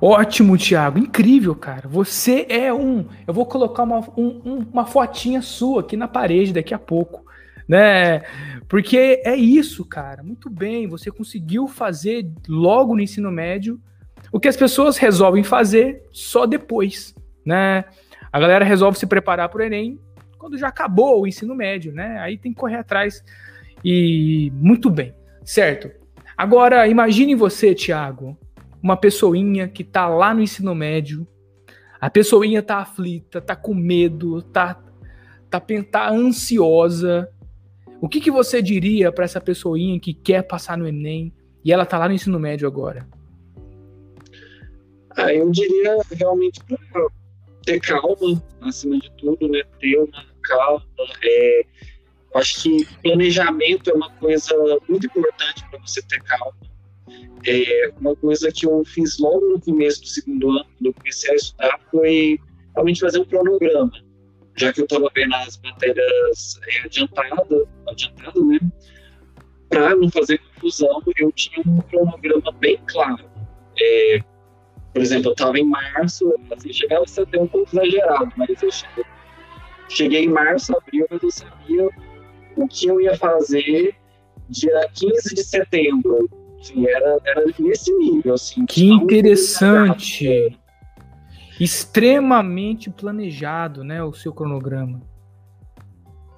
Ótimo, 0.00 0.56
Thiago. 0.56 0.98
Incrível, 0.98 1.54
cara. 1.54 1.88
Você 1.88 2.46
é 2.48 2.72
um. 2.72 3.06
Eu 3.26 3.34
vou 3.34 3.44
colocar 3.44 3.82
uma, 3.82 3.98
um, 4.16 4.66
uma 4.72 4.86
fotinha 4.86 5.42
sua 5.42 5.80
aqui 5.80 5.96
na 5.96 6.06
parede 6.06 6.52
daqui 6.52 6.72
a 6.72 6.78
pouco. 6.78 7.24
Né? 7.68 8.20
Porque 8.68 9.20
é 9.24 9.34
isso, 9.34 9.84
cara. 9.84 10.22
Muito 10.22 10.48
bem. 10.48 10.86
Você 10.86 11.10
conseguiu 11.10 11.66
fazer 11.66 12.30
logo 12.48 12.94
no 12.94 13.02
ensino 13.02 13.30
médio 13.30 13.80
o 14.30 14.38
que 14.38 14.48
as 14.48 14.56
pessoas 14.56 14.96
resolvem 14.96 15.42
fazer 15.42 16.02
só 16.12 16.46
depois. 16.46 17.14
Né? 17.44 17.84
A 18.32 18.38
galera 18.38 18.64
resolve 18.64 18.98
se 18.98 19.06
preparar 19.06 19.48
para 19.48 19.62
o 19.62 19.64
Enem 19.64 19.98
quando 20.38 20.56
já 20.56 20.68
acabou 20.68 21.22
o 21.22 21.26
ensino 21.26 21.54
médio, 21.54 21.92
né? 21.92 22.18
Aí 22.20 22.38
tem 22.38 22.52
que 22.52 22.58
correr 22.58 22.76
atrás. 22.76 23.22
E 23.84 24.50
muito 24.54 24.90
bem, 24.90 25.14
certo. 25.44 25.90
Agora, 26.36 26.86
imagine 26.86 27.34
você, 27.34 27.74
Thiago, 27.74 28.38
uma 28.82 28.96
pessoinha 28.96 29.68
que 29.68 29.82
tá 29.82 30.06
lá 30.06 30.32
no 30.32 30.40
ensino 30.40 30.74
médio, 30.74 31.26
a 32.00 32.08
pessoinha 32.08 32.62
tá 32.62 32.78
aflita, 32.78 33.40
tá 33.40 33.56
com 33.56 33.74
medo, 33.74 34.40
tá, 34.42 34.80
tá, 35.50 35.60
tá 35.90 36.10
ansiosa. 36.10 37.28
O 38.00 38.08
que, 38.08 38.20
que 38.20 38.30
você 38.30 38.62
diria 38.62 39.10
para 39.10 39.24
essa 39.24 39.40
pessoinha 39.40 39.98
que 39.98 40.14
quer 40.14 40.42
passar 40.42 40.78
no 40.78 40.86
Enem 40.86 41.32
e 41.64 41.72
ela 41.72 41.84
tá 41.84 41.98
lá 41.98 42.06
no 42.08 42.14
ensino 42.14 42.38
médio 42.38 42.68
agora? 42.68 43.06
Ah, 45.16 45.34
eu 45.34 45.50
diria 45.50 45.98
realmente 46.12 46.60
ter 47.72 47.80
calma, 47.80 48.42
acima 48.62 48.98
de 48.98 49.10
tudo, 49.12 49.48
né? 49.48 49.62
Ter 49.80 49.96
uma 49.96 50.24
calma. 50.42 50.84
É, 51.22 51.62
acho 52.34 52.62
que 52.62 52.86
planejamento 53.02 53.90
é 53.90 53.94
uma 53.94 54.10
coisa 54.12 54.54
muito 54.88 55.06
importante 55.06 55.64
para 55.70 55.80
você 55.80 56.02
ter 56.02 56.22
calma 56.22 56.54
é, 57.46 57.92
uma 58.00 58.14
coisa 58.16 58.50
que 58.50 58.66
eu 58.66 58.84
fiz 58.84 59.18
logo 59.18 59.40
no 59.48 59.60
começo 59.60 60.00
do 60.00 60.08
segundo 60.08 60.50
ano, 60.50 60.64
quando 60.64 60.86
eu 60.86 60.94
comecei 60.94 61.30
a 61.30 61.34
estudar, 61.34 61.80
foi 61.90 62.38
realmente 62.74 63.00
fazer 63.00 63.20
um 63.20 63.24
cronograma. 63.24 63.92
Já 64.56 64.72
que 64.72 64.80
eu 64.80 64.84
estava 64.84 65.10
vendo 65.14 65.34
as 65.34 65.60
matérias 65.62 66.60
é, 66.66 66.80
adiantadas, 66.84 67.68
adiantada, 67.86 68.40
né? 68.40 68.58
Para 69.68 69.94
não 69.94 70.10
fazer 70.10 70.38
confusão, 70.38 71.02
eu 71.18 71.30
tinha 71.32 71.62
um 71.66 71.80
cronograma 71.82 72.52
bem 72.52 72.78
claro. 72.86 73.24
É, 73.80 74.20
por 74.98 75.04
exemplo, 75.04 75.28
eu 75.28 75.32
estava 75.32 75.58
em 75.58 75.64
março, 75.64 76.34
assim, 76.50 76.72
chegava 76.72 77.04
a 77.04 77.06
ser 77.06 77.22
até 77.22 77.40
um 77.40 77.46
pouco 77.46 77.68
exagerado, 77.72 78.32
mas 78.36 78.62
eu 78.62 78.70
cheguei, 78.70 79.04
cheguei 79.88 80.24
em 80.24 80.28
março, 80.28 80.76
abril, 80.76 81.06
mas 81.08 81.22
eu 81.22 81.30
sabia 81.30 81.88
o 82.56 82.66
que 82.66 82.88
eu 82.88 83.00
ia 83.00 83.16
fazer 83.16 83.94
dia 84.48 84.88
15 84.92 85.34
de 85.34 85.44
setembro 85.44 86.28
Sim, 86.60 86.86
era, 86.88 87.18
era 87.24 87.44
nesse 87.60 87.92
nível, 87.96 88.34
assim. 88.34 88.66
Que 88.66 88.90
interessante. 88.90 90.58
Extremamente 91.60 92.90
planejado, 92.90 93.84
né, 93.84 94.02
o 94.02 94.12
seu 94.12 94.32
cronograma. 94.32 95.00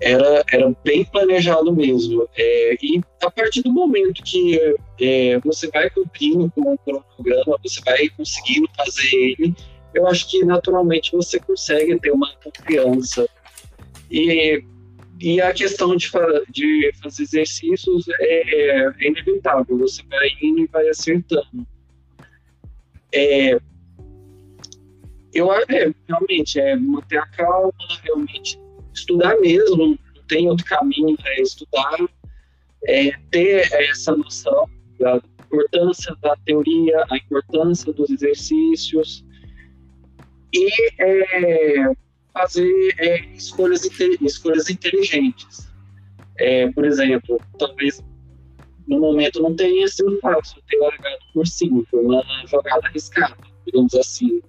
Era, 0.01 0.45
era 0.51 0.75
bem 0.83 1.05
planejado 1.05 1.73
mesmo. 1.75 2.27
É, 2.37 2.77
e 2.83 3.01
a 3.23 3.31
partir 3.31 3.63
do 3.63 3.73
momento 3.73 4.23
que 4.23 4.59
é, 5.01 5.39
você 5.41 5.69
vai 5.69 5.91
cumprindo 5.91 6.51
com 6.55 6.73
o 6.73 6.79
cronograma, 6.79 7.59
você 7.63 7.81
vai 7.85 8.09
conseguindo 8.11 8.69
fazer 8.77 9.15
ele, 9.15 9.55
eu 9.95 10.07
acho 10.07 10.31
que 10.31 10.45
naturalmente 10.45 11.13
você 11.13 11.39
consegue 11.39 11.99
ter 11.99 12.13
uma 12.13 12.33
confiança. 12.37 13.29
E 14.11 14.65
e 15.21 15.39
a 15.39 15.53
questão 15.53 15.95
de, 15.95 16.11
de 16.49 16.91
fazer 17.03 17.25
exercícios 17.25 18.07
é, 18.09 18.87
é, 18.89 19.07
inevitável, 19.07 19.77
você 19.77 20.03
vai 20.09 20.29
indo 20.43 20.61
e 20.61 20.67
vai 20.67 20.89
acertando. 20.89 21.67
É, 23.13 23.61
eu 25.35 25.53
é, 25.53 25.93
realmente 26.09 26.59
é 26.59 26.75
manter 26.75 27.19
a 27.19 27.27
calma, 27.27 27.73
realmente 28.03 28.59
estudar 29.01 29.39
mesmo, 29.41 29.77
não 29.77 29.99
tem 30.29 30.49
outro 30.49 30.65
caminho, 30.65 31.17
é 31.25 31.43
estudar, 31.43 31.99
é, 32.87 33.13
ter 33.31 33.73
essa 33.73 34.15
noção 34.17 34.69
da 34.99 35.21
importância 35.47 36.15
da 36.23 36.37
teoria, 36.45 37.05
a 37.11 37.17
importância 37.17 37.93
dos 37.93 38.11
exercícios 38.11 39.25
e 40.53 40.69
é, 40.99 41.93
fazer 42.33 42.95
é, 42.99 43.25
escolhas, 43.35 43.85
escolhas 44.21 44.71
inteligentes. 44.71 45.69
É, 46.39 46.71
por 46.71 46.85
exemplo, 46.85 47.39
talvez 47.59 48.03
no 48.87 48.99
momento 48.99 49.43
não 49.43 49.55
tenha 49.55 49.87
sido 49.89 50.19
fácil 50.21 50.63
ter 50.69 50.79
largado 50.79 51.19
por 51.35 51.47
cima, 51.47 51.85
foi 51.91 52.05
uma 52.05 52.25
jogada 52.47 52.87
arriscada, 52.87 53.37
digamos 53.67 53.95
assim. 53.95 54.41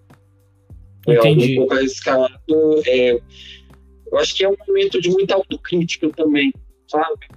Foi 1.04 1.16
Entendi. 1.16 1.42
algo 1.42 1.54
um 1.54 1.56
pouco 1.58 1.74
arriscado. 1.74 2.34
É, 2.86 3.22
eu 4.12 4.18
acho 4.18 4.36
que 4.36 4.44
é 4.44 4.50
um 4.50 4.56
momento 4.68 5.00
de 5.00 5.10
muita 5.10 5.36
autocrítica 5.36 6.10
também, 6.10 6.52
sabe? 6.88 7.28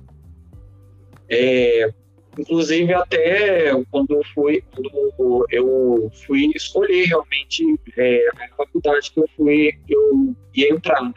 É, 1.29 1.91
Inclusive, 2.39 2.93
até 2.93 3.71
quando 3.91 4.17
eu 4.17 4.23
fui, 4.35 4.63
quando 4.73 5.47
eu 5.51 6.11
fui 6.27 6.51
escolher 6.55 7.07
realmente 7.07 7.65
é, 7.97 8.29
a 8.29 8.57
faculdade 8.57 9.13
que 9.13 9.21
eu 9.21 9.29
fui, 9.37 9.73
eu 9.89 10.35
ia 10.55 10.73
entrar, 10.73 11.01
né? 11.03 11.15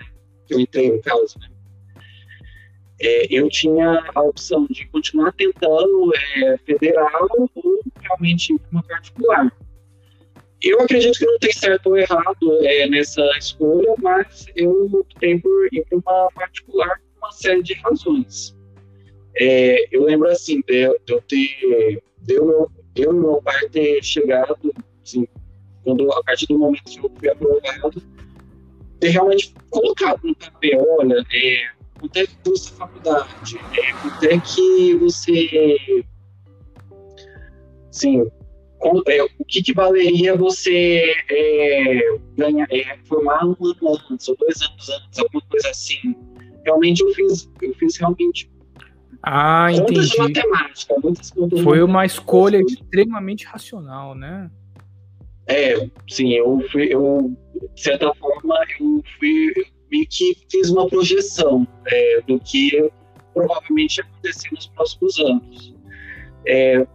Eu 0.49 0.59
entrei, 0.59 0.91
no 0.91 1.01
caso, 1.01 1.39
né? 1.39 1.47
É, 2.99 3.27
eu 3.29 3.49
tinha 3.49 4.03
a 4.13 4.21
opção 4.21 4.67
de 4.69 4.87
continuar 4.87 5.31
tentando 5.33 6.11
é, 6.15 6.57
federal 6.59 7.27
ou 7.31 7.79
realmente 7.99 8.55
uma 8.71 8.83
particular. 8.83 9.51
Eu 10.61 10.81
acredito 10.81 11.19
que 11.19 11.25
não 11.25 11.37
tem 11.37 11.53
certo 11.53 11.87
ou 11.87 11.97
errado 11.97 12.65
é, 12.65 12.87
nessa 12.87 13.21
escolha, 13.37 13.93
mas 14.01 14.47
eu 14.55 14.89
optei 14.91 15.39
por 15.39 15.67
ir 15.71 15.85
para 15.85 15.97
uma 15.99 16.31
particular 16.31 16.99
por 16.99 17.27
uma 17.27 17.31
série 17.31 17.61
de 17.61 17.73
razões. 17.75 18.55
É, 19.35 19.95
eu 19.95 20.03
lembro 20.03 20.27
assim, 20.29 20.61
de, 20.61 20.87
de 21.05 21.13
eu 21.13 21.21
ter. 21.21 22.01
De 22.21 22.33
eu, 22.33 22.71
eu 22.95 23.11
e 23.11 23.15
meu 23.15 23.41
pai 23.43 23.69
ter 23.69 24.03
chegado, 24.03 24.73
assim, 25.03 25.27
quando, 25.83 26.11
a 26.11 26.23
partir 26.23 26.47
do 26.47 26.57
momento 26.57 26.83
que 26.83 26.99
eu 26.99 27.11
fui 27.17 27.29
aprovado, 27.29 28.01
ter 28.99 29.09
realmente 29.09 29.53
colocado 29.69 30.19
no 30.23 30.35
papel, 30.35 30.85
olha, 30.97 31.23
é, 31.31 31.69
quanto 31.99 32.17
é 32.17 32.25
que 32.25 32.35
custa 32.43 32.73
a 32.73 32.77
faculdade, 32.87 33.57
é, 33.77 33.93
quanto 34.01 34.23
é 34.23 34.39
que 34.39 34.95
você, 34.95 36.03
sim, 37.91 38.25
o 38.79 39.45
que, 39.45 39.63
que, 39.63 39.73
valeria 39.73 40.35
você 40.35 41.15
é, 41.29 42.17
ganhar, 42.37 42.67
é, 42.71 42.97
formar 43.05 43.45
um 43.45 43.55
ano 43.59 43.99
antes, 44.11 44.27
ou 44.27 44.37
dois 44.37 44.61
anos 44.61 44.89
antes, 44.89 45.19
alguma 45.19 45.41
coisa 45.49 45.69
assim. 45.69 46.15
Realmente 46.63 47.01
eu 47.01 47.13
fiz, 47.13 47.49
eu 47.61 47.73
fiz 47.75 47.97
realmente 47.97 48.49
ah, 49.23 49.71
entendi. 49.71 50.09
de 50.09 50.17
matemática, 50.17 50.95
muitas 51.03 51.31
contas 51.31 51.59
Foi 51.61 51.81
uma 51.81 52.05
escolha 52.05 52.59
extremamente 52.61 53.45
racional, 53.45 54.13
né? 54.13 54.49
É, 55.47 55.89
sim, 56.09 56.33
eu 56.33 56.61
fui, 56.71 56.93
eu, 56.93 57.35
de 57.73 57.81
certa 57.81 58.13
forma, 58.15 58.55
eu 58.79 59.01
fui 59.17 59.53
eu 59.55 59.65
meio 59.89 60.07
que 60.09 60.37
fiz 60.49 60.69
uma 60.69 60.87
projeção 60.87 61.65
é, 61.87 62.21
do 62.27 62.39
que 62.39 62.89
provavelmente 63.33 63.97
ia 63.97 64.03
acontecer 64.03 64.49
nos 64.51 64.67
próximos 64.67 65.19
anos. 65.19 65.75
É, 66.45 66.85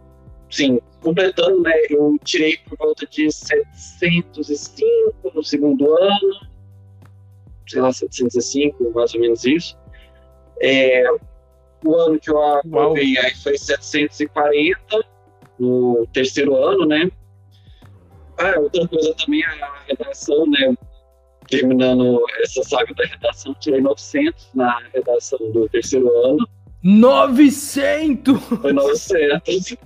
sim, 0.49 0.79
completando, 1.03 1.61
né, 1.61 1.73
eu 1.89 2.17
tirei 2.23 2.57
por 2.57 2.77
volta 2.77 3.05
de 3.05 3.31
705 3.31 5.31
no 5.35 5.43
segundo 5.43 5.93
ano, 5.93 6.47
sei 7.67 7.81
lá, 7.81 7.91
705, 7.91 8.91
mais 8.91 9.13
ou 9.13 9.21
menos 9.21 9.45
isso. 9.45 9.77
É, 10.61 11.03
o 11.83 11.95
ano 11.95 12.19
que 12.19 12.31
eu 12.31 12.41
aprovei 12.41 13.17
aí 13.17 13.35
foi 13.35 13.57
740 13.57 15.05
no 15.59 16.07
terceiro 16.13 16.55
ano, 16.55 16.85
né? 16.85 17.11
Ah, 18.37 18.59
outra 18.59 18.87
coisa 18.87 19.13
também 19.15 19.43
é 19.43 19.45
a 19.45 19.83
redação, 19.87 20.45
né? 20.47 20.75
Terminando 21.47 22.23
essa 22.41 22.63
saga 22.63 22.93
da 22.93 23.05
redação, 23.05 23.53
tirei 23.59 23.81
900 23.81 24.49
na 24.55 24.79
redação 24.93 25.39
do 25.51 25.67
terceiro 25.69 26.09
ano. 26.25 26.47
900! 26.81 28.41
Foi 28.61 28.73
900. 28.73 29.77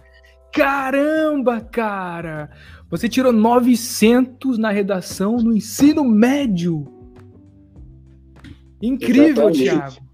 Caramba, 0.54 1.62
cara! 1.62 2.50
Você 2.90 3.10
tirou 3.10 3.34
900 3.34 4.58
na 4.58 4.72
redação 4.72 5.38
no 5.38 5.56
ensino 5.56 6.04
médio. 6.04 6.88
Incrível, 8.82 9.50
Exatamente. 9.50 9.64
Thiago. 9.64 10.08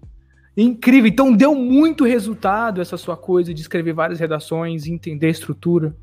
Incrível. 0.56 1.08
Então 1.08 1.32
deu 1.32 1.54
muito 1.54 2.04
resultado 2.04 2.80
essa 2.80 2.96
sua 2.96 3.16
coisa 3.16 3.52
de 3.52 3.60
escrever 3.60 3.92
várias 3.92 4.20
redações, 4.20 4.86
entender 4.86 5.26
a 5.26 5.30
estrutura. 5.30 5.96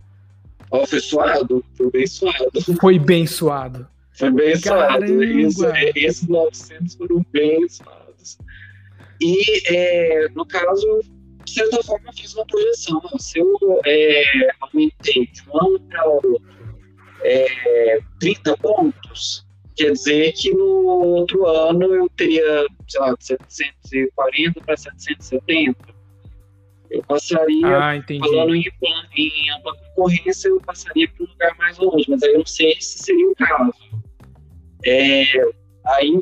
Oh, 0.70 0.86
foi 0.86 1.00
suado, 1.00 1.64
foi 1.74 1.92
bem 1.92 2.08
suado. 2.08 2.62
Foi 2.80 3.00
bem 3.00 3.28
suado. 3.28 3.88
Foi 4.14 4.32
bem 4.32 4.60
Caramba. 4.60 5.08
suado. 5.08 5.24
Isso, 5.24 5.66
é, 5.66 5.92
esses 5.96 6.28
900 6.28 6.96
foram 6.96 7.26
bem 7.32 7.68
suados. 7.68 8.38
E, 9.22 9.74
é, 9.74 10.30
no 10.30 10.46
caso, 10.46 11.02
de 11.46 11.52
certa 11.52 11.84
forma, 11.84 12.14
fiz 12.14 12.34
uma 12.34 12.46
projeção. 12.46 13.02
Se 13.18 13.40
eu 13.40 13.58
é, 13.86 14.24
aumentei 14.62 15.28
de 15.28 15.42
um 15.50 15.58
ano 15.58 15.80
para 15.82 16.06
outro 16.06 16.42
é, 17.24 18.00
30 18.20 18.58
pontos, 18.58 19.46
quer 19.76 19.92
dizer 19.92 20.34
que 20.34 20.52
no 20.54 20.86
outro 20.86 21.46
ano 21.46 21.94
eu 21.94 22.10
teria, 22.10 22.66
sei 22.88 23.00
lá, 23.00 23.14
de 23.14 23.26
740 23.26 24.62
para 24.62 24.78
770 24.78 26.02
eu 26.92 27.02
passaria, 27.04 27.66
ah, 27.66 28.04
falando 28.20 28.54
em, 28.54 28.66
em 29.16 29.50
ampla 29.52 29.74
concorrência, 29.78 30.50
eu 30.50 30.60
passaria 30.60 31.08
para 31.08 31.24
um 31.24 31.30
lugar 31.30 31.58
mais 31.58 31.78
longe, 31.78 32.06
mas 32.10 32.22
aí 32.22 32.34
eu 32.34 32.40
não 32.40 32.46
sei 32.46 32.76
se 32.82 33.00
seria 33.00 33.30
o 33.30 33.36
caso. 33.36 33.74
É, 34.84 35.24
aí, 35.86 36.22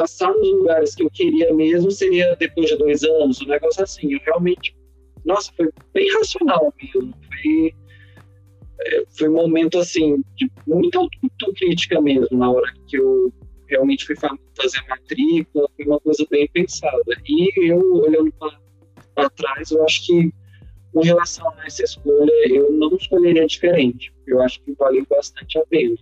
passar 0.00 0.32
nos 0.32 0.50
lugares 0.52 0.94
que 0.94 1.02
eu 1.02 1.10
queria 1.10 1.52
mesmo 1.54 1.90
seria 1.90 2.36
depois 2.36 2.68
de 2.68 2.76
dois 2.76 3.02
anos, 3.02 3.40
um 3.40 3.46
negócio 3.46 3.82
assim. 3.82 4.12
Eu 4.12 4.20
realmente, 4.24 4.76
nossa, 5.24 5.52
foi 5.56 5.68
bem 5.92 6.12
racional 6.14 6.72
mesmo. 6.80 7.14
Foi, 7.26 7.74
é, 8.80 9.04
foi 9.16 9.28
um 9.28 9.34
momento, 9.34 9.78
assim, 9.78 10.22
de 10.36 10.50
muita 10.66 10.98
autocrítica 10.98 12.00
mesmo, 12.00 12.38
na 12.38 12.50
hora 12.50 12.72
que 12.86 12.96
eu 12.96 13.32
realmente 13.68 14.06
fui 14.06 14.16
fazer 14.16 14.78
a 14.86 14.88
matrícula, 14.88 15.68
foi 15.76 15.84
uma 15.84 16.00
coisa 16.00 16.26
bem 16.30 16.48
pensada. 16.52 17.22
E 17.26 17.70
eu, 17.70 17.80
olhando 17.94 18.32
para 19.14 19.26
atrás, 19.26 19.70
eu 19.70 19.84
acho 19.84 20.06
que 20.06 20.32
com 20.92 21.02
relação 21.02 21.48
a 21.50 21.66
essa 21.66 21.84
escolha, 21.84 22.32
eu 22.48 22.72
não 22.72 22.96
escolheria 22.96 23.46
diferente. 23.46 24.12
Eu 24.26 24.40
acho 24.40 24.60
que 24.62 24.72
valeu 24.74 25.06
bastante 25.08 25.58
a 25.58 25.66
pena. 25.66 25.96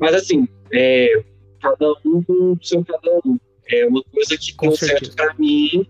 Mas 0.00 0.14
assim, 0.14 0.48
é, 0.72 1.22
cada 1.60 1.92
um 2.04 2.22
com 2.22 2.52
o 2.52 2.58
seu 2.62 2.84
cada 2.84 3.20
um. 3.24 3.38
É 3.68 3.86
uma 3.86 4.02
coisa 4.04 4.36
que 4.38 4.54
com 4.54 4.68
deu 4.68 4.76
certeza. 4.76 5.12
certo 5.12 5.16
para 5.16 5.34
mim, 5.34 5.86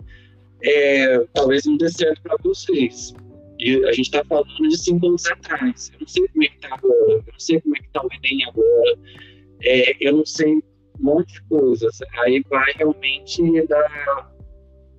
é, 0.63 1.19
talvez 1.35 1.67
não 1.67 1.77
dê 1.77 1.91
certo 1.91 2.23
para 2.23 2.37
vocês. 2.43 3.15
E 3.59 3.85
a 3.85 3.93
gente 3.93 4.07
está 4.07 4.25
falando 4.25 4.69
de 4.69 4.79
cinco 4.79 5.09
anos 5.09 5.27
atrás. 5.27 5.91
Eu 5.95 6.01
não 6.01 6.07
sei 6.09 6.29
como 6.29 6.45
é 6.45 6.49
que 6.49 6.55
está 6.57 6.75
agora. 6.75 7.13
Eu 7.13 7.25
não 7.33 7.39
sei 7.39 7.61
como 7.61 7.77
é 7.77 7.81
que 7.81 7.87
está 7.87 8.03
o 8.03 8.09
Enem 8.13 8.45
agora. 8.45 8.99
É, 9.63 10.07
eu 10.07 10.17
não 10.17 10.27
sei 10.27 10.55
um 10.55 10.63
monte 11.01 11.35
de 11.35 11.43
coisas. 11.43 11.99
Aí 12.19 12.45
vai 12.49 12.73
realmente 12.75 13.67
dar 13.67 14.37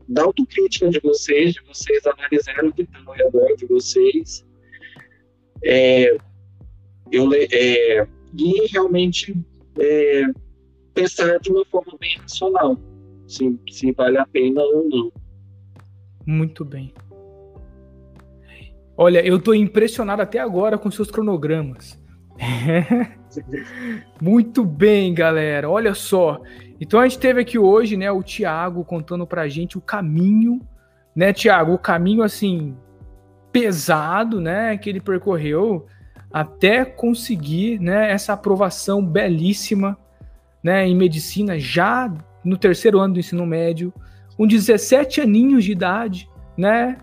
da 0.07 0.23
autocrítica 0.23 0.89
de 0.89 0.99
vocês, 1.01 1.53
de 1.53 1.61
vocês 1.61 2.05
analisarem 2.05 2.69
o 2.69 2.73
que 2.73 2.83
está 2.83 2.99
ao 3.05 3.13
redor 3.13 3.55
de 3.57 3.65
vocês. 3.65 4.45
É, 5.63 6.15
eu, 7.11 7.29
é, 7.33 8.07
e 8.37 8.67
realmente 8.71 9.35
é, 9.79 10.23
pensar 10.97 11.39
de 11.39 11.51
uma 11.51 11.63
forma 11.65 11.93
bem 11.99 12.17
racional, 12.17 12.77
se, 13.27 13.59
se 13.69 13.91
vale 13.91 14.17
a 14.17 14.25
pena 14.25 14.61
ou 14.61 14.89
não. 14.89 15.11
Muito 16.25 16.65
bem. 16.65 16.93
Olha, 18.97 19.23
eu 19.25 19.37
estou 19.37 19.53
impressionado 19.53 20.23
até 20.23 20.39
agora 20.39 20.77
com 20.77 20.89
seus 20.89 21.11
cronogramas. 21.11 22.01
Muito 24.19 24.65
bem, 24.65 25.13
galera. 25.13 25.69
Olha 25.69 25.93
só, 25.93 26.41
então 26.81 26.99
a 26.99 27.07
gente 27.07 27.19
teve 27.19 27.41
aqui 27.41 27.59
hoje, 27.59 27.95
né, 27.95 28.11
o 28.11 28.23
Tiago 28.23 28.83
contando 28.83 29.27
pra 29.27 29.47
gente 29.47 29.77
o 29.77 29.81
caminho, 29.81 30.59
né, 31.15 31.31
Tiago, 31.31 31.73
o 31.73 31.79
caminho 31.79 32.23
assim 32.23 32.75
pesado, 33.51 34.41
né, 34.41 34.77
que 34.77 34.89
ele 34.89 34.99
percorreu 34.99 35.85
até 36.31 36.83
conseguir, 36.83 37.79
né, 37.79 38.11
essa 38.11 38.33
aprovação 38.33 39.05
belíssima, 39.05 39.97
né, 40.63 40.87
em 40.87 40.95
medicina 40.95 41.59
já 41.59 42.11
no 42.43 42.57
terceiro 42.57 42.99
ano 42.99 43.15
do 43.15 43.19
ensino 43.19 43.45
médio, 43.45 43.93
com 44.35 44.47
17 44.47 45.21
aninhos 45.21 45.63
de 45.63 45.71
idade, 45.71 46.29
né, 46.57 46.97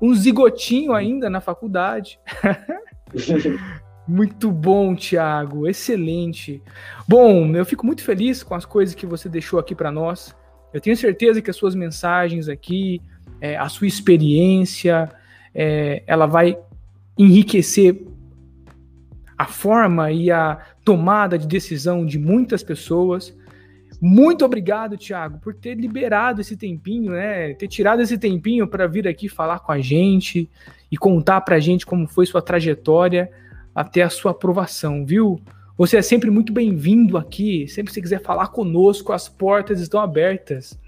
um 0.00 0.14
zigotinho 0.14 0.92
ainda 0.92 1.28
na 1.28 1.40
faculdade. 1.40 2.20
Muito 4.08 4.50
bom, 4.50 4.96
Thiago. 4.96 5.68
Excelente. 5.68 6.62
Bom, 7.06 7.54
eu 7.54 7.66
fico 7.66 7.84
muito 7.84 8.02
feliz 8.02 8.42
com 8.42 8.54
as 8.54 8.64
coisas 8.64 8.94
que 8.94 9.04
você 9.04 9.28
deixou 9.28 9.60
aqui 9.60 9.74
para 9.74 9.92
nós. 9.92 10.34
Eu 10.72 10.80
tenho 10.80 10.96
certeza 10.96 11.42
que 11.42 11.50
as 11.50 11.56
suas 11.56 11.74
mensagens 11.74 12.48
aqui, 12.48 13.02
é, 13.38 13.58
a 13.58 13.68
sua 13.68 13.86
experiência, 13.86 15.10
é, 15.54 16.02
ela 16.06 16.24
vai 16.24 16.58
enriquecer 17.18 18.02
a 19.36 19.44
forma 19.44 20.10
e 20.10 20.30
a 20.30 20.58
tomada 20.88 21.36
de 21.36 21.46
decisão 21.46 22.06
de 22.06 22.18
muitas 22.18 22.62
pessoas. 22.62 23.36
Muito 24.00 24.42
obrigado, 24.42 24.96
Thiago, 24.96 25.38
por 25.38 25.54
ter 25.54 25.74
liberado 25.74 26.40
esse 26.40 26.56
tempinho, 26.56 27.12
né? 27.12 27.52
Ter 27.52 27.68
tirado 27.68 28.00
esse 28.00 28.16
tempinho 28.16 28.66
para 28.66 28.86
vir 28.86 29.06
aqui 29.06 29.28
falar 29.28 29.58
com 29.58 29.70
a 29.70 29.80
gente 29.80 30.48
e 30.90 30.96
contar 30.96 31.42
para 31.42 31.56
a 31.56 31.60
gente 31.60 31.84
como 31.84 32.08
foi 32.08 32.24
sua 32.24 32.40
trajetória 32.40 33.30
até 33.74 34.00
a 34.00 34.08
sua 34.08 34.30
aprovação, 34.30 35.04
viu? 35.04 35.38
Você 35.76 35.98
é 35.98 36.02
sempre 36.02 36.30
muito 36.30 36.54
bem-vindo 36.54 37.18
aqui. 37.18 37.68
Sempre 37.68 37.90
que 37.90 37.96
você 37.96 38.00
quiser 38.00 38.22
falar 38.22 38.46
conosco, 38.46 39.12
as 39.12 39.28
portas 39.28 39.82
estão 39.82 40.00
abertas. 40.00 40.80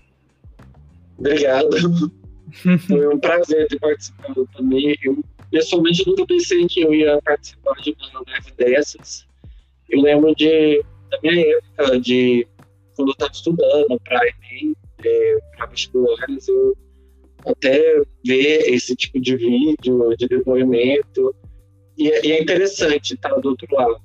Obrigado. 1.18 1.68
Foi 2.88 3.07
um 3.07 3.18
prazer 3.20 3.68
ter 3.68 3.78
participado 3.78 4.48
também. 4.57 4.96
Eu, 5.05 5.22
pessoalmente, 5.51 6.07
nunca 6.07 6.24
pensei 6.24 6.66
que 6.66 6.80
eu 6.80 6.94
ia 6.94 7.20
participar 7.22 7.74
de 7.82 7.94
uma 8.01 8.22
live 8.26 8.53
dessas. 8.57 9.28
Eu 9.91 10.01
lembro 10.01 10.34
de, 10.34 10.82
da 11.11 11.18
minha 11.22 11.57
época, 11.57 12.01
de 12.01 12.47
quando 12.97 13.09
eu 13.09 13.12
estava 13.12 13.32
estudando 13.32 14.01
para 14.05 14.20
Enem, 14.26 14.74
é, 15.05 15.38
para 15.57 15.66
vestibulares, 15.66 16.49
eu 16.49 16.76
até 17.47 18.03
ver 18.24 18.72
esse 18.72 18.95
tipo 18.95 19.20
de 19.20 19.36
vídeo, 19.36 20.14
de 20.16 20.28
depoimento, 20.28 21.34
e, 21.97 22.11
é, 22.11 22.26
e 22.26 22.32
é 22.32 22.43
interessante 22.43 23.14
estar 23.14 23.34
do 23.41 23.49
outro 23.51 23.66
lado. 23.74 24.01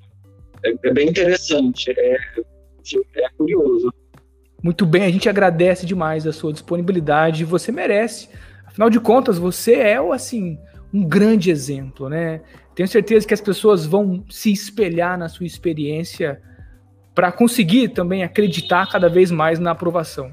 É, 0.63 0.73
é 0.87 0.93
bem 0.93 1.09
interessante, 1.09 1.91
é, 1.97 2.17
é 3.15 3.29
curioso. 3.37 3.91
Muito 4.63 4.85
bem, 4.85 5.03
a 5.03 5.11
gente 5.11 5.29
agradece 5.29 5.85
demais 5.85 6.25
a 6.25 6.33
sua 6.33 6.51
disponibilidade. 6.51 7.45
Você 7.45 7.71
merece. 7.71 8.29
Afinal 8.65 8.89
de 8.89 8.99
contas, 8.99 9.37
você 9.37 9.75
é 9.75 9.97
assim 10.11 10.57
um 10.93 11.07
grande 11.07 11.51
exemplo, 11.51 12.09
né? 12.09 12.41
Tenho 12.75 12.87
certeza 12.89 13.25
que 13.25 13.33
as 13.33 13.41
pessoas 13.41 13.85
vão 13.85 14.25
se 14.29 14.51
espelhar 14.51 15.17
na 15.17 15.29
sua 15.29 15.45
experiência 15.45 16.41
para 17.15 17.31
conseguir 17.31 17.89
também 17.89 18.23
acreditar 18.23 18.91
cada 18.91 19.07
vez 19.07 19.31
mais 19.31 19.57
na 19.57 19.71
aprovação. 19.71 20.31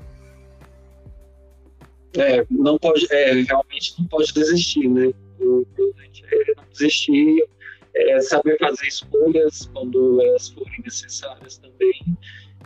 É, 2.15 2.45
não 2.51 2.77
pode, 2.77 3.07
é, 3.11 3.33
realmente 3.43 3.95
não 3.99 4.07
pode 4.07 4.35
desistir, 4.35 4.89
né? 4.89 5.13
É 5.41 5.45
não 5.45 6.65
desistir, 6.73 7.47
é 7.95 8.21
saber 8.21 8.59
fazer 8.59 8.87
escolhas 8.87 9.71
quando 9.73 10.21
elas 10.21 10.49
forem 10.49 10.83
necessárias 10.85 11.59
também 11.59 11.93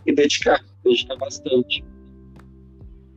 e 0.05 0.13
dedicar, 0.13 0.63
dedicar 0.83 1.15
bastante. 1.17 1.83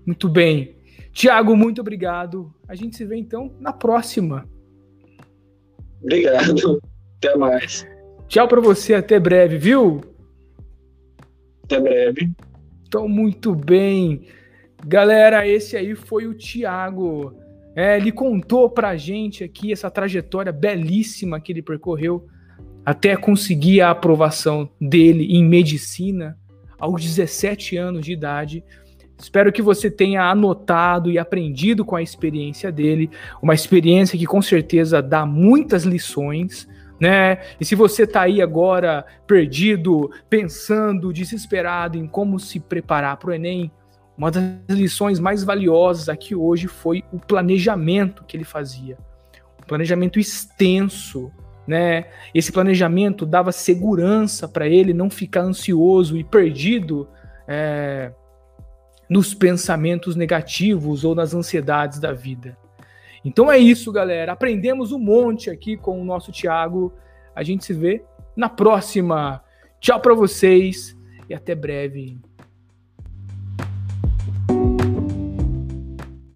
Muito 0.07 0.29
bem. 0.29 0.77
Tiago, 1.13 1.57
muito 1.57 1.81
obrigado. 1.81 2.53
A 2.69 2.75
gente 2.75 2.97
se 2.97 3.05
vê 3.05 3.17
então 3.17 3.55
na 3.59 3.73
próxima. 3.73 4.49
Obrigado. 6.03 6.81
Até 7.19 7.37
mais. 7.37 7.87
Tchau 8.29 8.47
para 8.47 8.61
você, 8.61 8.95
até 8.95 9.19
breve, 9.19 9.59
viu? 9.59 10.01
Até 11.65 11.81
breve. 11.81 12.31
Então, 12.87 13.09
muito 13.09 13.55
bem. 13.55 14.27
Galera, 14.87 15.47
esse 15.47 15.77
aí 15.77 15.95
foi 15.95 16.27
o 16.27 16.35
Tiago. 16.35 17.35
É, 17.75 17.97
ele 17.97 18.11
contou 18.11 18.69
pra 18.69 18.97
gente 18.97 19.45
aqui 19.45 19.73
essa 19.73 19.91
trajetória 19.91 20.53
belíssima 20.53 21.41
que 21.41 21.53
ele 21.53 21.63
percorreu 21.63 22.27
até 22.85 23.17
conseguir 23.17 23.81
a 23.81 23.91
aprovação 23.91 24.69
dele 24.81 25.25
em 25.27 25.45
medicina 25.45 26.37
aos 26.79 27.03
17 27.03 27.77
anos 27.77 28.05
de 28.05 28.13
idade. 28.13 28.65
Espero 29.21 29.53
que 29.53 29.61
você 29.61 29.91
tenha 29.91 30.23
anotado 30.25 31.11
e 31.11 31.19
aprendido 31.19 31.85
com 31.85 31.95
a 31.95 32.03
experiência 32.03 32.73
dele, 32.73 33.11
uma 33.43 33.55
experiência 33.55 34.19
que 34.19 34.25
com 34.25 34.41
certeza 34.41 35.03
dá 35.03 35.27
muitas 35.27 35.85
lições, 35.85 36.67
né? 36.99 37.39
E 37.61 37.65
se 37.65 37.75
você 37.75 38.05
está 38.05 38.23
aí 38.23 38.41
agora 38.41 39.05
perdido, 39.27 40.11
pensando, 40.29 41.13
desesperado 41.13 41.99
em 41.99 42.07
como 42.07 42.41
se 42.41 42.59
preparar 42.59 43.19
para 43.19 43.31
o 43.31 43.33
Enem, 43.35 43.71
uma 44.17 44.31
das 44.31 44.45
lições 44.69 45.19
mais 45.19 45.45
valiosas 45.45 46.09
aqui 46.09 46.35
hoje 46.35 46.67
foi 46.67 47.05
o 47.13 47.19
planejamento 47.19 48.25
que 48.25 48.37
ele 48.37 48.45
fazia. 48.45 48.97
Um 49.63 49.67
planejamento 49.67 50.19
extenso, 50.19 51.31
né? 51.67 52.07
Esse 52.35 52.51
planejamento 52.51 53.27
dava 53.27 53.53
segurança 53.53 54.49
para 54.49 54.67
ele 54.67 54.95
não 54.95 55.11
ficar 55.11 55.43
ansioso 55.43 56.17
e 56.17 56.25
perdido 56.25 57.07
é, 57.47 58.13
nos 59.11 59.35
pensamentos 59.35 60.15
negativos 60.15 61.05
ou 61.05 61.17
nas 61.17 61.35
ansiedades 61.35 61.99
da 61.99 62.13
vida. 62.13 62.57
Então 63.25 63.51
é 63.51 63.59
isso, 63.59 63.91
galera. 63.91 64.33
Aprendemos 64.33 64.93
um 64.93 64.99
monte 64.99 65.51
aqui 65.51 65.77
com 65.77 66.01
o 66.01 66.05
nosso 66.05 66.31
Tiago. 66.31 66.95
A 67.35 67.43
gente 67.43 67.65
se 67.65 67.75
vê 67.75 68.05
na 68.37 68.49
próxima. 68.49 69.43
Tchau 69.81 70.01
para 70.01 70.15
vocês 70.15 70.97
e 71.29 71.35
até 71.35 71.57
breve. 71.57 72.19